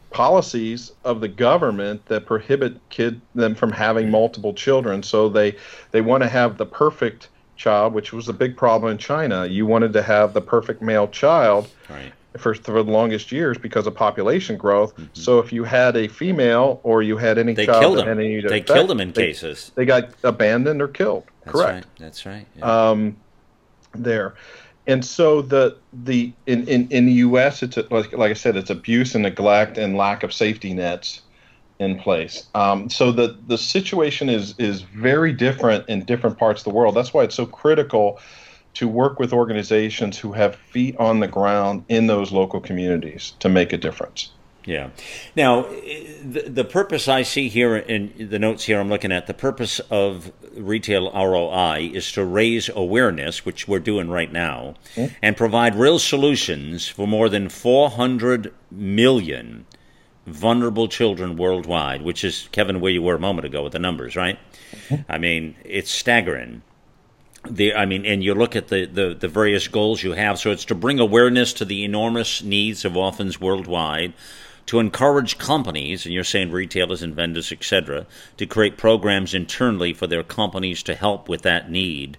policies 0.09 0.91
of 1.03 1.21
the 1.21 1.27
government 1.27 2.05
that 2.05 2.25
prohibit 2.25 2.79
kid 2.89 3.21
them 3.35 3.53
from 3.53 3.71
having 3.71 4.09
multiple 4.09 4.53
children. 4.53 5.03
So 5.03 5.29
they 5.29 5.55
they 5.91 6.01
want 6.01 6.23
to 6.23 6.29
have 6.29 6.57
the 6.57 6.65
perfect 6.65 7.29
child, 7.57 7.93
which 7.93 8.13
was 8.13 8.29
a 8.29 8.33
big 8.33 8.55
problem 8.55 8.91
in 8.91 8.97
China. 8.97 9.45
You 9.45 9.65
wanted 9.65 9.93
to 9.93 10.01
have 10.01 10.33
the 10.33 10.41
perfect 10.41 10.81
male 10.81 11.07
child. 11.07 11.69
Right. 11.89 12.13
For, 12.37 12.53
for 12.53 12.83
the 12.83 12.91
longest 12.91 13.31
years 13.31 13.57
because 13.57 13.87
of 13.87 13.95
population 13.95 14.57
growth. 14.57 14.93
Mm-hmm. 14.93 15.05
So 15.13 15.39
if 15.39 15.51
you 15.51 15.63
had 15.63 15.97
a 15.97 16.07
female 16.07 16.79
or 16.83 17.01
you 17.01 17.17
had 17.17 17.39
any 17.39 17.55
they 17.55 17.65
child 17.65 17.81
killed 17.81 17.97
them. 17.97 18.09
Any 18.09 18.41
they 18.41 18.59
effect, 18.59 18.67
killed 18.67 18.89
them 18.91 18.99
in 18.99 19.11
they, 19.11 19.27
cases. 19.27 19.71
They 19.73 19.85
got 19.85 20.09
abandoned 20.23 20.79
or 20.79 20.87
killed. 20.87 21.23
That's 21.45 21.53
Correct. 21.53 21.73
Right. 21.73 21.85
That's 21.97 22.25
right. 22.27 22.45
Yeah. 22.55 22.89
Um, 22.89 23.17
there 23.95 24.35
and 24.87 25.03
so 25.03 25.41
the 25.41 25.77
the 25.91 26.31
in, 26.45 26.67
in, 26.67 26.87
in 26.89 27.05
the 27.05 27.13
U.S. 27.13 27.61
it's 27.61 27.77
a, 27.77 27.85
like 27.91 28.13
like 28.13 28.31
I 28.31 28.33
said 28.33 28.55
it's 28.55 28.69
abuse 28.69 29.13
and 29.13 29.23
neglect 29.23 29.77
and 29.77 29.97
lack 29.97 30.23
of 30.23 30.33
safety 30.33 30.73
nets 30.73 31.21
in 31.79 31.97
place. 31.99 32.47
Um, 32.55 32.89
so 32.89 33.11
the 33.11 33.37
the 33.47 33.57
situation 33.57 34.29
is 34.29 34.55
is 34.57 34.81
very 34.81 35.33
different 35.33 35.87
in 35.87 36.03
different 36.05 36.37
parts 36.37 36.61
of 36.61 36.65
the 36.65 36.71
world. 36.71 36.95
That's 36.95 37.13
why 37.13 37.23
it's 37.23 37.35
so 37.35 37.45
critical 37.45 38.19
to 38.75 38.87
work 38.87 39.19
with 39.19 39.33
organizations 39.33 40.17
who 40.17 40.33
have 40.33 40.55
feet 40.55 40.95
on 40.97 41.19
the 41.19 41.27
ground 41.27 41.83
in 41.89 42.07
those 42.07 42.31
local 42.31 42.59
communities 42.59 43.33
to 43.39 43.49
make 43.49 43.73
a 43.73 43.77
difference. 43.77 44.31
Yeah. 44.67 44.89
Now, 45.33 45.61
the, 45.61 46.43
the 46.47 46.65
purpose 46.65 47.07
I 47.07 47.23
see 47.23 47.47
here 47.47 47.77
in 47.77 48.29
the 48.29 48.37
notes 48.37 48.65
here 48.65 48.81
I'm 48.81 48.89
looking 48.89 49.13
at, 49.13 49.25
the 49.25 49.33
purpose 49.33 49.79
of 49.89 50.31
retail 50.53 51.09
ROI 51.11 51.91
is 51.93 52.11
to 52.11 52.25
raise 52.25 52.69
awareness, 52.69 53.45
which 53.45 53.65
we're 53.65 53.79
doing 53.79 54.09
right 54.09 54.31
now, 54.31 54.75
mm-hmm. 54.95 55.15
and 55.23 55.37
provide 55.37 55.73
real 55.73 55.99
solutions 55.99 56.89
for 56.89 57.07
more 57.07 57.29
than 57.29 57.47
400 57.47 58.53
million 58.69 59.65
vulnerable 60.27 60.87
children 60.89 61.37
worldwide, 61.37 62.01
which 62.01 62.23
is, 62.23 62.49
Kevin, 62.51 62.81
where 62.81 62.91
you 62.91 63.01
were 63.01 63.15
a 63.15 63.19
moment 63.19 63.45
ago 63.45 63.63
with 63.63 63.73
the 63.73 63.79
numbers, 63.79 64.15
right? 64.15 64.37
Mm-hmm. 64.89 65.11
I 65.11 65.17
mean, 65.17 65.55
it's 65.63 65.89
staggering. 65.89 66.61
The, 67.49 67.73
I 67.73 67.85
mean, 67.85 68.05
and 68.05 68.21
you 68.21 68.35
look 68.35 68.55
at 68.55 68.67
the, 68.67 68.85
the, 68.85 69.15
the 69.15 69.29
various 69.29 69.69
goals 69.69 70.03
you 70.03 70.11
have. 70.11 70.37
So 70.37 70.51
it's 70.51 70.65
to 70.65 70.75
bring 70.75 70.99
awareness 70.99 71.53
to 71.53 71.65
the 71.65 71.85
enormous 71.85 72.43
needs 72.43 72.83
of 72.83 72.97
orphans 72.97 73.39
worldwide, 73.39 74.13
to 74.65 74.79
encourage 74.79 75.37
companies, 75.37 76.05
and 76.05 76.13
you're 76.13 76.25
saying 76.25 76.51
retailers 76.51 77.01
and 77.01 77.15
vendors, 77.15 77.53
etc., 77.53 78.05
to 78.35 78.45
create 78.45 78.77
programs 78.77 79.33
internally 79.33 79.93
for 79.93 80.07
their 80.07 80.23
companies 80.23 80.83
to 80.83 80.93
help 80.93 81.29
with 81.29 81.43
that 81.43 81.71
need. 81.71 82.17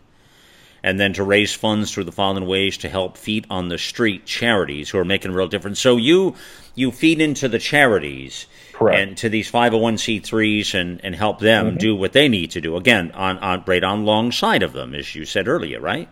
And 0.82 0.98
then 0.98 1.12
to 1.14 1.24
raise 1.24 1.52
funds 1.54 1.92
through 1.92 2.04
the 2.04 2.12
following 2.12 2.46
ways 2.46 2.78
to 2.78 2.88
help 2.88 3.16
feet 3.16 3.46
on 3.50 3.68
the 3.68 3.78
street 3.78 4.26
charities 4.26 4.90
who 4.90 4.98
are 4.98 5.04
making 5.04 5.32
a 5.32 5.34
real 5.34 5.48
difference. 5.48 5.80
So 5.80 5.96
you 5.96 6.36
you 6.74 6.92
feed 6.92 7.20
into 7.20 7.48
the 7.48 7.58
charities 7.58 8.46
Correct. 8.72 8.98
and 8.98 9.16
to 9.18 9.28
these 9.28 9.50
501c3s 9.50 10.74
and, 10.74 11.04
and 11.04 11.14
help 11.14 11.40
them 11.40 11.70
mm-hmm. 11.70 11.76
do 11.78 11.96
what 11.96 12.12
they 12.12 12.28
need 12.28 12.52
to 12.52 12.60
do. 12.60 12.76
Again, 12.76 13.10
on, 13.12 13.38
on 13.38 13.64
right 13.66 13.82
alongside 13.82 14.62
of 14.62 14.72
them, 14.72 14.94
as 14.94 15.12
you 15.14 15.24
said 15.24 15.48
earlier, 15.48 15.80
right? 15.80 16.08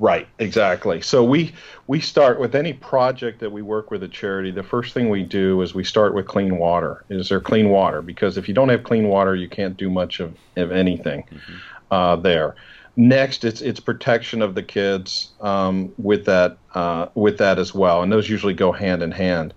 Right, 0.00 0.26
exactly. 0.38 1.02
So 1.02 1.22
we 1.22 1.52
we 1.86 2.00
start 2.00 2.40
with 2.40 2.54
any 2.54 2.72
project 2.72 3.40
that 3.40 3.52
we 3.52 3.60
work 3.60 3.90
with 3.90 4.02
a 4.02 4.08
charity. 4.08 4.50
The 4.50 4.62
first 4.62 4.94
thing 4.94 5.10
we 5.10 5.24
do 5.24 5.60
is 5.60 5.74
we 5.74 5.84
start 5.84 6.14
with 6.14 6.26
clean 6.26 6.56
water. 6.56 7.04
Is 7.10 7.28
there 7.28 7.40
clean 7.40 7.68
water? 7.68 8.00
Because 8.00 8.38
if 8.38 8.48
you 8.48 8.54
don't 8.54 8.70
have 8.70 8.82
clean 8.82 9.08
water, 9.08 9.34
you 9.36 9.48
can't 9.48 9.76
do 9.76 9.90
much 9.90 10.20
of, 10.20 10.34
of 10.56 10.72
anything 10.72 11.24
mm-hmm. 11.24 11.56
uh, 11.90 12.16
there. 12.16 12.54
Next, 13.00 13.44
it's 13.44 13.62
it's 13.62 13.80
protection 13.80 14.42
of 14.42 14.54
the 14.54 14.62
kids 14.62 15.30
um, 15.40 15.90
with 15.96 16.26
that 16.26 16.58
uh, 16.74 17.06
with 17.14 17.38
that 17.38 17.58
as 17.58 17.74
well, 17.74 18.02
and 18.02 18.12
those 18.12 18.28
usually 18.28 18.52
go 18.52 18.72
hand 18.72 19.02
in 19.02 19.10
hand. 19.10 19.54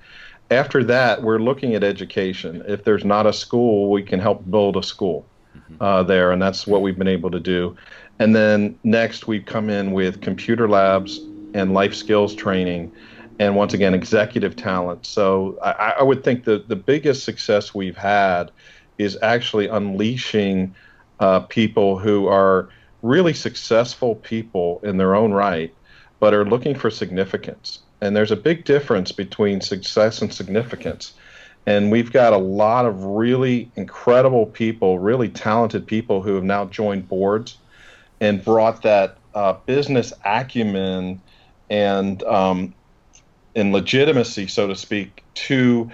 After 0.49 0.81
that, 0.85 1.23
we're 1.23 1.39
looking 1.39 1.75
at 1.75 1.83
education. 1.83 2.63
If 2.69 2.85
there's 2.85 3.03
not 3.03 3.27
a 3.27 3.33
school, 3.33 3.91
we 3.91 4.01
can 4.01 4.21
help 4.21 4.49
build 4.49 4.77
a 4.77 4.81
school 4.81 5.25
mm-hmm. 5.57 5.75
uh, 5.83 6.03
there, 6.03 6.31
and 6.31 6.41
that's 6.41 6.65
what 6.65 6.81
we've 6.81 6.97
been 6.97 7.09
able 7.09 7.29
to 7.31 7.39
do. 7.41 7.75
And 8.17 8.33
then 8.33 8.79
next, 8.85 9.27
we 9.27 9.41
come 9.41 9.69
in 9.69 9.91
with 9.91 10.21
computer 10.21 10.69
labs 10.69 11.19
and 11.53 11.73
life 11.73 11.93
skills 11.93 12.33
training, 12.33 12.93
and 13.39 13.57
once 13.57 13.73
again, 13.73 13.93
executive 13.93 14.55
talent. 14.55 15.05
So 15.05 15.59
I, 15.61 15.95
I 15.99 16.03
would 16.03 16.23
think 16.23 16.45
that 16.45 16.69
the 16.69 16.77
biggest 16.77 17.25
success 17.25 17.75
we've 17.75 17.97
had 17.97 18.51
is 18.97 19.17
actually 19.21 19.67
unleashing 19.67 20.73
uh, 21.19 21.41
people 21.41 21.99
who 21.99 22.27
are 22.27 22.69
really 23.03 23.33
successful 23.33 24.15
people 24.15 24.79
in 24.83 24.97
their 24.97 25.13
own 25.13 25.31
right, 25.31 25.71
but 26.19 26.33
are 26.33 26.45
looking 26.45 26.73
for 26.73 26.89
significance. 26.89 27.79
And 28.01 28.15
there's 28.15 28.31
a 28.31 28.35
big 28.35 28.65
difference 28.65 29.11
between 29.11 29.61
success 29.61 30.21
and 30.21 30.33
significance. 30.33 31.13
And 31.65 31.91
we've 31.91 32.11
got 32.11 32.33
a 32.33 32.37
lot 32.37 32.85
of 32.85 33.03
really 33.03 33.69
incredible 33.75 34.47
people, 34.47 34.99
really 34.99 35.29
talented 35.29 35.85
people 35.85 36.21
who 36.21 36.35
have 36.35 36.43
now 36.43 36.65
joined 36.65 37.07
boards 37.07 37.57
and 38.19 38.43
brought 38.43 38.81
that 38.81 39.17
uh, 39.35 39.53
business 39.65 40.11
acumen 40.25 41.21
and 41.69 42.23
um, 42.23 42.73
and 43.55 43.71
legitimacy, 43.71 44.47
so 44.47 44.67
to 44.67 44.75
speak, 44.75 45.23
to 45.35 45.91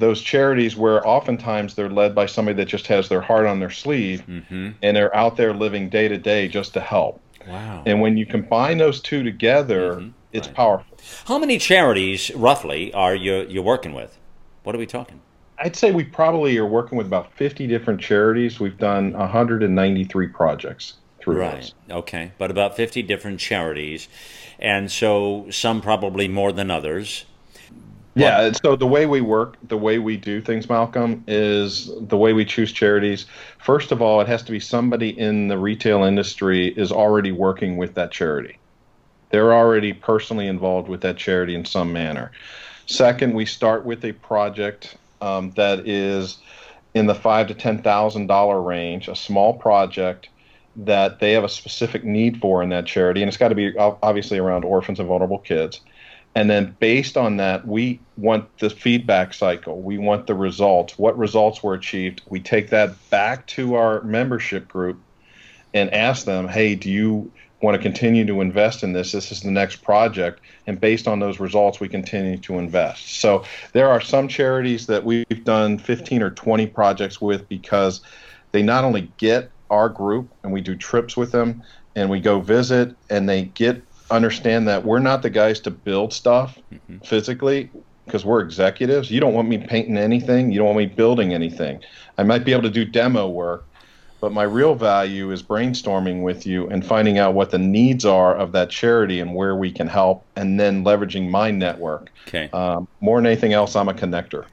those 0.00 0.20
charities 0.20 0.76
where 0.76 1.06
oftentimes 1.06 1.74
they're 1.74 1.90
led 1.90 2.14
by 2.14 2.26
somebody 2.26 2.56
that 2.56 2.66
just 2.66 2.86
has 2.88 3.08
their 3.08 3.20
heart 3.20 3.46
on 3.46 3.60
their 3.60 3.70
sleeve 3.70 4.24
mm-hmm. 4.26 4.70
and 4.82 4.96
they're 4.96 5.14
out 5.14 5.36
there 5.36 5.54
living 5.54 5.88
day 5.88 6.08
to 6.08 6.18
day 6.18 6.48
just 6.48 6.74
to 6.74 6.80
help. 6.80 7.20
Wow. 7.46 7.82
And 7.86 8.00
when 8.00 8.16
you 8.16 8.26
combine 8.26 8.78
those 8.78 9.00
two 9.00 9.22
together, 9.22 9.94
mm-hmm. 9.94 10.10
it's 10.32 10.48
right. 10.48 10.56
powerful. 10.56 10.98
How 11.26 11.38
many 11.38 11.58
charities 11.58 12.30
roughly 12.34 12.92
are 12.92 13.14
you 13.14 13.46
you're 13.48 13.62
working 13.62 13.94
with? 13.94 14.18
What 14.62 14.74
are 14.74 14.78
we 14.78 14.86
talking? 14.86 15.20
I'd 15.58 15.76
say 15.76 15.92
we 15.92 16.04
probably 16.04 16.56
are 16.56 16.66
working 16.66 16.96
with 16.96 17.06
about 17.06 17.34
50 17.34 17.66
different 17.66 18.00
charities. 18.00 18.58
We've 18.58 18.78
done 18.78 19.12
193 19.12 20.28
projects 20.28 20.94
through 21.20 21.40
right. 21.40 21.72
Okay, 21.90 22.32
but 22.38 22.50
about 22.50 22.76
50 22.76 23.02
different 23.02 23.40
charities, 23.40 24.08
and 24.58 24.90
so 24.90 25.46
some 25.50 25.82
probably 25.82 26.28
more 26.28 26.52
than 26.52 26.70
others. 26.70 27.26
Yeah, 28.14 28.50
so 28.64 28.74
the 28.74 28.86
way 28.86 29.06
we 29.06 29.20
work, 29.20 29.56
the 29.68 29.76
way 29.76 29.98
we 29.98 30.16
do 30.16 30.40
things, 30.40 30.68
Malcolm, 30.68 31.22
is 31.28 31.90
the 32.00 32.16
way 32.16 32.32
we 32.32 32.44
choose 32.44 32.72
charities. 32.72 33.26
First 33.58 33.92
of 33.92 34.02
all, 34.02 34.20
it 34.20 34.26
has 34.26 34.42
to 34.44 34.52
be 34.52 34.58
somebody 34.58 35.16
in 35.16 35.46
the 35.48 35.56
retail 35.56 36.02
industry 36.02 36.68
is 36.68 36.90
already 36.90 37.30
working 37.30 37.76
with 37.76 37.94
that 37.94 38.10
charity. 38.10 38.58
They're 39.30 39.54
already 39.54 39.92
personally 39.92 40.48
involved 40.48 40.88
with 40.88 41.02
that 41.02 41.16
charity 41.16 41.54
in 41.54 41.64
some 41.64 41.92
manner. 41.92 42.32
Second, 42.86 43.34
we 43.34 43.46
start 43.46 43.84
with 43.84 44.04
a 44.04 44.12
project 44.12 44.96
um, 45.20 45.52
that 45.52 45.86
is 45.86 46.38
in 46.94 47.06
the 47.06 47.14
five 47.14 47.46
to 47.46 47.54
ten 47.54 47.80
thousand 47.80 48.26
dollar 48.26 48.60
range, 48.60 49.06
a 49.06 49.14
small 49.14 49.54
project 49.54 50.28
that 50.74 51.20
they 51.20 51.32
have 51.32 51.44
a 51.44 51.48
specific 51.48 52.04
need 52.04 52.40
for 52.40 52.62
in 52.62 52.70
that 52.70 52.86
charity, 52.86 53.22
and 53.22 53.28
it's 53.28 53.36
got 53.36 53.48
to 53.48 53.54
be 53.54 53.76
obviously 53.78 54.38
around 54.38 54.64
orphans 54.64 54.98
and 54.98 55.06
vulnerable 55.06 55.38
kids. 55.38 55.80
And 56.34 56.48
then 56.48 56.76
based 56.78 57.16
on 57.16 57.38
that, 57.38 57.66
we 57.66 58.00
want 58.16 58.58
the 58.58 58.70
feedback 58.70 59.34
cycle. 59.34 59.80
We 59.80 59.98
want 59.98 60.26
the 60.26 60.34
results. 60.34 60.96
What 60.96 61.18
results 61.18 61.62
were 61.62 61.74
achieved? 61.74 62.22
We 62.28 62.40
take 62.40 62.70
that 62.70 63.10
back 63.10 63.46
to 63.48 63.74
our 63.74 64.02
membership 64.02 64.68
group 64.68 65.00
and 65.74 65.92
ask 65.92 66.24
them, 66.26 66.46
hey, 66.46 66.76
do 66.76 66.88
you 66.88 67.32
want 67.62 67.76
to 67.76 67.82
continue 67.82 68.24
to 68.26 68.40
invest 68.40 68.82
in 68.82 68.92
this? 68.92 69.12
This 69.12 69.32
is 69.32 69.42
the 69.42 69.50
next 69.50 69.76
project. 69.76 70.40
And 70.66 70.80
based 70.80 71.06
on 71.06 71.18
those 71.18 71.40
results, 71.40 71.80
we 71.80 71.88
continue 71.88 72.38
to 72.38 72.58
invest. 72.58 73.20
So 73.20 73.44
there 73.72 73.88
are 73.88 74.00
some 74.00 74.28
charities 74.28 74.86
that 74.86 75.04
we've 75.04 75.44
done 75.44 75.78
15 75.78 76.22
or 76.22 76.30
20 76.30 76.66
projects 76.68 77.20
with 77.20 77.48
because 77.48 78.00
they 78.52 78.62
not 78.62 78.84
only 78.84 79.12
get 79.18 79.50
our 79.68 79.88
group 79.88 80.28
and 80.42 80.52
we 80.52 80.60
do 80.60 80.74
trips 80.74 81.16
with 81.16 81.32
them 81.32 81.62
and 81.94 82.08
we 82.08 82.20
go 82.20 82.40
visit 82.40 82.96
and 83.08 83.28
they 83.28 83.44
get 83.44 83.82
understand 84.10 84.68
that 84.68 84.84
we're 84.84 84.98
not 84.98 85.22
the 85.22 85.30
guys 85.30 85.60
to 85.60 85.70
build 85.70 86.12
stuff 86.12 86.58
mm-hmm. 86.72 86.98
physically 86.98 87.70
because 88.04 88.24
we're 88.24 88.40
executives. 88.40 89.10
You 89.10 89.20
don't 89.20 89.34
want 89.34 89.48
me 89.48 89.58
painting 89.58 89.96
anything. 89.96 90.50
You 90.50 90.58
don't 90.58 90.66
want 90.66 90.78
me 90.78 90.86
building 90.86 91.32
anything. 91.32 91.80
I 92.18 92.24
might 92.24 92.44
be 92.44 92.52
able 92.52 92.64
to 92.64 92.70
do 92.70 92.84
demo 92.84 93.28
work, 93.28 93.64
but 94.20 94.32
my 94.32 94.42
real 94.42 94.74
value 94.74 95.30
is 95.30 95.42
brainstorming 95.42 96.22
with 96.22 96.46
you 96.46 96.68
and 96.68 96.84
finding 96.84 97.18
out 97.18 97.34
what 97.34 97.50
the 97.50 97.58
needs 97.58 98.04
are 98.04 98.36
of 98.36 98.52
that 98.52 98.70
charity 98.70 99.20
and 99.20 99.34
where 99.34 99.54
we 99.54 99.70
can 99.70 99.86
help, 99.86 100.24
and 100.36 100.58
then 100.58 100.84
leveraging 100.84 101.30
my 101.30 101.50
network. 101.50 102.10
Okay. 102.26 102.50
Um, 102.52 102.88
more 103.00 103.18
than 103.18 103.26
anything 103.26 103.52
else, 103.52 103.76
I'm 103.76 103.88
a 103.88 103.94
connector. 103.94 104.44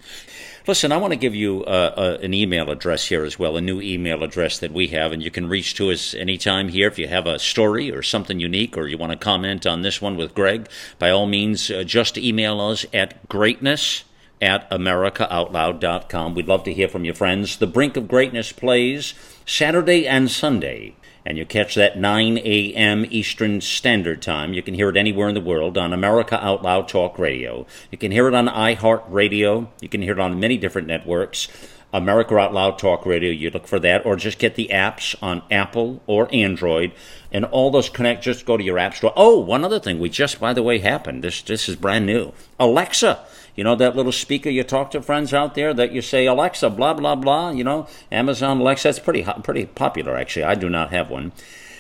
Listen, 0.68 0.92
I 0.92 0.98
want 0.98 1.14
to 1.14 1.18
give 1.18 1.34
you 1.34 1.64
uh, 1.64 2.18
an 2.22 2.34
email 2.34 2.70
address 2.70 3.06
here 3.06 3.24
as 3.24 3.40
well, 3.40 3.56
a 3.56 3.62
new 3.62 3.80
email 3.80 4.22
address 4.22 4.60
that 4.60 4.74
we 4.74 4.88
have, 4.88 5.14
and 5.14 5.24
you 5.24 5.32
can 5.32 5.48
reach 5.48 5.76
to 5.76 5.92
us 5.92 6.14
anytime 6.14 6.68
here 6.68 6.90
if 6.90 7.00
you 7.00 7.08
have 7.08 7.26
a 7.26 7.40
story 7.40 7.90
or 7.90 8.04
something 8.04 8.38
unique 8.38 8.78
or 8.78 8.86
you 8.86 8.98
want 8.98 9.14
to 9.14 9.18
comment 9.18 9.66
on 9.66 9.82
this 9.82 10.02
one 10.02 10.18
with 10.18 10.36
Greg. 10.36 10.68
By 11.00 11.10
all 11.10 11.26
means, 11.26 11.72
uh, 11.72 11.86
just 11.86 12.18
email 12.18 12.60
us 12.60 12.86
at 12.94 13.30
greatness 13.30 14.04
at 14.42 14.70
americaoutloud.com. 14.70 16.36
We'd 16.36 16.50
love 16.50 16.66
to 16.66 16.74
hear 16.74 16.90
from 16.90 17.06
your 17.06 17.16
friends. 17.16 17.56
The 17.56 17.66
Brink 17.66 17.96
of 17.96 18.10
Greatness 18.10 18.52
plays 18.52 19.14
Saturday 19.46 20.06
and 20.06 20.30
Sunday 20.30 20.97
and 21.28 21.38
you 21.38 21.46
catch 21.46 21.76
that 21.76 22.00
9 22.00 22.38
a.m. 22.38 23.06
Eastern 23.10 23.60
Standard 23.60 24.22
Time. 24.22 24.54
You 24.54 24.62
can 24.62 24.74
hear 24.74 24.88
it 24.88 24.96
anywhere 24.96 25.28
in 25.28 25.36
the 25.36 25.42
world 25.42 25.78
on 25.78 25.92
America 25.92 26.42
Out 26.42 26.64
Loud 26.64 26.88
Talk 26.88 27.20
Radio. 27.20 27.68
You 27.92 27.98
can 27.98 28.14
hear 28.14 28.30
it 28.30 28.34
on 28.34 28.48
iHeartRadio. 28.48 29.68
You 29.82 29.90
can 29.90 30.02
hear 30.02 30.14
it 30.14 30.20
on 30.20 30.40
many 30.40 30.56
different 30.56 30.88
networks. 30.88 31.50
America 31.92 32.38
Out 32.38 32.54
Loud 32.54 32.80
Talk 32.80 33.06
Radio, 33.06 33.30
you 33.30 33.50
look 33.50 33.68
for 33.68 33.78
that, 33.80 34.06
or 34.06 34.16
just 34.16 34.40
get 34.40 34.56
the 34.56 34.70
apps 34.72 35.16
on 35.22 35.44
Apple 35.52 36.02
or 36.08 36.34
Android, 36.34 36.94
and 37.30 37.44
all 37.44 37.72
those 37.72 37.90
connect. 37.90 38.24
Just 38.24 38.46
go 38.46 38.56
to 38.56 38.64
your 38.64 38.80
app 38.80 38.96
store. 38.96 39.12
Oh, 39.18 39.38
one 39.38 39.66
other 39.66 39.82
thing 39.82 40.00
we 40.00 40.10
just, 40.10 40.40
by 40.40 40.54
the 40.54 40.64
way, 40.64 40.80
happened. 40.80 41.26
This 41.26 41.42
this 41.42 41.68
is 41.68 41.76
brand 41.76 42.06
new. 42.06 42.32
Alexa 42.58 43.20
you 43.58 43.66
know 43.66 43.76
that 43.76 43.98
little 43.98 44.14
speaker 44.14 44.50
you 44.50 44.64
talk 44.64 44.92
to 44.92 45.02
friends 45.02 45.34
out 45.34 45.56
there 45.56 45.74
that 45.74 45.92
you 45.92 46.02
say 46.02 46.26
Alexa 46.26 46.70
blah 46.70 46.94
blah 46.94 47.16
blah. 47.16 47.50
You 47.50 47.66
know 47.66 47.88
Amazon 48.10 48.62
Alexa. 48.62 48.88
It's 48.88 49.00
pretty 49.00 49.26
pretty 49.44 49.66
popular 49.66 50.16
actually. 50.16 50.46
I 50.46 50.56
do 50.56 50.70
not 50.70 50.92
have 50.92 51.10
one. 51.10 51.34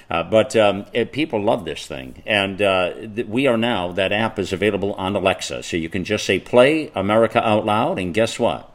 Uh, 0.09 0.23
but 0.23 0.55
um, 0.55 0.85
it, 0.93 1.11
people 1.11 1.41
love 1.41 1.65
this 1.65 1.85
thing, 1.85 2.23
and 2.25 2.61
uh, 2.61 2.93
th- 2.93 3.27
we 3.27 3.45
are 3.45 3.57
now. 3.57 3.91
That 3.91 4.13
app 4.13 4.39
is 4.39 4.53
available 4.53 4.93
on 4.93 5.17
Alexa, 5.17 5.63
so 5.63 5.75
you 5.75 5.89
can 5.89 6.05
just 6.05 6.25
say 6.25 6.39
"Play 6.39 6.91
America 6.95 7.45
Out 7.45 7.65
Loud," 7.65 7.99
and 7.99 8.13
guess 8.13 8.39
what? 8.39 8.71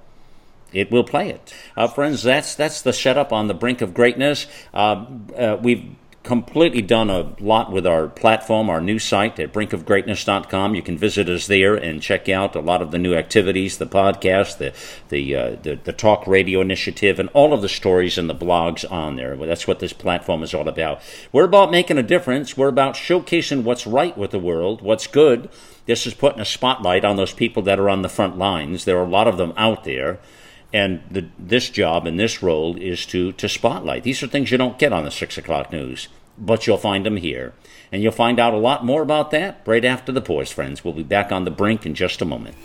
it 0.73 0.91
will 0.91 1.05
play 1.05 1.29
it. 1.31 1.55
Uh, 1.77 1.87
friends, 1.87 2.23
that's 2.23 2.55
that's 2.55 2.83
the 2.83 2.93
setup 2.93 3.33
on 3.33 3.47
the 3.47 3.55
brink 3.55 3.81
of 3.81 3.95
greatness. 3.95 4.47
Uh, 4.73 5.05
uh, 5.37 5.59
we've 5.61 5.95
completely 6.23 6.83
done 6.83 7.11
a 7.11 7.35
lot 7.41 7.73
with 7.73 7.87
our 7.87 8.07
platform, 8.07 8.71
our 8.71 8.81
new 8.81 8.99
site 8.99 9.41
at 9.41 9.53
brinkofgreatness.com. 9.53 10.75
You 10.75 10.83
can 10.83 10.97
visit 10.97 11.29
us 11.29 11.47
there 11.47 11.75
and 11.75 12.01
check 12.01 12.29
out 12.29 12.55
a 12.55 12.61
lot 12.61 12.81
of 12.81 12.91
the 12.93 12.99
new 12.99 13.15
activities, 13.15 13.79
the 13.79 13.87
podcast, 13.87 14.59
the 14.59 14.73
the 15.09 15.35
uh, 15.35 15.57
the, 15.63 15.81
the, 15.83 15.93
talk 15.93 16.27
radio 16.27 16.61
initiative, 16.61 17.19
and 17.19 17.29
all 17.31 17.53
of 17.53 17.63
the 17.63 17.69
stories 17.69 18.19
and 18.19 18.31
the 18.31 18.35
blogs 18.35 18.91
on 18.91 19.17
there. 19.17 19.35
Well, 19.35 19.49
that's 19.49 19.67
what 19.67 19.81
this 19.81 19.93
platform 19.93 20.43
is 20.43 20.55
all 20.55 20.69
about. 20.69 21.01
We're 21.33 21.45
about 21.45 21.71
making 21.71 21.99
a 21.99 22.03
difference. 22.03 22.57
We're 22.57 22.69
about 22.69 22.95
showcasing 22.95 23.65
what's 23.65 23.87
right 23.87 24.17
with 24.17 24.31
the 24.31 24.39
world, 24.39 24.81
what's 24.81 25.07
good. 25.07 25.49
This 25.87 26.07
is 26.07 26.15
putting 26.15 26.41
a 26.41 26.45
spotlight 26.45 27.05
on 27.05 27.17
those 27.17 27.33
people 27.33 27.63
that 27.63 27.81
are 27.81 27.91
on 27.91 28.03
the 28.03 28.09
front 28.09 28.39
lines. 28.39 28.85
There 28.85 28.99
are 28.99 29.05
a 29.05 29.09
lot 29.09 29.27
of 29.27 29.37
them 29.37 29.53
out 29.57 29.83
there 29.85 30.21
and 30.73 31.03
the, 31.11 31.29
this 31.39 31.69
job 31.69 32.07
and 32.07 32.19
this 32.19 32.43
role 32.43 32.77
is 32.77 33.05
to, 33.07 33.33
to 33.33 33.49
spotlight. 33.49 34.05
These 34.05 34.23
are 34.23 34.27
things 34.27 34.51
you 34.51 34.59
don't 34.59 34.79
get 34.79 34.93
on 34.93 35.05
the 35.05 35.11
6 35.11 35.39
o'clock 35.39 35.71
news, 35.71 36.09
but 36.39 36.67
you'll 36.67 36.79
find 36.79 37.05
them 37.05 37.17
here. 37.17 37.53
And 37.91 38.03
you'll 38.03 38.13
find 38.13 38.41
out 38.41 38.55
a 38.55 38.59
lot 38.59 38.85
more 38.85 39.03
about 39.03 39.31
that 39.33 39.63
right 39.67 39.85
after 39.85 40.13
the 40.13 40.23
pause, 40.23 40.51
friends. 40.51 40.83
We'll 40.83 40.95
be 40.95 41.03
back 41.03 41.31
on 41.31 41.45
the 41.45 41.51
brink 41.51 41.85
in 41.85 41.95
just 41.95 42.23
a 42.23 42.25
moment. 42.25 42.57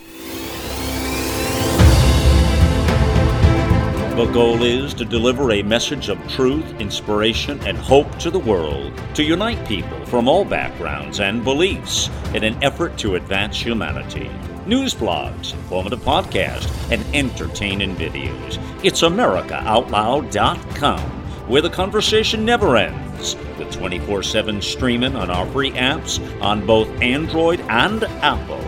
The 4.16 4.26
goal 4.34 4.64
is 4.64 4.96
to 4.96 5.06
deliver 5.06 5.52
a 5.52 5.62
message 5.62 6.10
of 6.10 6.18
truth, 6.28 6.66
inspiration, 6.80 7.60
and 7.68 7.78
hope 7.78 8.18
to 8.20 8.32
the 8.32 8.40
world, 8.40 8.92
to 9.14 9.24
unite 9.24 9.68
people 9.68 10.04
from 10.08 10.28
all 10.28 10.44
backgrounds 10.44 11.20
and 11.20 11.44
beliefs 11.44 12.10
in 12.34 12.44
an 12.44 12.58
effort 12.64 12.98
to 13.00 13.14
advance 13.14 13.62
humanity 13.62 14.32
news 14.68 14.94
blogs, 14.94 15.54
informative 15.54 16.02
podcasts, 16.02 16.70
and 16.92 17.06
entertaining 17.16 17.96
videos. 17.96 18.60
It's 18.84 19.02
AmericaOutloud.com, 19.02 21.00
where 21.48 21.62
the 21.62 21.70
conversation 21.70 22.44
never 22.44 22.76
ends, 22.76 23.38
with 23.58 23.72
24 23.72 24.24
7 24.24 24.62
streaming 24.62 25.16
on 25.16 25.32
our 25.32 25.46
free 25.48 25.72
apps 25.72 26.20
on 26.42 26.66
both 26.66 26.90
Android 27.02 27.62
and 27.70 28.04
Apple. 28.04 28.62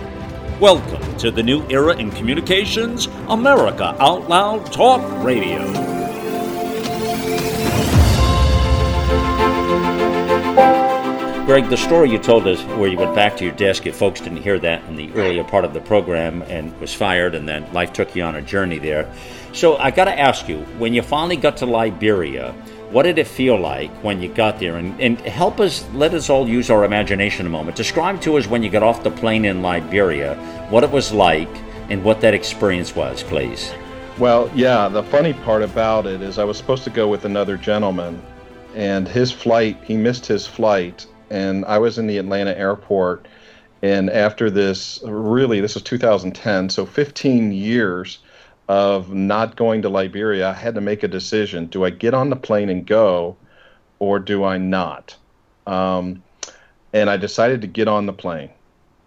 Welcome 0.62 1.18
to 1.18 1.32
the 1.32 1.44
new 1.44 1.68
era 1.70 1.96
in 1.98 2.12
communications, 2.12 3.08
America 3.28 3.96
Out 4.00 4.30
Loud 4.30 4.72
Talk 4.72 5.02
Radio. 5.24 5.60
Greg, 11.50 11.68
the 11.68 11.78
story 11.78 12.12
you 12.12 12.20
told 12.20 12.46
us 12.46 12.62
where 12.78 12.88
you 12.88 12.96
went 12.96 13.16
back 13.16 13.36
to 13.36 13.44
your 13.44 13.56
desk, 13.56 13.88
if 13.88 13.96
folks 13.96 14.22
didn't 14.22 14.38
hear 14.38 14.60
that 14.60 14.84
in 14.84 14.96
the 14.96 15.12
earlier 15.14 15.44
part 15.44 15.66
of 15.66 15.74
the 15.74 15.82
program 15.82 16.44
and 16.44 16.80
was 16.80 16.94
fired, 16.94 17.34
and 17.34 17.50
then 17.50 17.74
life 17.74 17.92
took 17.92 18.16
you 18.16 18.22
on 18.22 18.36
a 18.36 18.42
journey 18.44 18.78
there. 18.78 19.12
So 19.52 19.76
I 19.78 19.90
got 19.90 20.06
to 20.06 20.20
ask 20.20 20.48
you, 20.48 20.60
when 20.78 20.94
you 20.94 21.02
finally 21.02 21.38
got 21.38 21.58
to 21.58 21.66
Liberia, 21.66 22.52
what 22.92 23.02
did 23.02 23.18
it 23.18 23.26
feel 23.26 23.60
like 23.60 23.90
when 24.04 24.22
you 24.22 24.32
got 24.32 24.60
there? 24.60 24.78
And, 24.78 25.02
and 25.02 25.20
help 25.22 25.60
us, 25.60 25.84
let 25.92 26.14
us 26.14 26.30
all 26.30 26.48
use 26.48 26.70
our 26.70 26.86
imagination 26.86 27.48
a 27.48 27.50
moment. 27.50 27.76
Describe 27.76 28.22
to 28.22 28.38
us 28.38 28.46
when 28.46 28.62
you 28.62 28.70
got 28.70 28.84
off 28.84 29.02
the 29.02 29.10
plane 29.10 29.44
in 29.44 29.64
Liberia, 29.64 30.36
what 30.70 30.84
it 30.84 30.92
was 30.92 31.12
like, 31.12 31.50
and 31.90 32.04
what 32.04 32.22
that 32.22 32.36
experience 32.36 32.96
was, 32.96 33.24
please. 33.24 33.74
Well, 34.20 34.52
yeah, 34.54 34.88
the 34.88 35.02
funny 35.02 35.34
part 35.34 35.64
about 35.64 36.06
it 36.06 36.22
is 36.22 36.38
I 36.38 36.44
was 36.44 36.58
supposed 36.58 36.84
to 36.84 36.92
go 36.92 37.08
with 37.08 37.26
another 37.26 37.58
gentleman, 37.58 38.22
and 38.76 39.08
his 39.08 39.32
flight, 39.32 39.78
he 39.84 39.98
missed 39.98 40.28
his 40.28 40.46
flight, 40.46 41.08
and 41.30 41.66
I 41.66 41.78
was 41.78 41.98
in 41.98 42.08
the 42.08 42.18
Atlanta 42.18 42.58
airport. 42.58 43.28
And 43.82 44.10
after 44.10 44.50
this, 44.50 45.00
really, 45.06 45.62
this 45.62 45.76
was 45.76 45.84
2010, 45.84 46.70
so 46.70 46.86
15 46.86 47.52
years 47.52 48.20
of 48.68 49.14
not 49.14 49.56
going 49.56 49.82
to 49.82 49.90
Liberia, 49.90 50.50
I 50.50 50.54
had 50.54 50.76
to 50.76 50.82
make 50.82 51.04
a 51.04 51.08
decision. 51.08 51.68
Do 51.68 51.86
I 51.86 51.90
get 51.90 52.14
on 52.14 52.30
the 52.30 52.36
plane 52.36 52.70
and 52.70 52.86
go, 52.86 53.38
or 54.00 54.20
do 54.20 54.44
I 54.44 54.58
not? 54.58 55.16
Um, 55.66 56.22
and 56.94 57.10
I 57.10 57.18
decided 57.18 57.62
to 57.62 57.68
get 57.68 57.88
on 57.88 58.06
the 58.06 58.14
plane. 58.14 58.50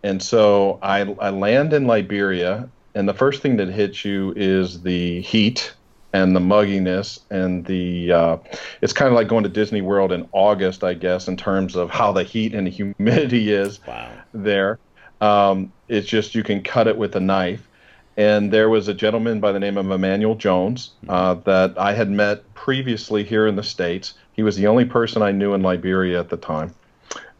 And 0.02 0.22
so 0.22 0.78
I, 0.82 1.02
I 1.20 1.30
land 1.30 1.72
in 1.72 1.86
Liberia, 1.86 2.68
and 2.94 3.08
the 3.08 3.14
first 3.14 3.40
thing 3.40 3.56
that 3.58 3.68
hits 3.68 4.04
you 4.04 4.32
is 4.36 4.82
the 4.82 5.20
heat 5.20 5.72
and 6.12 6.36
the 6.36 6.40
mugginess 6.40 7.20
and 7.30 7.64
the 7.64 8.12
uh, 8.12 8.36
it's 8.80 8.92
kind 8.92 9.08
of 9.08 9.14
like 9.14 9.28
going 9.28 9.44
to 9.44 9.48
Disney 9.48 9.80
World 9.80 10.12
in 10.12 10.28
August, 10.32 10.84
I 10.84 10.94
guess, 10.94 11.28
in 11.28 11.36
terms 11.36 11.74
of 11.76 11.90
how 11.90 12.12
the 12.12 12.22
heat 12.22 12.54
and 12.54 12.66
the 12.66 12.70
humidity 12.98 13.52
is 13.52 13.84
wow. 13.86 14.10
there. 14.32 14.78
Um, 15.20 15.72
it's 15.88 16.06
just 16.06 16.34
you 16.34 16.42
can 16.42 16.62
cut 16.62 16.88
it 16.88 16.96
with 16.96 17.16
a 17.16 17.20
knife. 17.20 17.68
And 18.16 18.52
there 18.52 18.68
was 18.68 18.88
a 18.88 18.94
gentleman 18.94 19.40
by 19.40 19.52
the 19.52 19.60
name 19.60 19.78
of 19.78 19.90
Emmanuel 19.90 20.34
Jones 20.34 20.90
uh, 21.08 21.34
mm-hmm. 21.34 21.42
that 21.44 21.78
I 21.78 21.94
had 21.94 22.10
met 22.10 22.52
previously 22.54 23.24
here 23.24 23.46
in 23.46 23.56
the 23.56 23.62
States. 23.62 24.14
He 24.34 24.42
was 24.42 24.56
the 24.56 24.66
only 24.66 24.84
person 24.84 25.22
I 25.22 25.32
knew 25.32 25.54
in 25.54 25.62
Liberia 25.62 26.20
at 26.20 26.28
the 26.28 26.36
time. 26.36 26.74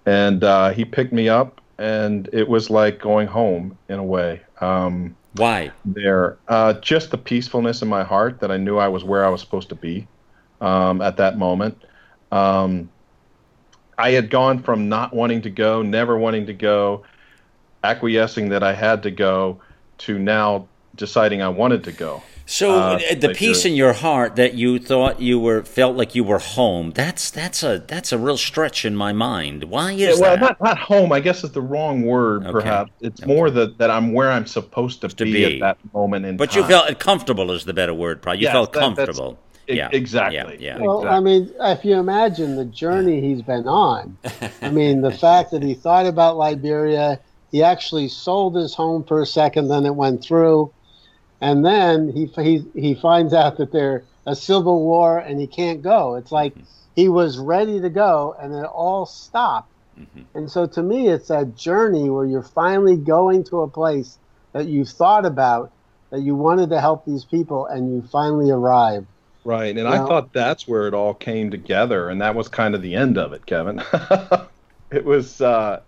And 0.07 0.43
uh, 0.43 0.71
he 0.71 0.85
picked 0.85 1.13
me 1.13 1.29
up, 1.29 1.61
and 1.79 2.29
it 2.33 2.49
was 2.49 2.71
like 2.71 2.99
going 2.99 3.29
home 3.29 3.77
in 3.89 3.99
a 3.99 4.05
way. 4.05 4.41
Um, 4.61 5.15
why? 5.35 5.71
There, 5.85 6.39
uh, 6.49 6.75
just 6.75 7.11
the 7.11 7.19
peacefulness 7.19 7.83
in 7.83 7.89
my 7.89 8.05
heart 8.05 8.41
that 8.41 8.51
I 8.51 8.59
knew 8.59 8.79
I 8.79 8.89
was 8.89 9.03
where 9.03 9.25
I 9.25 9.29
was 9.29 9.41
supposed 9.41 9.71
to 9.71 9.75
be 9.75 10.07
um, 10.61 11.01
at 11.01 11.17
that 11.17 11.39
moment. 11.39 11.83
Um, 12.31 12.91
I 13.97 14.11
had 14.11 14.31
gone 14.31 14.63
from 14.63 14.89
not 14.89 15.15
wanting 15.15 15.43
to 15.43 15.51
go, 15.51 15.83
never 15.83 16.19
wanting 16.19 16.47
to 16.47 16.53
go, 16.53 17.05
acquiescing 17.85 18.51
that 18.51 18.63
I 18.63 18.75
had 18.75 19.03
to 19.05 19.11
go, 19.11 19.61
to 19.99 20.19
now 20.19 20.69
deciding 20.95 21.43
I 21.43 21.49
wanted 21.49 21.85
to 21.85 21.93
go. 21.93 22.23
So 22.53 22.79
uh, 22.79 22.99
the 23.19 23.31
peace 23.31 23.65
in 23.65 23.75
your 23.75 23.95
heart 23.95 24.37
that 24.37 24.53
you 24.53 24.79
thought 24.79 25.23
you 25.23 25.41
were 25.41 25.63
felt 25.63 25.97
like 25.97 26.15
you 26.15 26.23
were 26.23 26.39
home. 26.39 26.91
That's 26.91 27.31
that's 27.31 27.63
a 27.63 27.79
that's 27.79 28.13
a 28.13 28.19
real 28.19 28.37
stretch 28.37 28.85
in 28.85 28.95
my 28.95 29.11
mind. 29.15 29.65
Why 29.65 29.93
is 29.93 30.01
yeah, 30.01 30.09
well, 30.21 30.37
that? 30.37 30.41
not 30.41 30.61
not 30.61 30.79
home. 30.79 31.13
I 31.13 31.21
guess 31.21 31.45
is 31.45 31.53
the 31.53 31.63
wrong 31.63 32.03
word. 32.03 32.43
Okay. 32.43 32.53
Perhaps 32.53 32.93
it's 33.01 33.23
okay. 33.23 33.35
more 33.35 33.51
that 33.51 33.79
that 33.79 33.91
I'm 33.91 34.13
where 34.13 34.31
I'm 34.31 34.45
supposed 34.45 35.01
to, 35.01 35.09
to 35.09 35.25
be, 35.25 35.33
be, 35.33 35.55
at 35.55 35.61
that 35.61 35.95
moment 35.95 36.27
in 36.27 36.33
time. 36.33 36.37
but 36.37 36.51
time. 36.51 36.63
you 36.63 36.69
felt 36.69 36.99
comfortable 36.99 37.53
is 37.53 37.65
the 37.65 37.73
better 37.73 37.95
word. 37.95 38.21
Probably 38.21 38.41
you 38.41 38.49
yes, 38.49 38.53
felt 38.53 38.75
comfortable. 38.75 39.39
That, 39.67 39.75
yeah, 39.75 39.89
exactly. 39.91 40.59
Yeah, 40.61 40.77
yeah. 40.77 40.79
Well, 40.79 40.99
exactly. 40.99 41.17
I 41.17 41.21
mean, 41.21 41.55
if 41.59 41.85
you 41.87 41.95
imagine 41.95 42.57
the 42.57 42.67
journey 42.67 43.23
he's 43.23 43.41
been 43.41 43.67
on, 43.67 44.19
I 44.61 44.69
mean, 44.71 45.01
the 45.01 45.13
fact 45.13 45.53
that 45.53 45.63
he 45.63 45.73
thought 45.73 46.05
about 46.05 46.37
Liberia, 46.37 47.19
he 47.51 47.63
actually 47.63 48.09
sold 48.09 48.57
his 48.57 48.75
home 48.75 49.05
for 49.05 49.23
a 49.23 49.27
second, 49.27 49.69
then 49.69 49.87
it 49.87 49.95
went 49.95 50.23
through 50.23 50.71
and 51.43 51.65
then 51.65 52.09
he 52.09 52.27
he 52.41 52.65
he 52.73 52.95
finds 52.95 53.35
out 53.35 53.59
that 53.59 53.73
there's 53.73 54.05
a 54.27 54.37
civil 54.37 54.81
war 54.81 55.19
and 55.19 55.41
he 55.41 55.49
can't 55.49 55.83
go. 55.83 56.15
It's 56.15 56.31
like 56.31 56.55
mm-hmm. 56.55 56.63
he 56.95 57.09
was 57.09 57.37
ready 57.37 57.81
to 57.81 57.91
go 57.91 58.37
and 58.41 58.55
it 58.55 58.65
all 58.65 59.05
stopped. 59.07 59.69
Mm-hmm. 59.99 60.39
And 60.39 60.51
so 60.51 60.67
to 60.67 60.83
me, 60.83 61.09
it's 61.09 61.31
a 61.31 61.45
journey 61.45 62.09
where 62.09 62.25
you're 62.25 62.43
finally 62.43 62.97
going 62.97 63.43
to 63.45 63.63
a 63.63 63.69
place 63.69 64.19
that 64.53 64.67
you 64.67 64.85
thought 64.85 65.27
about, 65.27 65.73
that 66.11 66.21
you 66.21 66.37
wanted 66.37 66.71
to 66.71 66.81
help 66.81 67.05
these 67.05 67.25
people, 67.25 67.67
and 67.67 67.93
you 67.93 68.09
finally 68.09 68.51
arrived. 68.51 69.07
Right, 69.45 69.71
and 69.71 69.81
you 69.81 69.87
I 69.87 69.99
know? 69.99 70.07
thought 70.07 70.33
that's 70.33 70.69
where 70.69 70.87
it 70.87 70.95
all 70.95 71.15
came 71.15 71.51
together, 71.51 72.09
and 72.09 72.23
that 72.23 72.35
was 72.35 72.49
kind 72.49 72.75
of 72.75 72.83
the 72.83 72.95
end 72.95 73.19
of 73.19 73.33
it, 73.33 73.45
Kevin. 73.45 73.83
it 74.91 75.05
was. 75.05 75.41
Uh, 75.41 75.81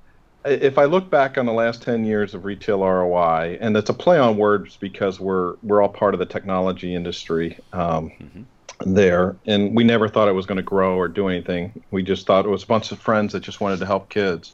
if 0.44 0.76
I 0.78 0.84
look 0.84 1.08
back 1.08 1.38
on 1.38 1.46
the 1.46 1.52
last 1.52 1.82
10 1.82 2.04
years 2.04 2.34
of 2.34 2.44
retail 2.44 2.84
ROI, 2.84 3.58
and 3.60 3.76
it's 3.76 3.88
a 3.88 3.94
play 3.94 4.18
on 4.18 4.36
words 4.36 4.76
because 4.76 5.18
we're 5.18 5.56
we're 5.62 5.82
all 5.82 5.88
part 5.88 6.14
of 6.14 6.20
the 6.20 6.26
technology 6.26 6.94
industry 6.94 7.58
um, 7.72 8.10
mm-hmm. 8.10 8.92
there, 8.94 9.36
and 9.46 9.74
we 9.74 9.84
never 9.84 10.08
thought 10.08 10.28
it 10.28 10.32
was 10.32 10.46
going 10.46 10.56
to 10.56 10.62
grow 10.62 10.96
or 10.96 11.08
do 11.08 11.28
anything. 11.28 11.82
We 11.90 12.02
just 12.02 12.26
thought 12.26 12.44
it 12.44 12.50
was 12.50 12.64
a 12.64 12.66
bunch 12.66 12.92
of 12.92 12.98
friends 12.98 13.32
that 13.32 13.40
just 13.40 13.60
wanted 13.60 13.78
to 13.80 13.86
help 13.86 14.10
kids. 14.10 14.52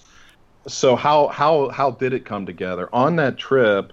So 0.68 0.94
how 0.94 1.28
how 1.28 1.70
how 1.70 1.90
did 1.92 2.12
it 2.12 2.24
come 2.24 2.46
together? 2.46 2.88
On 2.92 3.16
that 3.16 3.36
trip, 3.36 3.92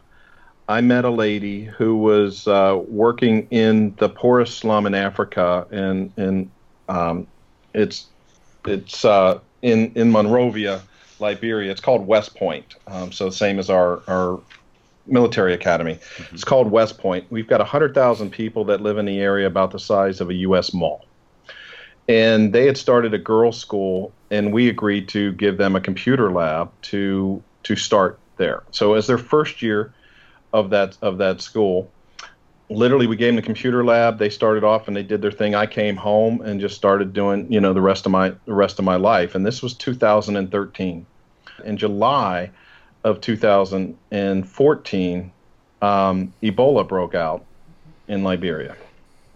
I 0.70 0.82
met 0.82 1.04
a 1.04 1.10
lady 1.10 1.64
who 1.66 1.98
was 1.98 2.48
uh, 2.48 2.80
working 2.88 3.48
in 3.50 3.96
the 3.98 4.10
poorest 4.10 4.60
slum 4.60 4.86
in 4.86 4.94
Africa, 4.94 5.66
and 5.72 6.12
in 6.18 6.52
um, 6.90 7.26
it's 7.74 8.06
it's 8.66 9.04
uh, 9.04 9.40
in 9.64 9.94
in 9.96 10.12
Monrovia 10.12 10.82
Liberia. 11.20 11.72
It's 11.72 11.82
called 11.82 12.08
West 12.08 12.36
Point. 12.36 12.76
Um, 12.88 13.12
so 13.12 13.30
same 13.30 13.60
as 13.60 13.70
our 13.70 14.02
our 14.08 14.40
military 15.08 15.54
academy. 15.54 15.96
Mm-hmm. 15.96 16.36
It's 16.36 16.44
called 16.44 16.72
West 16.72 16.98
Point. 16.98 17.26
We've 17.30 17.48
got 17.48 17.60
100,000 17.60 18.30
people 18.30 18.66
that 18.66 18.82
live 18.82 18.98
in 18.98 19.06
the 19.06 19.20
area 19.20 19.48
about 19.48 19.72
the 19.72 19.80
size 19.80 20.20
of 20.22 20.30
a 20.30 20.34
U.S. 20.34 20.74
mall. 20.74 21.06
And 22.10 22.54
they 22.54 22.66
had 22.66 22.78
started 22.78 23.14
a 23.14 23.18
girls' 23.18 23.60
school, 23.60 24.14
and 24.32 24.54
we 24.54 24.70
agreed 24.70 25.10
to 25.10 25.34
give 25.34 25.58
them 25.58 25.76
a 25.76 25.82
computer 25.82 26.32
lab 26.32 26.72
to 26.84 27.42
to 27.64 27.76
start 27.76 28.18
there. 28.38 28.64
So 28.72 28.94
as 28.94 29.08
their 29.08 29.18
first 29.18 29.62
year 29.62 29.94
of 30.54 30.70
that 30.70 30.98
of 31.02 31.18
that 31.18 31.42
school, 31.42 31.92
literally 32.70 33.08
we 33.08 33.16
gave 33.16 33.30
them 33.30 33.38
the 33.38 33.42
computer 33.42 33.86
lab 33.86 34.20
they 34.20 34.30
started 34.30 34.64
off 34.64 34.88
and 34.88 34.96
they 34.96 35.04
did 35.04 35.22
their 35.22 35.32
thing 35.32 35.56
i 35.56 35.66
came 35.66 35.96
home 35.96 36.42
and 36.42 36.60
just 36.60 36.76
started 36.76 37.14
doing 37.14 37.52
you 37.52 37.62
know 37.62 37.74
the 37.74 37.82
rest 37.82 38.06
of 38.06 38.12
my 38.12 38.30
the 38.46 38.54
rest 38.54 38.78
of 38.80 38.86
my 38.86 38.96
life 38.96 39.36
and 39.36 39.46
this 39.46 39.64
was 39.64 39.74
2013 39.74 41.06
in 41.64 41.78
july 41.78 42.52
of 43.04 43.22
2014 43.22 45.32
um, 45.82 46.34
ebola 46.42 46.88
broke 46.88 47.16
out 47.16 47.46
in 48.08 48.24
Liberia. 48.24 48.76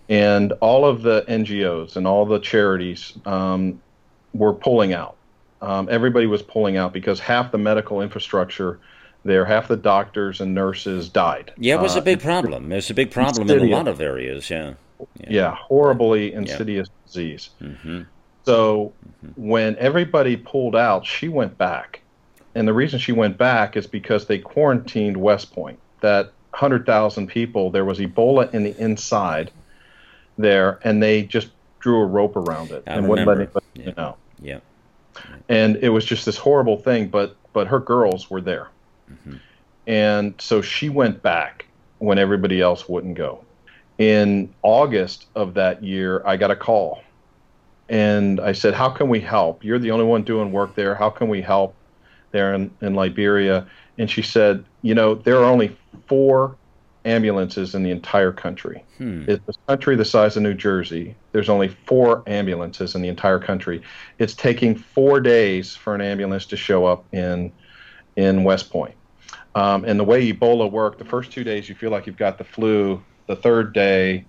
And 0.09 0.51
all 0.53 0.85
of 0.85 1.03
the 1.03 1.23
NGOs 1.27 1.95
and 1.95 2.05
all 2.05 2.25
the 2.25 2.39
charities 2.39 3.13
um, 3.25 3.81
were 4.33 4.53
pulling 4.53 4.93
out. 4.93 5.15
Um, 5.61 5.87
everybody 5.91 6.25
was 6.25 6.41
pulling 6.41 6.75
out 6.75 6.91
because 6.91 7.19
half 7.19 7.51
the 7.51 7.57
medical 7.57 8.01
infrastructure 8.01 8.79
there, 9.23 9.45
half 9.45 9.67
the 9.67 9.77
doctors 9.77 10.41
and 10.41 10.53
nurses 10.53 11.09
died. 11.09 11.53
Yeah, 11.57 11.75
it 11.75 11.81
was 11.81 11.95
uh, 11.95 11.99
a 11.99 12.01
big 12.01 12.21
problem. 12.21 12.71
It 12.71 12.75
was 12.75 12.89
a 12.89 12.93
big 12.93 13.11
problem 13.11 13.49
in 13.49 13.59
a 13.59 13.75
lot 13.75 13.87
of 13.87 14.01
areas. 14.01 14.49
Yeah. 14.49 14.73
Yeah, 15.19 15.27
yeah 15.29 15.55
horribly 15.55 16.33
insidious 16.33 16.87
yeah. 16.87 17.07
disease. 17.07 17.49
Mm-hmm. 17.61 18.01
So 18.43 18.93
mm-hmm. 19.25 19.47
when 19.47 19.77
everybody 19.77 20.37
pulled 20.37 20.75
out, 20.75 21.05
she 21.05 21.27
went 21.29 21.57
back. 21.57 22.01
And 22.53 22.67
the 22.67 22.73
reason 22.73 22.99
she 22.99 23.11
went 23.11 23.37
back 23.37 23.77
is 23.77 23.87
because 23.87 24.25
they 24.25 24.39
quarantined 24.39 25.17
West 25.17 25.53
Point. 25.53 25.79
That 26.01 26.25
100,000 26.49 27.27
people, 27.27 27.69
there 27.69 27.85
was 27.85 27.99
Ebola 27.99 28.53
in 28.53 28.63
the 28.63 28.77
inside 28.77 29.51
there, 30.37 30.79
and 30.83 31.01
they 31.01 31.23
just 31.23 31.49
drew 31.79 32.01
a 32.01 32.05
rope 32.05 32.35
around 32.35 32.71
it 32.71 32.83
I 32.87 32.93
and 32.93 33.07
wouldn't 33.07 33.27
let 33.27 33.37
anybody 33.37 33.65
yeah. 33.75 33.91
know. 33.95 34.17
Yeah. 34.41 34.59
And 35.47 35.77
it 35.77 35.89
was 35.89 36.05
just 36.05 36.25
this 36.25 36.37
horrible 36.37 36.77
thing, 36.77 37.07
but 37.07 37.35
but 37.53 37.67
her 37.67 37.79
girls 37.79 38.29
were 38.29 38.41
there. 38.41 38.67
Mm-hmm. 39.11 39.35
And 39.87 40.33
so 40.39 40.61
she 40.61 40.89
went 40.89 41.21
back 41.21 41.65
when 41.99 42.17
everybody 42.17 42.61
else 42.61 42.87
wouldn't 42.87 43.15
go. 43.15 43.43
In 43.97 44.53
August 44.63 45.27
of 45.35 45.53
that 45.55 45.83
year, 45.83 46.21
I 46.25 46.37
got 46.37 46.51
a 46.51 46.55
call. 46.55 47.03
And 47.89 48.39
I 48.39 48.53
said, 48.53 48.73
How 48.73 48.89
can 48.89 49.09
we 49.09 49.19
help? 49.19 49.63
You're 49.63 49.79
the 49.79 49.91
only 49.91 50.05
one 50.05 50.23
doing 50.23 50.51
work 50.51 50.75
there. 50.75 50.95
How 50.95 51.09
can 51.09 51.27
we 51.27 51.41
help 51.41 51.75
there 52.31 52.53
in, 52.53 52.71
in 52.81 52.95
Liberia? 52.95 53.67
And 53.97 54.09
she 54.09 54.21
said, 54.21 54.63
You 54.81 54.95
know, 54.95 55.15
there 55.15 55.37
are 55.37 55.45
only 55.45 55.75
four 56.07 56.55
ambulances 57.03 57.75
in 57.75 57.83
the 57.83 57.91
entire 57.91 58.31
country. 58.31 58.83
Hmm. 58.97 59.25
It's 59.27 59.43
a 59.47 59.53
country 59.67 59.95
the 59.95 60.05
size 60.05 60.37
of 60.37 60.43
New 60.43 60.53
Jersey. 60.53 61.15
There's 61.31 61.49
only 61.49 61.67
four 61.67 62.23
ambulances 62.27 62.95
in 62.95 63.01
the 63.01 63.09
entire 63.09 63.39
country. 63.39 63.81
It's 64.19 64.33
taking 64.33 64.75
four 64.75 65.19
days 65.19 65.75
for 65.75 65.95
an 65.95 66.01
ambulance 66.01 66.45
to 66.47 66.57
show 66.57 66.85
up 66.85 67.05
in 67.13 67.51
in 68.15 68.43
West 68.43 68.69
Point. 68.69 68.95
Um, 69.55 69.83
and 69.85 69.99
the 69.99 70.03
way 70.03 70.31
Ebola 70.31 70.71
worked, 70.71 70.99
the 70.99 71.05
first 71.05 71.31
two 71.31 71.43
days 71.43 71.67
you 71.67 71.75
feel 71.75 71.91
like 71.91 72.07
you've 72.07 72.17
got 72.17 72.37
the 72.37 72.43
flu. 72.43 73.03
The 73.27 73.35
third 73.35 73.73
day, 73.73 74.25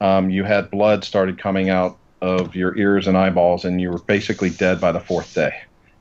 um, 0.00 0.30
you 0.30 0.44
had 0.44 0.70
blood 0.70 1.04
started 1.04 1.38
coming 1.38 1.70
out 1.70 1.98
of 2.20 2.54
your 2.54 2.76
ears 2.76 3.06
and 3.06 3.16
eyeballs, 3.16 3.64
and 3.64 3.80
you 3.80 3.90
were 3.90 3.98
basically 3.98 4.50
dead 4.50 4.80
by 4.80 4.92
the 4.92 5.00
fourth 5.00 5.34
day. 5.34 5.52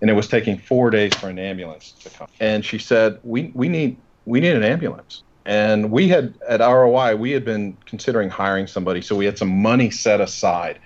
And 0.02 0.10
it 0.10 0.14
was 0.14 0.28
taking 0.28 0.58
four 0.58 0.90
days 0.90 1.14
for 1.16 1.30
an 1.30 1.40
ambulance 1.40 1.92
to 2.04 2.10
come. 2.10 2.28
And 2.40 2.64
she 2.64 2.78
said, 2.78 3.20
"We 3.24 3.52
we 3.54 3.70
need 3.70 3.98
we 4.26 4.40
need 4.40 4.56
an 4.56 4.64
ambulance." 4.64 5.24
And 5.46 5.92
we 5.92 6.08
had 6.08 6.38
at 6.48 6.60
ROI, 6.60 7.16
we 7.16 7.32
had 7.32 7.46
been 7.46 7.78
considering 7.86 8.30
hiring 8.30 8.68
somebody, 8.68 9.02
so 9.02 9.16
we 9.16 9.26
had 9.26 9.38
some 9.38 9.50
money 9.50 9.90
set 9.90 10.20
aside 10.20 10.80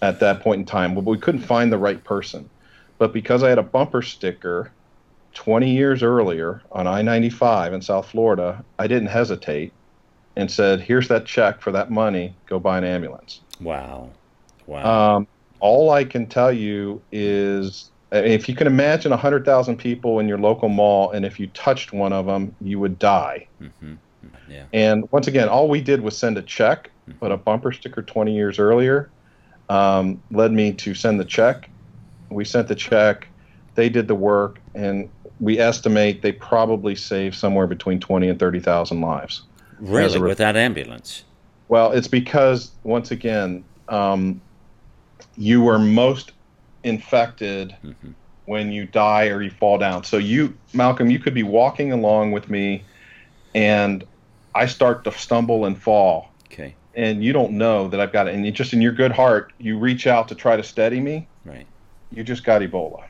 at 0.00 0.20
that 0.20 0.40
point 0.40 0.60
in 0.60 0.66
time, 0.66 0.94
but 0.94 1.04
we 1.04 1.18
couldn't 1.18 1.42
find 1.42 1.72
the 1.72 1.78
right 1.78 2.02
person. 2.04 2.48
But 2.98 3.12
because 3.12 3.42
I 3.42 3.48
had 3.48 3.58
a 3.58 3.62
bumper 3.62 4.02
sticker 4.02 4.72
20 5.34 5.70
years 5.70 6.02
earlier 6.02 6.62
on 6.72 6.86
I 6.86 7.02
95 7.02 7.72
in 7.72 7.82
South 7.82 8.08
Florida, 8.08 8.64
I 8.78 8.86
didn't 8.86 9.08
hesitate 9.08 9.72
and 10.36 10.50
said, 10.50 10.80
Here's 10.80 11.08
that 11.08 11.26
check 11.26 11.60
for 11.60 11.72
that 11.72 11.90
money, 11.90 12.34
go 12.46 12.58
buy 12.58 12.78
an 12.78 12.84
ambulance. 12.84 13.40
Wow. 13.60 14.10
Wow. 14.66 15.16
Um, 15.16 15.28
all 15.60 15.90
I 15.90 16.04
can 16.04 16.26
tell 16.26 16.52
you 16.52 17.02
is 17.10 17.90
if 18.12 18.48
you 18.48 18.54
can 18.54 18.66
imagine 18.66 19.10
100,000 19.10 19.76
people 19.76 20.18
in 20.18 20.28
your 20.28 20.38
local 20.38 20.68
mall, 20.68 21.10
and 21.10 21.26
if 21.26 21.38
you 21.38 21.46
touched 21.48 21.92
one 21.92 22.12
of 22.12 22.26
them, 22.26 22.54
you 22.60 22.78
would 22.78 22.98
die. 22.98 23.46
Mm-hmm. 23.60 23.94
Yeah. 24.48 24.64
And 24.72 25.10
once 25.12 25.26
again, 25.26 25.48
all 25.48 25.68
we 25.68 25.80
did 25.80 26.00
was 26.00 26.16
send 26.16 26.38
a 26.38 26.42
check, 26.42 26.90
mm-hmm. 27.08 27.18
but 27.18 27.32
a 27.32 27.36
bumper 27.36 27.72
sticker 27.72 28.02
20 28.02 28.34
years 28.34 28.58
earlier 28.58 29.10
um, 29.68 30.22
led 30.30 30.52
me 30.52 30.72
to 30.74 30.94
send 30.94 31.20
the 31.20 31.24
check. 31.24 31.68
We 32.30 32.44
sent 32.44 32.68
the 32.68 32.74
check, 32.74 33.28
they 33.74 33.88
did 33.88 34.08
the 34.08 34.14
work, 34.14 34.60
and 34.74 35.08
we 35.40 35.58
estimate 35.58 36.22
they 36.22 36.32
probably 36.32 36.94
saved 36.94 37.36
somewhere 37.36 37.66
between 37.66 38.00
20 38.00 38.28
and 38.28 38.38
30,000 38.38 39.00
lives. 39.00 39.42
Really, 39.78 40.18
with 40.18 40.38
that 40.38 40.56
ambulance? 40.56 41.24
Well, 41.68 41.92
it's 41.92 42.08
because, 42.08 42.72
once 42.82 43.10
again, 43.10 43.64
um, 43.88 44.40
you 45.36 45.62
were 45.62 45.78
most 45.78 46.32
infected 46.82 47.76
mm-hmm. 47.84 48.10
when 48.46 48.72
you 48.72 48.86
die 48.86 49.28
or 49.28 49.42
you 49.42 49.50
fall 49.50 49.78
down. 49.78 50.02
So 50.04 50.16
you, 50.16 50.56
Malcolm, 50.72 51.10
you 51.10 51.18
could 51.18 51.34
be 51.34 51.42
walking 51.42 51.92
along 51.92 52.32
with 52.32 52.50
me, 52.50 52.82
and 53.54 54.04
I 54.54 54.66
start 54.66 55.04
to 55.04 55.12
stumble 55.12 55.64
and 55.66 55.80
fall. 55.80 56.30
Okay. 56.46 56.74
And 56.94 57.22
you 57.22 57.32
don't 57.32 57.52
know 57.52 57.86
that 57.88 58.00
I've 58.00 58.12
got 58.12 58.26
it, 58.26 58.34
and 58.34 58.44
you 58.44 58.50
just 58.50 58.72
in 58.72 58.80
your 58.80 58.92
good 58.92 59.12
heart, 59.12 59.52
you 59.58 59.78
reach 59.78 60.06
out 60.06 60.26
to 60.28 60.34
try 60.34 60.56
to 60.56 60.64
steady 60.64 61.00
me. 61.00 61.28
Right. 61.44 61.66
You 62.10 62.24
just 62.24 62.42
got 62.42 62.62
Ebola. 62.62 63.04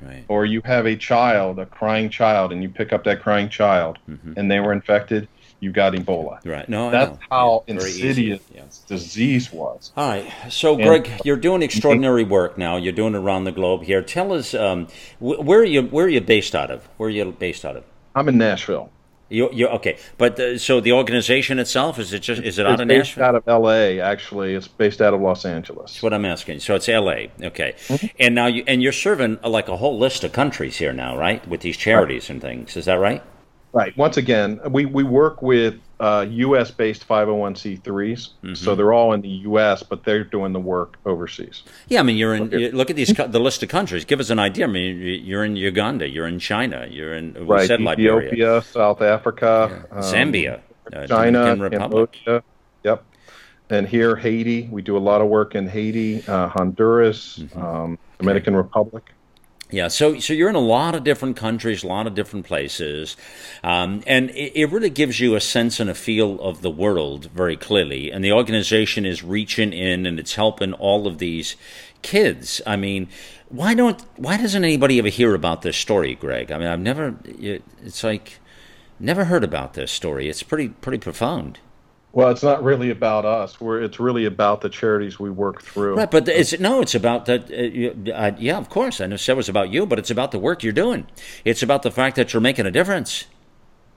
Right. 0.00 0.24
Or 0.28 0.44
you 0.44 0.60
have 0.64 0.86
a 0.86 0.96
child, 0.96 1.58
a 1.58 1.66
crying 1.66 2.10
child, 2.10 2.52
and 2.52 2.62
you 2.62 2.68
pick 2.68 2.92
up 2.92 3.04
that 3.04 3.22
crying 3.22 3.48
child, 3.48 3.98
mm-hmm. 4.08 4.34
and 4.36 4.50
they 4.50 4.60
were 4.60 4.72
infected 4.72 5.28
you 5.60 5.72
got 5.72 5.94
Ebola. 5.94 6.44
Right. 6.44 6.68
No, 6.68 6.90
that's 6.90 7.18
how 7.30 7.64
yeah, 7.66 7.74
insidious 7.74 8.42
yeah. 8.54 8.64
disease 8.86 9.52
was. 9.52 9.92
All 9.96 10.08
right. 10.08 10.30
So, 10.50 10.74
and, 10.74 10.82
Greg, 10.82 11.10
you're 11.24 11.36
doing 11.36 11.62
extraordinary 11.62 12.24
work 12.24 12.58
now. 12.58 12.76
You're 12.76 12.92
doing 12.92 13.14
it 13.14 13.18
around 13.18 13.44
the 13.44 13.52
globe 13.52 13.82
here. 13.82 14.02
Tell 14.02 14.32
us, 14.32 14.54
um, 14.54 14.88
where 15.18 15.60
are 15.60 15.64
you? 15.64 15.82
Where 15.82 16.06
are 16.06 16.10
you 16.10 16.20
based 16.20 16.54
out 16.54 16.70
of? 16.70 16.86
Where 16.96 17.08
are 17.08 17.10
you 17.10 17.32
based 17.32 17.64
out 17.64 17.76
of? 17.76 17.84
I'm 18.14 18.28
in 18.28 18.38
Nashville. 18.38 18.90
You, 19.28 19.50
you 19.52 19.66
okay? 19.68 19.98
But 20.18 20.38
uh, 20.38 20.56
so 20.58 20.80
the 20.80 20.92
organization 20.92 21.58
itself 21.58 21.98
is 21.98 22.12
it 22.12 22.20
just 22.20 22.42
is 22.42 22.58
it 22.58 22.62
it's 22.62 22.70
out 22.70 22.80
of 22.80 22.86
Nashville? 22.86 23.24
Out 23.24 23.34
of 23.34 23.48
L.A. 23.48 24.00
Actually, 24.00 24.54
it's 24.54 24.68
based 24.68 25.02
out 25.02 25.14
of 25.14 25.20
Los 25.20 25.44
Angeles. 25.44 25.92
That's 25.92 26.02
what 26.02 26.12
I'm 26.12 26.24
asking. 26.24 26.60
So 26.60 26.76
it's 26.76 26.88
L.A. 26.88 27.30
Okay, 27.42 27.74
mm-hmm. 27.88 28.06
and 28.20 28.34
now 28.36 28.46
you 28.46 28.62
and 28.68 28.82
you're 28.82 28.92
serving 28.92 29.38
uh, 29.42 29.48
like 29.48 29.68
a 29.68 29.76
whole 29.78 29.98
list 29.98 30.22
of 30.22 30.32
countries 30.32 30.76
here 30.76 30.92
now, 30.92 31.16
right? 31.16 31.46
With 31.48 31.62
these 31.62 31.76
charities 31.76 32.24
right. 32.24 32.30
and 32.30 32.40
things. 32.40 32.76
Is 32.76 32.84
that 32.84 32.94
right? 32.94 33.22
Right. 33.76 33.94
Once 33.94 34.16
again, 34.16 34.58
we, 34.70 34.86
we 34.86 35.04
work 35.04 35.42
with 35.42 35.78
uh, 36.00 36.24
U.S. 36.30 36.70
based 36.70 37.06
501c3s, 37.06 37.82
mm-hmm. 37.82 38.54
so 38.54 38.74
they're 38.74 38.94
all 38.94 39.12
in 39.12 39.20
the 39.20 39.28
U.S., 39.28 39.82
but 39.82 40.02
they're 40.02 40.24
doing 40.24 40.54
the 40.54 40.60
work 40.60 40.96
overseas. 41.04 41.62
Yeah, 41.86 42.00
I 42.00 42.02
mean, 42.02 42.16
you're 42.16 42.34
in. 42.34 42.50
You 42.50 42.70
look 42.70 42.88
at 42.88 42.96
these 42.96 43.12
the 43.12 43.38
list 43.38 43.62
of 43.62 43.68
countries. 43.68 44.06
Give 44.06 44.18
us 44.18 44.30
an 44.30 44.38
idea. 44.38 44.64
I 44.64 44.70
mean, 44.70 44.98
you're 45.22 45.44
in 45.44 45.56
Uganda, 45.56 46.08
you're 46.08 46.26
in 46.26 46.38
China, 46.38 46.88
you're 46.90 47.12
in 47.12 47.34
right, 47.46 47.70
Ethiopia, 47.70 48.62
South 48.62 49.02
Africa, 49.02 49.84
yeah. 49.92 49.98
um, 49.98 50.02
Zambia, 50.02 50.60
uh, 50.94 51.06
China, 51.06 51.68
Cambodia. 51.68 52.42
Yep. 52.82 53.04
And 53.68 53.86
here, 53.86 54.16
Haiti. 54.16 54.68
We 54.72 54.80
do 54.80 54.96
a 54.96 55.04
lot 55.10 55.20
of 55.20 55.28
work 55.28 55.54
in 55.54 55.68
Haiti, 55.68 56.26
uh, 56.26 56.48
Honduras, 56.48 57.40
mm-hmm. 57.40 57.62
um, 57.62 57.98
Dominican 58.16 58.54
okay. 58.54 58.62
Republic. 58.62 59.04
Yeah, 59.68 59.88
so 59.88 60.20
so 60.20 60.32
you're 60.32 60.48
in 60.48 60.54
a 60.54 60.60
lot 60.60 60.94
of 60.94 61.02
different 61.02 61.36
countries, 61.36 61.82
a 61.82 61.88
lot 61.88 62.06
of 62.06 62.14
different 62.14 62.46
places, 62.46 63.16
um, 63.64 64.04
and 64.06 64.30
it, 64.30 64.52
it, 64.54 64.70
really 64.70 64.90
gives 64.90 65.18
you 65.18 65.34
a 65.34 65.40
sense 65.40 65.80
and 65.80 65.90
a 65.90 65.94
feel 65.94 66.40
of 66.40 66.62
the 66.62 66.70
world 66.70 67.26
very 67.32 67.56
clearly. 67.56 68.12
And 68.12 68.24
the 68.24 68.30
organization 68.30 69.04
is 69.04 69.24
reaching 69.24 69.72
in 69.72 70.06
and 70.06 70.20
it's 70.20 70.36
helping 70.36 70.72
all 70.74 71.08
of 71.08 71.18
these 71.18 71.56
kids. 72.02 72.60
I 72.64 72.76
mean, 72.76 73.08
why 73.48 73.74
don't 73.74 74.00
why 74.14 74.36
doesn't 74.36 74.62
anybody 74.62 75.00
ever 75.00 75.08
hear 75.08 75.34
about 75.34 75.62
this 75.62 75.76
story, 75.76 76.14
Greg? 76.14 76.52
I 76.52 76.58
mean, 76.58 76.68
I've 76.68 76.78
never. 76.78 77.16
It's 77.24 78.04
like 78.04 78.38
never 79.00 79.24
heard 79.24 79.42
about 79.42 79.74
this 79.74 79.90
story. 79.90 80.28
It's 80.28 80.44
pretty 80.44 80.68
pretty 80.68 80.98
profound. 80.98 81.58
Well, 82.16 82.30
it's 82.30 82.42
not 82.42 82.64
really 82.64 82.88
about 82.88 83.26
us. 83.26 83.60
We're, 83.60 83.82
it's 83.82 84.00
really 84.00 84.24
about 84.24 84.62
the 84.62 84.70
charities 84.70 85.20
we 85.20 85.28
work 85.28 85.60
through. 85.60 85.96
Right, 85.96 86.10
but 86.10 86.26
it's 86.26 86.58
no, 86.58 86.80
it's 86.80 86.94
about 86.94 87.26
that. 87.26 87.50
Uh, 87.50 88.10
uh, 88.10 88.32
yeah, 88.38 88.56
of 88.56 88.70
course, 88.70 89.02
I 89.02 89.06
know 89.06 89.16
said 89.16 89.32
it 89.32 89.36
was 89.36 89.50
about 89.50 89.68
you, 89.70 89.84
but 89.84 89.98
it's 89.98 90.10
about 90.10 90.30
the 90.30 90.38
work 90.38 90.62
you're 90.62 90.72
doing. 90.72 91.06
It's 91.44 91.62
about 91.62 91.82
the 91.82 91.90
fact 91.90 92.16
that 92.16 92.32
you're 92.32 92.40
making 92.40 92.64
a 92.64 92.70
difference. 92.70 93.26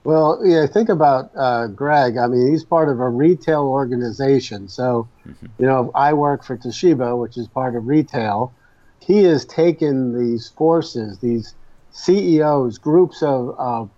Well, 0.04 0.38
yeah, 0.44 0.66
think 0.66 0.90
about 0.90 1.30
uh, 1.34 1.68
Greg. 1.68 2.18
I 2.18 2.26
mean, 2.26 2.50
he's 2.50 2.62
part 2.62 2.90
of 2.90 3.00
a 3.00 3.08
retail 3.08 3.62
organization. 3.62 4.68
So, 4.68 5.08
mm-hmm. 5.26 5.46
you 5.58 5.66
know, 5.66 5.90
I 5.94 6.12
work 6.12 6.44
for 6.44 6.58
Toshiba, 6.58 7.18
which 7.18 7.38
is 7.38 7.48
part 7.48 7.74
of 7.74 7.86
retail. 7.86 8.52
He 8.98 9.24
has 9.24 9.46
taken 9.46 10.12
these 10.18 10.46
forces, 10.46 11.20
these 11.20 11.54
CEOs, 11.92 12.76
groups 12.76 13.22
of, 13.22 13.54
of, 13.58 13.88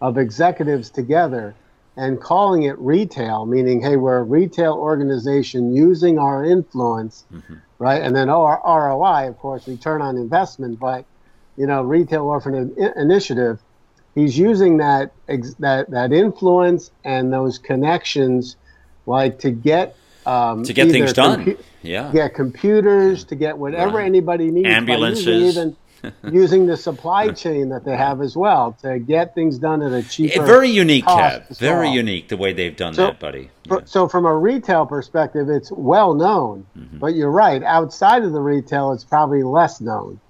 of 0.00 0.16
executives 0.16 0.88
together 0.88 1.54
and 1.98 2.20
calling 2.20 2.62
it 2.62 2.78
retail, 2.78 3.44
meaning, 3.44 3.80
hey, 3.82 3.96
we're 3.96 4.18
a 4.18 4.22
retail 4.22 4.74
organization 4.74 5.74
using 5.74 6.16
our 6.16 6.44
influence, 6.44 7.24
mm-hmm. 7.34 7.54
right? 7.80 8.00
And 8.00 8.14
then 8.14 8.30
our 8.30 8.62
ROI, 8.64 9.28
of 9.28 9.36
course, 9.38 9.66
return 9.66 10.00
on 10.00 10.16
investment, 10.16 10.78
but 10.78 11.04
you 11.56 11.66
know, 11.66 11.82
retail 11.82 12.22
orphan 12.22 12.72
initiative. 12.96 13.58
He's 14.14 14.38
using 14.38 14.76
that 14.76 15.12
that 15.58 15.90
that 15.90 16.12
influence 16.12 16.92
and 17.02 17.32
those 17.32 17.58
connections, 17.58 18.54
like 19.06 19.40
to 19.40 19.50
get 19.50 19.96
um, 20.24 20.62
to 20.64 20.72
get 20.72 20.92
things 20.92 21.12
done. 21.12 21.46
Compu- 21.46 21.58
yeah, 21.82 22.12
get 22.12 22.32
computers 22.34 23.24
to 23.24 23.34
get 23.34 23.58
whatever 23.58 23.98
right. 23.98 24.06
anybody 24.06 24.52
needs. 24.52 24.68
Ambulances. 24.68 25.56
Even 25.56 25.76
using 26.30 26.66
the 26.66 26.76
supply 26.76 27.30
chain 27.30 27.68
that 27.70 27.84
they 27.84 27.96
have 27.96 28.20
as 28.20 28.36
well 28.36 28.76
to 28.82 28.98
get 28.98 29.34
things 29.34 29.58
done 29.58 29.82
at 29.82 29.92
a 29.92 30.02
cheaper. 30.08 30.44
Very 30.44 30.68
unique, 30.68 31.04
Cat. 31.04 31.48
Very 31.56 31.90
unique 31.90 32.28
the 32.28 32.36
way 32.36 32.52
they've 32.52 32.76
done 32.76 32.94
so, 32.94 33.06
that, 33.06 33.18
buddy. 33.18 33.50
Yeah. 33.64 33.78
So 33.84 34.08
from 34.08 34.26
a 34.26 34.34
retail 34.34 34.86
perspective, 34.86 35.48
it's 35.48 35.70
well 35.72 36.14
known. 36.14 36.66
Mm-hmm. 36.76 36.98
But 36.98 37.14
you're 37.14 37.30
right. 37.30 37.62
Outside 37.62 38.22
of 38.24 38.32
the 38.32 38.40
retail, 38.40 38.92
it's 38.92 39.04
probably 39.04 39.42
less 39.42 39.80
known. 39.80 40.20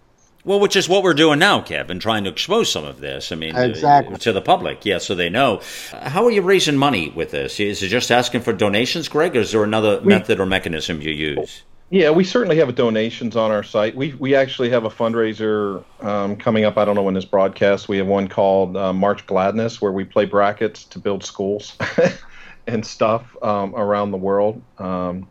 Well, 0.44 0.60
which 0.60 0.76
is 0.76 0.88
what 0.88 1.02
we're 1.02 1.12
doing 1.12 1.40
now, 1.40 1.60
Kevin, 1.60 1.98
trying 1.98 2.24
to 2.24 2.30
expose 2.30 2.72
some 2.72 2.84
of 2.84 3.00
this. 3.00 3.32
I 3.32 3.34
mean, 3.34 3.54
uh, 3.54 3.60
exactly. 3.60 4.16
to 4.16 4.32
the 4.32 4.40
public, 4.40 4.86
yeah, 4.86 4.96
so 4.96 5.14
they 5.14 5.28
know. 5.28 5.60
How 5.90 6.24
are 6.24 6.30
you 6.30 6.40
raising 6.40 6.78
money 6.78 7.10
with 7.10 7.32
this? 7.32 7.60
Is 7.60 7.82
it 7.82 7.88
just 7.88 8.10
asking 8.10 8.40
for 8.40 8.54
donations, 8.54 9.08
Greg, 9.08 9.36
or 9.36 9.40
is 9.40 9.52
there 9.52 9.62
another 9.62 10.00
we, 10.00 10.06
method 10.06 10.40
or 10.40 10.46
mechanism 10.46 11.02
you 11.02 11.10
use? 11.10 11.64
Yeah, 11.90 12.10
we 12.10 12.22
certainly 12.22 12.58
have 12.58 12.74
donations 12.74 13.34
on 13.34 13.50
our 13.50 13.62
site. 13.62 13.96
We 13.96 14.12
we 14.14 14.34
actually 14.34 14.68
have 14.70 14.84
a 14.84 14.90
fundraiser 14.90 15.82
um, 16.04 16.36
coming 16.36 16.66
up. 16.66 16.76
I 16.76 16.84
don't 16.84 16.94
know 16.94 17.02
when 17.02 17.14
this 17.14 17.24
broadcast. 17.24 17.88
We 17.88 17.96
have 17.96 18.06
one 18.06 18.28
called 18.28 18.76
uh, 18.76 18.92
March 18.92 19.26
Gladness, 19.26 19.80
where 19.80 19.92
we 19.92 20.04
play 20.04 20.26
brackets 20.26 20.84
to 20.84 20.98
build 20.98 21.24
schools 21.24 21.78
and 22.66 22.84
stuff 22.84 23.34
um, 23.42 23.74
around 23.74 24.10
the 24.10 24.18
world. 24.18 24.60
Um, 24.76 25.26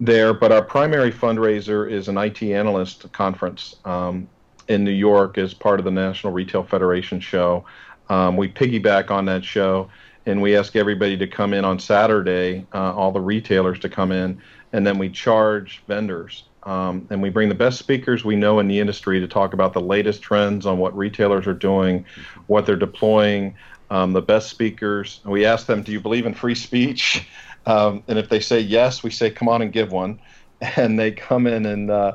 there, 0.00 0.32
but 0.32 0.52
our 0.52 0.62
primary 0.62 1.12
fundraiser 1.12 1.90
is 1.90 2.08
an 2.08 2.16
IT 2.16 2.42
analyst 2.42 3.12
conference 3.12 3.76
um, 3.84 4.26
in 4.68 4.82
New 4.82 4.90
York 4.90 5.36
as 5.36 5.52
part 5.52 5.80
of 5.80 5.84
the 5.84 5.90
National 5.90 6.32
Retail 6.32 6.62
Federation 6.62 7.20
show. 7.20 7.66
Um, 8.08 8.38
we 8.38 8.48
piggyback 8.48 9.10
on 9.10 9.26
that 9.26 9.44
show, 9.44 9.90
and 10.24 10.40
we 10.40 10.56
ask 10.56 10.76
everybody 10.76 11.18
to 11.18 11.26
come 11.26 11.52
in 11.52 11.66
on 11.66 11.78
Saturday. 11.78 12.66
Uh, 12.72 12.94
all 12.94 13.12
the 13.12 13.20
retailers 13.20 13.78
to 13.80 13.90
come 13.90 14.12
in 14.12 14.40
and 14.72 14.86
then 14.86 14.98
we 14.98 15.08
charge 15.08 15.82
vendors. 15.86 16.44
Um, 16.64 17.06
and 17.10 17.22
we 17.22 17.30
bring 17.30 17.48
the 17.48 17.54
best 17.54 17.78
speakers 17.78 18.24
we 18.24 18.36
know 18.36 18.58
in 18.58 18.68
the 18.68 18.80
industry 18.80 19.18
to 19.20 19.26
talk 19.26 19.54
about 19.54 19.72
the 19.72 19.80
latest 19.80 20.20
trends 20.20 20.66
on 20.66 20.78
what 20.78 20.96
retailers 20.96 21.46
are 21.46 21.54
doing, 21.54 22.04
what 22.48 22.66
they're 22.66 22.76
deploying, 22.76 23.54
um, 23.88 24.12
the 24.12 24.22
best 24.22 24.50
speakers. 24.50 25.20
And 25.24 25.32
we 25.32 25.46
ask 25.46 25.66
them, 25.66 25.82
Do 25.82 25.90
you 25.90 26.00
believe 26.00 26.26
in 26.26 26.34
free 26.34 26.54
speech? 26.54 27.26
Um, 27.66 28.02
and 28.08 28.18
if 28.18 28.30
they 28.30 28.40
say 28.40 28.58
yes, 28.58 29.02
we 29.02 29.10
say, 29.10 29.30
Come 29.30 29.46
on 29.46 29.60
and 29.60 29.70
give 29.70 29.92
one. 29.92 30.18
And 30.76 30.98
they 30.98 31.10
come 31.10 31.46
in 31.46 31.66
and, 31.66 31.90
uh, 31.90 32.12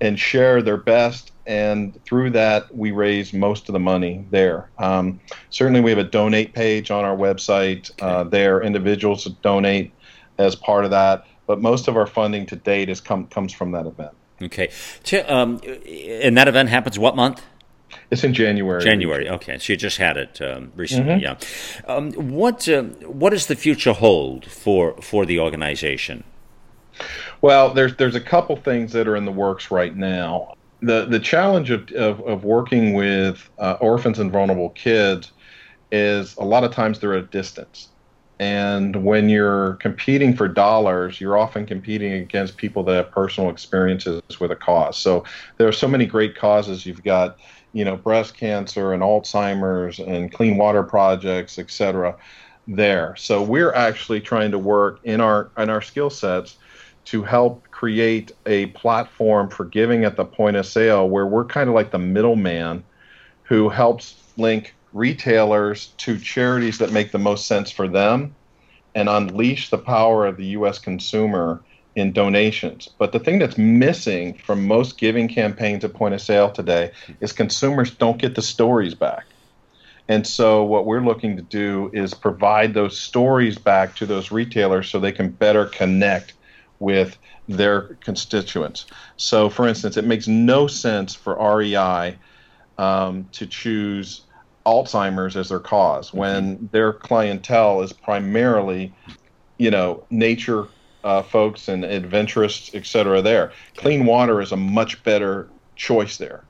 and 0.00 0.18
share 0.18 0.62
their 0.62 0.76
best. 0.76 1.32
And 1.46 1.98
through 2.04 2.30
that, 2.30 2.74
we 2.74 2.92
raise 2.92 3.32
most 3.32 3.68
of 3.68 3.72
the 3.72 3.80
money 3.80 4.24
there. 4.30 4.70
Um, 4.78 5.20
certainly, 5.50 5.80
we 5.80 5.90
have 5.90 5.98
a 5.98 6.04
donate 6.04 6.54
page 6.54 6.92
on 6.92 7.04
our 7.04 7.16
website. 7.16 7.90
Uh, 8.00 8.22
there, 8.22 8.62
individuals 8.62 9.24
donate 9.42 9.92
as 10.38 10.54
part 10.54 10.84
of 10.84 10.92
that 10.92 11.26
but 11.46 11.60
most 11.60 11.88
of 11.88 11.96
our 11.96 12.06
funding 12.06 12.46
to 12.46 12.56
date 12.56 12.88
is 12.88 13.00
come 13.00 13.26
comes 13.26 13.52
from 13.52 13.72
that 13.72 13.86
event. 13.86 14.12
Okay, 14.42 14.68
um, 15.26 15.60
and 15.64 16.36
that 16.36 16.48
event 16.48 16.68
happens 16.68 16.98
what 16.98 17.16
month? 17.16 17.42
It's 18.10 18.24
in 18.24 18.34
January. 18.34 18.82
January. 18.82 19.28
Okay, 19.28 19.58
so 19.58 19.72
you 19.72 19.76
just 19.76 19.98
had 19.98 20.16
it 20.16 20.40
um, 20.40 20.72
recently. 20.76 21.14
Mm-hmm. 21.14 21.88
Yeah. 21.88 21.94
Um, 21.94 22.12
what 22.12 22.68
uh, 22.68 22.82
What 22.82 23.30
does 23.30 23.46
the 23.46 23.56
future 23.56 23.92
hold 23.92 24.46
for 24.46 24.96
for 25.00 25.24
the 25.24 25.38
organization? 25.38 26.24
Well, 27.40 27.74
there's 27.74 27.96
there's 27.96 28.14
a 28.14 28.20
couple 28.20 28.56
things 28.56 28.92
that 28.92 29.08
are 29.08 29.16
in 29.16 29.24
the 29.24 29.32
works 29.32 29.70
right 29.70 29.94
now. 29.94 30.54
The 30.80 31.06
the 31.06 31.20
challenge 31.20 31.70
of 31.70 31.90
of, 31.92 32.20
of 32.20 32.44
working 32.44 32.94
with 32.94 33.48
uh, 33.58 33.76
orphans 33.80 34.18
and 34.18 34.30
vulnerable 34.32 34.70
kids 34.70 35.32
is 35.92 36.36
a 36.36 36.44
lot 36.44 36.64
of 36.64 36.72
times 36.72 36.98
they're 36.98 37.14
at 37.14 37.24
a 37.24 37.26
distance. 37.26 37.88
And 38.40 39.04
when 39.04 39.28
you're 39.28 39.74
competing 39.74 40.34
for 40.36 40.48
dollars, 40.48 41.20
you're 41.20 41.38
often 41.38 41.66
competing 41.66 42.12
against 42.14 42.56
people 42.56 42.82
that 42.84 42.94
have 42.94 43.10
personal 43.12 43.48
experiences 43.48 44.22
with 44.40 44.50
a 44.50 44.56
cause. 44.56 44.98
So 44.98 45.24
there 45.56 45.68
are 45.68 45.72
so 45.72 45.86
many 45.86 46.04
great 46.04 46.36
causes. 46.36 46.84
You've 46.84 47.04
got, 47.04 47.38
you 47.72 47.84
know, 47.84 47.96
breast 47.96 48.36
cancer 48.36 48.92
and 48.92 49.02
Alzheimer's 49.02 50.00
and 50.00 50.32
clean 50.32 50.56
water 50.56 50.82
projects, 50.82 51.58
et 51.58 51.70
cetera, 51.70 52.16
there. 52.66 53.14
So 53.16 53.40
we're 53.42 53.72
actually 53.72 54.20
trying 54.20 54.50
to 54.50 54.58
work 54.58 55.00
in 55.04 55.20
our 55.20 55.52
in 55.56 55.70
our 55.70 55.82
skill 55.82 56.10
sets 56.10 56.56
to 57.04 57.22
help 57.22 57.70
create 57.70 58.32
a 58.46 58.66
platform 58.66 59.50
for 59.50 59.64
giving 59.64 60.04
at 60.04 60.16
the 60.16 60.24
point 60.24 60.56
of 60.56 60.66
sale 60.66 61.08
where 61.08 61.26
we're 61.26 61.44
kind 61.44 61.68
of 61.68 61.74
like 61.74 61.90
the 61.90 61.98
middleman 61.98 62.82
who 63.42 63.68
helps 63.68 64.32
link 64.38 64.74
retailers 64.94 65.88
to 65.98 66.18
charities 66.18 66.78
that 66.78 66.92
make 66.92 67.12
the 67.12 67.18
most 67.18 67.46
sense 67.46 67.70
for 67.70 67.88
them 67.88 68.34
and 68.94 69.08
unleash 69.08 69.68
the 69.68 69.78
power 69.78 70.24
of 70.24 70.36
the 70.36 70.46
U.S. 70.46 70.78
consumer 70.78 71.60
in 71.96 72.12
donations. 72.12 72.88
But 72.98 73.12
the 73.12 73.18
thing 73.18 73.40
that's 73.40 73.58
missing 73.58 74.34
from 74.34 74.66
most 74.66 74.96
giving 74.96 75.28
campaigns 75.28 75.84
at 75.84 75.92
point 75.92 76.14
of 76.14 76.20
sale 76.20 76.50
today 76.50 76.92
is 77.20 77.32
consumers 77.32 77.90
don't 77.90 78.18
get 78.18 78.36
the 78.36 78.42
stories 78.42 78.94
back. 78.94 79.26
And 80.08 80.26
so, 80.26 80.62
what 80.62 80.86
we're 80.86 81.04
looking 81.04 81.36
to 81.36 81.42
do 81.42 81.90
is 81.94 82.12
provide 82.12 82.74
those 82.74 82.98
stories 82.98 83.56
back 83.56 83.96
to 83.96 84.06
those 84.06 84.30
retailers 84.30 84.90
so 84.90 85.00
they 85.00 85.12
can 85.12 85.30
better 85.30 85.66
connect 85.66 86.34
with 86.78 87.16
their 87.48 87.96
constituents. 88.00 88.86
So, 89.16 89.48
for 89.48 89.66
instance, 89.66 89.96
it 89.96 90.04
makes 90.04 90.28
no 90.28 90.66
sense 90.66 91.14
for 91.14 91.36
REI 91.56 92.18
um, 92.76 93.28
to 93.32 93.46
choose 93.46 94.22
Alzheimer's 94.66 95.36
as 95.36 95.48
their 95.48 95.60
cause 95.60 96.08
mm-hmm. 96.08 96.18
when 96.18 96.68
their 96.72 96.92
clientele 96.92 97.82
is 97.82 97.92
primarily, 97.92 98.94
you 99.58 99.70
know, 99.70 100.04
nature 100.10 100.66
uh, 101.04 101.22
folks 101.22 101.68
and 101.68 101.84
adventurous, 101.84 102.70
et 102.74 102.86
cetera, 102.86 103.20
there. 103.20 103.52
Clean 103.76 104.06
water 104.06 104.40
is 104.40 104.52
a 104.52 104.56
much 104.56 105.02
better 105.04 105.48
choice 105.76 106.16
there. 106.16 106.44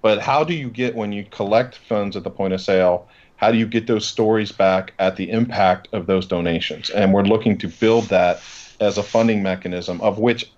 But 0.00 0.20
how 0.20 0.44
do 0.44 0.54
you 0.54 0.70
get, 0.70 0.94
when 0.94 1.12
you 1.12 1.24
collect 1.24 1.76
funds 1.76 2.16
at 2.16 2.22
the 2.22 2.30
point 2.30 2.52
of 2.52 2.60
sale, 2.60 3.08
how 3.36 3.50
do 3.50 3.58
you 3.58 3.66
get 3.66 3.86
those 3.86 4.06
stories 4.06 4.52
back 4.52 4.92
at 4.98 5.16
the 5.16 5.30
impact 5.30 5.88
of 5.92 6.06
those 6.06 6.26
donations? 6.26 6.88
And 6.90 7.12
we're 7.12 7.24
looking 7.24 7.58
to 7.58 7.68
build 7.68 8.04
that 8.04 8.40
as 8.78 8.98
a 8.98 9.02
funding 9.02 9.42
mechanism, 9.42 10.00
of 10.00 10.18
which 10.18 10.50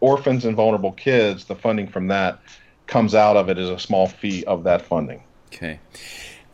orphans 0.00 0.44
and 0.44 0.56
vulnerable 0.56 0.92
kids, 0.92 1.44
the 1.44 1.54
funding 1.54 1.88
from 1.88 2.08
that 2.08 2.40
comes 2.86 3.14
out 3.14 3.36
of 3.36 3.48
it 3.48 3.58
as 3.58 3.68
a 3.68 3.78
small 3.78 4.06
fee 4.06 4.44
of 4.44 4.64
that 4.64 4.82
funding. 4.82 5.22
Okay. 5.52 5.78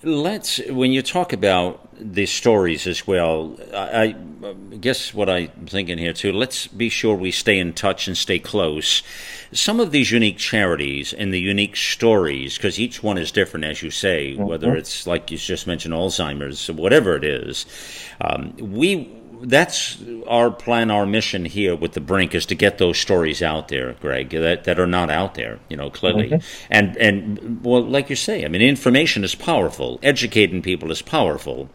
Let's, 0.05 0.59
when 0.69 0.91
you 0.91 1.01
talk 1.01 1.33
about 1.33 1.89
the 1.97 2.27
stories 2.27 2.89
as 2.89 3.07
well, 3.07 3.57
I, 3.73 4.17
I, 4.43 4.53
guess 4.81 5.15
what 5.15 5.31
I'm 5.31 5.49
thinking 5.67 5.99
here 5.99 6.13
too, 6.13 6.33
let's 6.33 6.67
be 6.67 6.89
sure 6.89 7.15
we 7.15 7.31
stay 7.31 7.59
in 7.59 7.73
touch 7.73 8.09
and 8.09 8.17
stay 8.17 8.41
close. 8.41 9.03
Some 9.53 9.79
of 9.79 9.93
these 9.93 10.11
unique 10.11 10.39
charities 10.39 11.13
and 11.13 11.33
the 11.33 11.41
unique 11.41 11.77
stories, 11.77 12.57
because 12.57 12.81
each 12.81 13.03
one 13.03 13.17
is 13.17 13.31
different, 13.31 13.65
as 13.65 13.83
you 13.83 13.91
say, 13.91 14.33
mm-hmm. 14.33 14.45
whether 14.45 14.75
it's 14.75 15.07
like 15.07 15.31
you 15.31 15.39
just 15.39 15.69
mentioned, 15.69 15.95
Alzheimer's, 15.95 16.69
whatever 16.69 17.15
it 17.15 17.25
is, 17.25 17.65
um, 18.21 18.55
we 18.59 19.22
that's 19.43 19.99
our 20.27 20.51
plan, 20.51 20.91
our 20.91 21.05
mission 21.05 21.45
here 21.45 21.75
with 21.75 21.93
the 21.93 22.01
Brink 22.01 22.35
is 22.35 22.47
to 22.47 22.55
get 22.55 22.79
those 22.79 22.99
stories 22.99 23.43
out 23.43 23.69
there, 23.69 23.95
Greg, 24.01 24.31
that, 24.31 24.65
that 24.65 24.79
are 24.79 24.87
not 24.87 25.11
out 25.11 25.35
there, 25.35 25.59
you 25.69 25.77
know, 25.77 25.91
clearly. 25.91 26.31
Mm-hmm. 26.31 26.67
And 26.71 26.97
and 26.97 27.65
well, 27.65 27.83
like 27.83 28.09
you 28.09 28.17
say, 28.17 28.45
I 28.45 28.49
mean, 28.49 28.63
information 28.63 29.25
is 29.25 29.35
powerful. 29.35 29.99
Educating 30.03 30.63
people 30.63 30.91
is 30.91 31.03
powerful. 31.03 31.69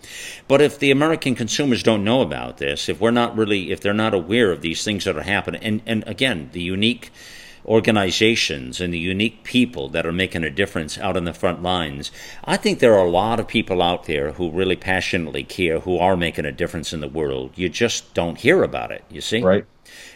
But 0.47 0.61
if 0.61 0.79
the 0.79 0.91
American 0.91 1.35
consumers 1.35 1.83
don't 1.83 2.03
know 2.03 2.21
about 2.21 2.57
this, 2.57 2.89
if 2.89 2.99
we're 2.99 3.11
not 3.11 3.37
really, 3.37 3.71
if 3.71 3.81
they're 3.81 3.93
not 3.93 4.13
aware 4.13 4.51
of 4.51 4.61
these 4.61 4.83
things 4.83 5.05
that 5.05 5.17
are 5.17 5.23
happening, 5.23 5.61
and 5.63 5.81
and 5.85 6.03
again, 6.07 6.49
the 6.53 6.61
unique 6.61 7.11
organizations 7.67 8.79
and 8.79 8.93
the 8.93 8.99
unique 8.99 9.43
people 9.43 9.89
that 9.89 10.05
are 10.05 10.11
making 10.11 10.43
a 10.43 10.49
difference 10.49 10.97
out 10.97 11.17
on 11.17 11.25
the 11.25 11.33
front 11.33 11.61
lines. 11.61 12.11
I 12.45 12.57
think 12.57 12.79
there 12.79 12.93
are 12.93 13.05
a 13.05 13.09
lot 13.09 13.39
of 13.39 13.47
people 13.47 13.81
out 13.81 14.05
there 14.05 14.33
who 14.33 14.51
really 14.51 14.75
passionately 14.75 15.43
care, 15.43 15.79
who 15.81 15.97
are 15.97 16.15
making 16.15 16.45
a 16.45 16.51
difference 16.51 16.93
in 16.93 17.01
the 17.01 17.07
world. 17.07 17.51
You 17.55 17.69
just 17.69 18.13
don't 18.13 18.37
hear 18.37 18.63
about 18.63 18.91
it, 18.91 19.03
you 19.09 19.21
see? 19.21 19.41
Right. 19.41 19.65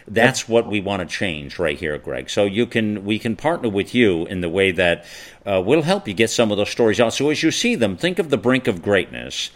That's 0.06 0.48
what 0.48 0.66
we 0.66 0.80
want 0.80 1.00
to 1.00 1.16
change 1.16 1.58
right 1.58 1.78
here, 1.78 1.96
Greg. 1.98 2.28
So 2.28 2.44
you 2.44 2.66
can 2.66 3.04
we 3.04 3.18
can 3.18 3.36
partner 3.36 3.68
with 3.68 3.94
you 3.94 4.26
in 4.26 4.40
the 4.40 4.48
way 4.48 4.70
that 4.72 5.06
uh, 5.46 5.62
we'll 5.64 5.82
help 5.82 6.06
you 6.06 6.14
get 6.14 6.30
some 6.30 6.50
of 6.50 6.58
those 6.58 6.70
stories 6.70 7.00
out. 7.00 7.14
So 7.14 7.30
as 7.30 7.42
you 7.42 7.50
see 7.50 7.74
them, 7.74 7.96
think 7.96 8.18
of 8.18 8.30
the 8.30 8.36
brink 8.36 8.66
of 8.66 8.82
greatness 8.82 9.50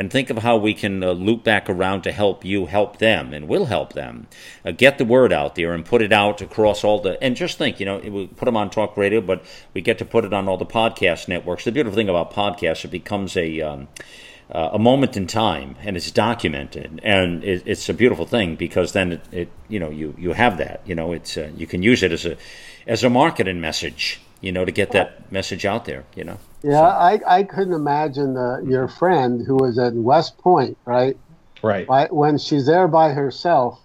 and 0.00 0.10
think 0.10 0.30
of 0.30 0.38
how 0.38 0.56
we 0.56 0.72
can 0.72 1.02
uh, 1.04 1.10
loop 1.10 1.44
back 1.44 1.68
around 1.68 2.00
to 2.00 2.10
help 2.10 2.42
you 2.42 2.64
help 2.64 2.96
them, 2.96 3.34
and 3.34 3.46
we'll 3.46 3.66
help 3.66 3.92
them. 3.92 4.28
Uh, 4.64 4.70
get 4.70 4.96
the 4.96 5.04
word 5.04 5.30
out 5.30 5.56
there 5.56 5.74
and 5.74 5.84
put 5.84 6.00
it 6.00 6.10
out 6.10 6.40
across 6.40 6.84
all 6.84 7.00
the. 7.00 7.22
And 7.22 7.36
just 7.36 7.58
think, 7.58 7.78
you 7.78 7.84
know, 7.84 7.98
we 7.98 8.26
put 8.26 8.46
them 8.46 8.56
on 8.56 8.70
talk 8.70 8.96
radio, 8.96 9.20
but 9.20 9.44
we 9.74 9.82
get 9.82 9.98
to 9.98 10.06
put 10.06 10.24
it 10.24 10.32
on 10.32 10.48
all 10.48 10.56
the 10.56 10.64
podcast 10.64 11.28
networks. 11.28 11.64
The 11.64 11.72
beautiful 11.72 11.94
thing 11.94 12.08
about 12.08 12.32
podcasts, 12.32 12.82
it 12.86 12.90
becomes 12.90 13.36
a. 13.36 13.60
Um, 13.60 13.88
uh, 14.50 14.70
a 14.72 14.78
moment 14.80 15.16
in 15.16 15.28
time 15.28 15.76
and 15.80 15.96
it's 15.96 16.10
documented 16.10 17.00
and 17.04 17.44
it, 17.44 17.62
it's 17.66 17.88
a 17.88 17.94
beautiful 17.94 18.26
thing 18.26 18.56
because 18.56 18.92
then 18.92 19.12
it, 19.12 19.20
it, 19.30 19.48
you 19.68 19.78
know 19.78 19.90
you 19.90 20.12
you 20.18 20.32
have 20.32 20.58
that 20.58 20.80
you 20.84 20.92
know 20.96 21.12
it's 21.12 21.36
uh, 21.36 21.48
you 21.56 21.68
can 21.68 21.84
use 21.84 22.02
it 22.02 22.10
as 22.10 22.26
a 22.26 22.36
as 22.84 23.04
a 23.04 23.08
marketing 23.08 23.60
message 23.60 24.20
you 24.40 24.50
know 24.50 24.64
to 24.64 24.72
get 24.72 24.90
that 24.90 25.30
message 25.30 25.64
out 25.64 25.84
there 25.84 26.04
you 26.16 26.24
know 26.24 26.36
yeah, 26.62 26.80
so. 26.80 26.84
I, 26.84 27.20
I 27.26 27.42
couldn't 27.42 27.74
imagine 27.74 28.34
the, 28.34 28.64
your 28.66 28.88
friend 28.88 29.44
who 29.46 29.56
was 29.56 29.78
at 29.78 29.94
West 29.94 30.38
Point, 30.38 30.76
right? 30.84 31.16
Right. 31.62 31.86
By, 31.86 32.06
when 32.10 32.38
she's 32.38 32.66
there 32.66 32.88
by 32.88 33.10
herself, 33.12 33.80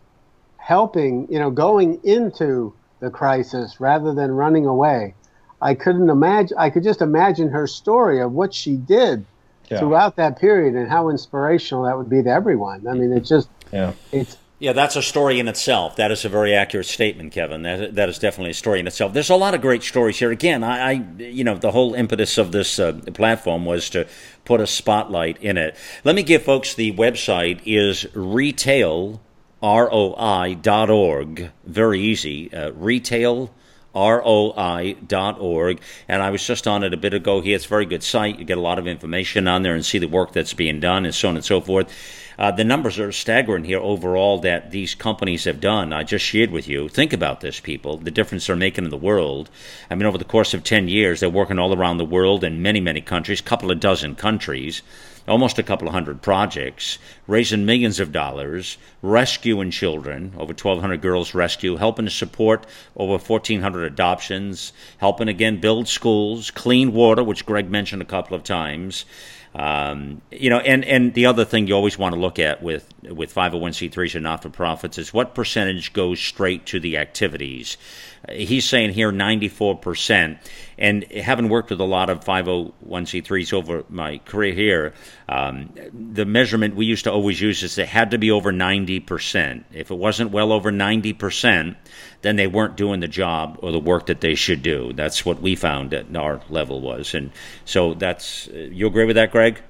helping, 0.58 1.28
you 1.30 1.40
know, 1.40 1.52
going 1.52 2.00
into 2.04 2.74
the 3.00 3.10
crisis 3.10 3.80
rather 3.80 4.14
than 4.14 4.32
running 4.32 4.66
away. 4.66 5.14
I 5.62 5.74
couldn't 5.74 6.10
imagine. 6.10 6.58
I 6.58 6.70
could 6.70 6.84
just 6.84 7.02
imagine 7.02 7.50
her 7.50 7.68
story 7.68 8.22
of 8.22 8.32
what 8.32 8.54
she 8.54 8.76
did 8.76 9.26
Yeah. 9.70 9.80
throughout 9.80 10.16
that 10.18 10.40
period 10.40 10.76
and 10.76 10.90
how 10.90 11.10
inspirational 11.10 11.84
that 11.84 11.98
would 11.98 12.10
be 12.10 12.24
to 12.24 12.30
everyone. 12.30 12.88
I 12.88 12.94
mean, 12.94 13.12
it's 13.14 13.30
just 13.30 13.50
Yeah. 13.72 13.94
it's 14.12 14.38
Yeah, 14.58 14.72
that's 14.72 14.96
a 14.96 15.02
story 15.02 15.40
in 15.40 15.50
itself. 15.50 15.98
That 15.98 16.12
is 16.12 16.24
a 16.24 16.30
very 16.30 16.54
accurate 16.54 16.86
statement, 16.86 17.34
Kevin. 17.34 17.64
That 17.64 17.96
that 17.96 18.08
is 18.08 18.20
definitely 18.20 18.52
a 18.52 18.56
story 18.56 18.80
in 18.80 18.88
itself. 18.88 19.12
There's 19.12 19.30
a 19.30 19.36
lot 19.36 19.54
of 19.54 19.60
great 19.60 19.84
stories 19.84 20.18
here. 20.18 20.32
Again, 20.32 20.64
I, 20.64 20.92
I 20.92 20.92
you 21.18 21.44
know, 21.44 21.56
the 21.56 21.72
whole 21.72 21.94
impetus 21.94 22.38
of 22.38 22.54
this 22.54 22.80
uh, 22.80 22.94
platform 23.14 23.66
was 23.66 23.90
to 23.90 24.08
put 24.46 24.62
a 24.62 24.68
spotlight 24.68 25.42
in 25.42 25.58
it. 25.58 25.76
Let 26.06 26.16
me 26.16 26.24
give 26.24 26.44
folks 26.44 26.74
the 26.74 26.94
website 26.94 27.60
is 27.66 28.08
retail 28.16 29.22
roi. 29.62 31.52
Very 31.66 32.00
easy. 32.00 32.54
Uh, 32.54 32.72
retail 32.72 33.52
roi.org. 33.96 35.82
And 36.08 36.22
I 36.22 36.30
was 36.30 36.46
just 36.46 36.68
on 36.68 36.84
it 36.84 36.94
a 36.94 36.98
bit 36.98 37.14
ago 37.14 37.42
here. 37.42 37.56
It's 37.56 37.66
a 37.66 37.70
very 37.70 37.86
good 37.86 38.04
site. 38.04 38.40
You 38.40 38.46
get 38.46 38.58
a 38.58 38.62
lot 38.62 38.78
of 38.78 38.88
information 38.88 39.48
on 39.48 39.64
there 39.64 39.74
and 39.74 39.86
see 39.86 40.00
the 40.00 40.08
work 40.08 40.34
that's 40.34 40.54
being 40.54 40.80
done 40.80 41.06
and 41.06 41.16
so 41.16 41.30
on 41.30 41.36
and 41.36 41.46
so 41.46 41.62
forth. 41.62 41.92
Uh, 42.38 42.52
the 42.52 42.64
numbers 42.64 43.00
are 43.00 43.12
staggering 43.12 43.64
here 43.64 43.80
overall 43.80 44.40
that 44.40 44.72
these 44.72 44.96
companies 44.96 45.46
have 45.46 45.60
done. 45.62 45.94
I 45.94 46.04
just 46.04 46.26
shared 46.26 46.52
with 46.52 46.68
you. 46.68 46.90
Think 46.90 47.14
about 47.14 47.42
this, 47.42 47.60
people, 47.60 47.98
the 47.98 48.12
difference 48.12 48.48
they're 48.48 48.56
making 48.56 48.84
in 48.84 48.90
the 48.90 48.98
world. 48.98 49.50
I 49.90 49.96
mean, 49.96 50.06
over 50.06 50.18
the 50.18 50.26
course 50.26 50.54
of 50.54 50.64
10 50.64 50.88
years, 50.88 51.20
they're 51.20 51.30
working 51.30 51.60
all 51.60 51.76
around 51.76 51.98
the 51.98 52.06
world 52.06 52.44
in 52.44 52.62
many, 52.62 52.80
many 52.80 53.02
countries, 53.02 53.40
a 53.40 53.44
couple 53.44 53.72
of 53.72 53.80
dozen 53.80 54.16
countries 54.16 54.82
almost 55.28 55.58
a 55.58 55.64
couple 55.64 55.88
of 55.88 55.94
hundred 55.94 56.22
projects, 56.22 57.00
raising 57.28 57.66
millions 57.66 58.00
of 58.00 58.12
dollars, 58.12 58.78
rescuing 59.02 59.72
children, 59.72 60.32
over 60.36 60.54
1,200 60.54 61.02
girls 61.02 61.34
rescue, 61.34 61.78
helping 61.78 62.06
to 62.06 62.12
support 62.12 62.66
over 62.96 63.14
1,400 63.14 63.84
adoptions, 63.86 64.72
helping 65.00 65.28
again 65.28 65.60
build 65.60 65.88
schools, 65.88 66.52
clean 66.52 66.94
water, 66.94 67.24
which 67.24 67.46
Greg 67.46 67.70
mentioned 67.70 68.02
a 68.02 68.06
couple 68.06 68.36
of 68.36 68.44
times. 68.44 69.06
Um, 69.56 70.22
you 70.32 70.50
know, 70.50 70.60
and, 70.60 70.84
and 70.84 71.14
the 71.14 71.28
other 71.28 71.46
thing 71.46 71.68
you 71.68 71.76
always 71.76 71.98
want 71.98 72.14
to 72.14 72.20
look 72.20 72.40
at 72.40 72.62
with 72.62 72.90
with 73.04 73.34
501c3s 73.34 74.16
and 74.16 74.24
not 74.24 74.42
for 74.42 74.50
profits 74.50 74.98
is 74.98 75.14
what 75.14 75.34
percentage 75.34 75.94
goes 75.94 76.20
straight 76.20 76.66
to 76.66 76.80
the 76.80 76.98
activities. 76.98 77.78
He's 78.32 78.68
saying 78.68 78.92
here 78.92 79.12
94%. 79.12 80.40
And 80.78 81.04
having 81.12 81.50
worked 81.50 81.70
with 81.70 81.80
a 81.80 81.86
lot 81.86 82.10
of 82.10 82.24
501c3s 82.24 83.54
over 83.54 83.86
my 83.90 84.18
career 84.20 84.54
here, 84.54 84.94
um, 85.30 85.74
the 85.94 86.26
measurement 86.26 86.76
we 86.76 86.86
used 86.86 87.06
to 87.06 87.12
always 87.12 87.40
use 87.40 87.64
is 87.64 87.78
it 87.78 87.88
had 87.88 88.12
to 88.12 88.18
be 88.18 88.32
over 88.32 88.52
90%. 88.52 89.64
If 89.72 89.92
it 89.92 89.96
wasn't 89.96 90.32
well 90.32 90.52
over 90.52 90.72
90%, 90.72 91.76
then 92.22 92.36
they 92.36 92.48
weren't 92.48 92.76
doing 92.76 93.00
the 93.00 93.08
job 93.08 93.58
or 93.62 93.72
the 93.72 93.80
work 93.80 94.08
that 94.08 94.22
they 94.22 94.36
should 94.36 94.62
do. 94.62 94.92
That's 94.94 95.26
what 95.26 95.42
we 95.42 95.56
found 95.56 95.94
at 95.94 96.14
our 96.16 96.42
level 96.50 96.82
was. 96.82 97.14
And 97.14 97.32
so 97.64 97.94
that's, 97.94 98.48
uh, 98.50 98.58
you 98.72 98.88
agree 98.88 99.06
with 99.06 99.16
that, 99.16 99.32
Greg? 99.32 99.62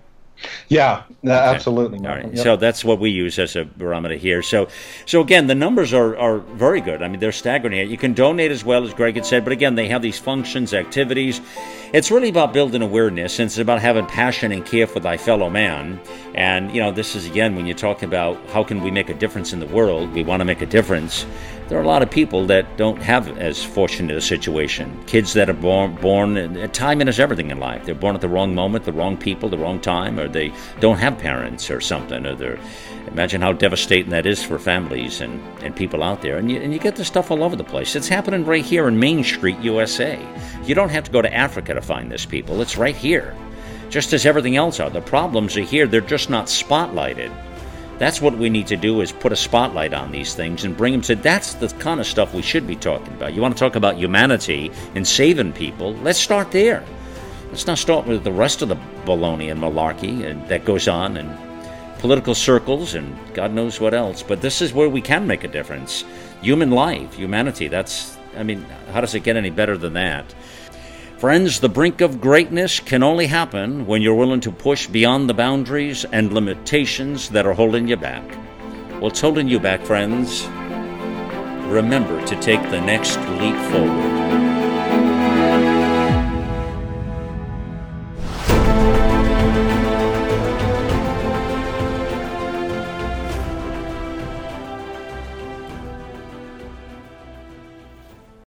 Yeah, 0.67 0.91
uh, 0.91 1.03
no, 1.23 1.31
absolutely. 1.33 1.99
All 1.99 2.15
right. 2.15 2.33
Yep. 2.33 2.43
So 2.43 2.55
that's 2.57 2.83
what 2.83 2.99
we 2.99 3.09
use 3.09 3.39
as 3.39 3.55
a 3.55 3.65
barometer 3.65 4.15
here. 4.15 4.41
So, 4.41 4.67
so 5.05 5.21
again, 5.21 5.47
the 5.47 5.55
numbers 5.55 5.93
are, 5.93 6.17
are 6.17 6.39
very 6.39 6.81
good. 6.81 7.01
I 7.01 7.07
mean, 7.07 7.19
they're 7.19 7.31
staggering 7.31 7.73
here. 7.73 7.85
You 7.85 7.97
can 7.97 8.13
donate 8.13 8.51
as 8.51 8.63
well 8.63 8.83
as 8.83 8.93
Greg 8.93 9.15
had 9.15 9.25
said, 9.25 9.43
but 9.43 9.53
again, 9.53 9.75
they 9.75 9.87
have 9.87 10.01
these 10.01 10.19
functions, 10.19 10.73
activities. 10.73 11.41
It's 11.93 12.11
really 12.11 12.29
about 12.29 12.51
building 12.51 12.81
awareness, 12.81 13.39
and 13.39 13.47
it's 13.47 13.57
about 13.57 13.81
having 13.81 14.05
passion 14.05 14.51
and 14.51 14.65
care 14.65 14.87
for 14.87 14.99
thy 14.99 15.17
fellow 15.17 15.49
man. 15.49 15.99
And 16.33 16.73
you 16.75 16.81
know, 16.81 16.91
this 16.91 17.15
is 17.15 17.25
again 17.25 17.55
when 17.55 17.65
you 17.65 17.73
talk 17.73 18.03
about 18.03 18.37
how 18.49 18.63
can 18.63 18.81
we 18.81 18.91
make 18.91 19.09
a 19.09 19.13
difference 19.13 19.53
in 19.53 19.59
the 19.59 19.67
world. 19.67 20.11
We 20.13 20.23
want 20.23 20.41
to 20.41 20.45
make 20.45 20.61
a 20.61 20.65
difference. 20.65 21.25
There 21.67 21.79
are 21.79 21.83
a 21.83 21.87
lot 21.87 22.03
of 22.03 22.11
people 22.11 22.45
that 22.45 22.77
don't 22.77 23.01
have 23.01 23.39
as 23.39 23.63
fortunate 23.63 24.15
a 24.15 24.21
situation. 24.21 25.03
Kids 25.07 25.33
that 25.33 25.49
are 25.49 25.53
born, 25.53 25.95
born, 25.95 26.69
timing 26.71 27.07
is 27.07 27.19
everything 27.19 27.49
in 27.49 27.59
life. 27.59 27.85
They're 27.85 27.95
born 27.95 28.13
at 28.13 28.21
the 28.21 28.29
wrong 28.29 28.53
moment, 28.53 28.85
the 28.85 28.93
wrong 28.93 29.17
people, 29.17 29.49
the 29.49 29.57
wrong 29.57 29.79
time, 29.79 30.19
or 30.19 30.27
they 30.27 30.53
don't 30.79 30.99
have 30.99 31.17
parents 31.17 31.71
or 31.71 31.81
something. 31.81 32.23
Or 32.23 32.35
they're, 32.35 32.59
imagine 33.07 33.41
how 33.41 33.51
devastating 33.51 34.11
that 34.11 34.27
is 34.27 34.43
for 34.43 34.59
families 34.59 35.21
and, 35.21 35.41
and 35.63 35.75
people 35.75 36.03
out 36.03 36.21
there. 36.21 36.37
And 36.37 36.51
you, 36.51 36.59
and 36.59 36.71
you 36.71 36.77
get 36.77 36.97
this 36.97 37.07
stuff 37.07 37.31
all 37.31 37.43
over 37.43 37.55
the 37.55 37.63
place. 37.63 37.95
It's 37.95 38.07
happening 38.07 38.45
right 38.45 38.63
here 38.63 38.87
in 38.87 38.99
Main 38.99 39.23
Street, 39.23 39.57
USA. 39.61 40.23
You 40.65 40.75
don't 40.75 40.89
have 40.89 41.05
to 41.05 41.11
go 41.11 41.23
to 41.23 41.33
Africa 41.33 41.73
to 41.73 41.81
find 41.81 42.11
this, 42.11 42.27
people. 42.27 42.61
It's 42.61 42.77
right 42.77 42.95
here. 42.95 43.35
Just 43.89 44.13
as 44.13 44.27
everything 44.27 44.55
else 44.55 44.79
are. 44.79 44.91
The 44.91 45.01
problems 45.01 45.57
are 45.57 45.61
here, 45.61 45.87
they're 45.87 46.01
just 46.01 46.29
not 46.29 46.45
spotlighted. 46.45 47.31
That's 47.97 48.21
what 48.21 48.37
we 48.37 48.49
need 48.49 48.67
to 48.67 48.77
do 48.77 49.01
is 49.01 49.11
put 49.11 49.31
a 49.31 49.37
spotlight 49.37 49.93
on 49.93 50.11
these 50.11 50.35
things 50.35 50.65
and 50.65 50.75
bring 50.75 50.91
them 50.91 51.01
to 51.03 51.15
that's 51.15 51.53
the 51.53 51.69
kind 51.79 51.99
of 51.99 52.05
stuff 52.05 52.33
we 52.33 52.41
should 52.41 52.67
be 52.67 52.75
talking 52.75 53.13
about. 53.13 53.33
You 53.33 53.41
want 53.41 53.55
to 53.55 53.59
talk 53.59 53.75
about 53.75 53.97
humanity 53.97 54.71
and 54.95 55.07
saving 55.07 55.53
people? 55.53 55.93
Let's 55.95 56.19
start 56.19 56.51
there. 56.51 56.83
Let's 57.49 57.67
not 57.67 57.77
start 57.77 58.05
with 58.05 58.23
the 58.23 58.31
rest 58.33 58.61
of 58.61 58.69
the 58.69 58.75
baloney 59.05 59.49
and 59.49 59.61
malarkey 59.61 60.29
and 60.29 60.45
that 60.49 60.65
goes 60.65 60.89
on 60.89 61.15
in 61.15 61.37
political 61.99 62.35
circles 62.35 62.95
and 62.95 63.17
God 63.33 63.53
knows 63.53 63.79
what 63.79 63.93
else. 63.93 64.21
But 64.21 64.41
this 64.41 64.61
is 64.61 64.73
where 64.73 64.89
we 64.89 65.01
can 65.01 65.25
make 65.25 65.45
a 65.45 65.47
difference. 65.47 66.03
Human 66.41 66.71
life, 66.71 67.13
humanity, 67.13 67.69
that's 67.69 68.17
I 68.35 68.43
mean, 68.43 68.65
how 68.91 69.01
does 69.01 69.15
it 69.15 69.23
get 69.23 69.37
any 69.37 69.49
better 69.49 69.77
than 69.77 69.93
that? 69.93 70.25
Friends, 71.17 71.61
the 71.61 71.69
brink 71.69 72.01
of 72.01 72.19
greatness 72.19 72.81
can 72.81 73.01
only 73.01 73.27
happen 73.27 73.85
when 73.87 74.01
you're 74.01 74.13
willing 74.13 74.41
to 74.41 74.51
push 74.51 74.87
beyond 74.87 75.29
the 75.29 75.33
boundaries 75.33 76.03
and 76.11 76.33
limitations 76.33 77.29
that 77.29 77.45
are 77.45 77.53
holding 77.53 77.87
you 77.87 77.95
back. 77.95 78.23
What's 78.99 79.21
holding 79.21 79.47
you 79.47 79.57
back, 79.57 79.81
friends? 79.85 80.45
Remember 81.69 82.21
to 82.27 82.41
take 82.41 82.61
the 82.69 82.81
next 82.81 83.15
leap 83.39 83.55
forward. 83.71 84.34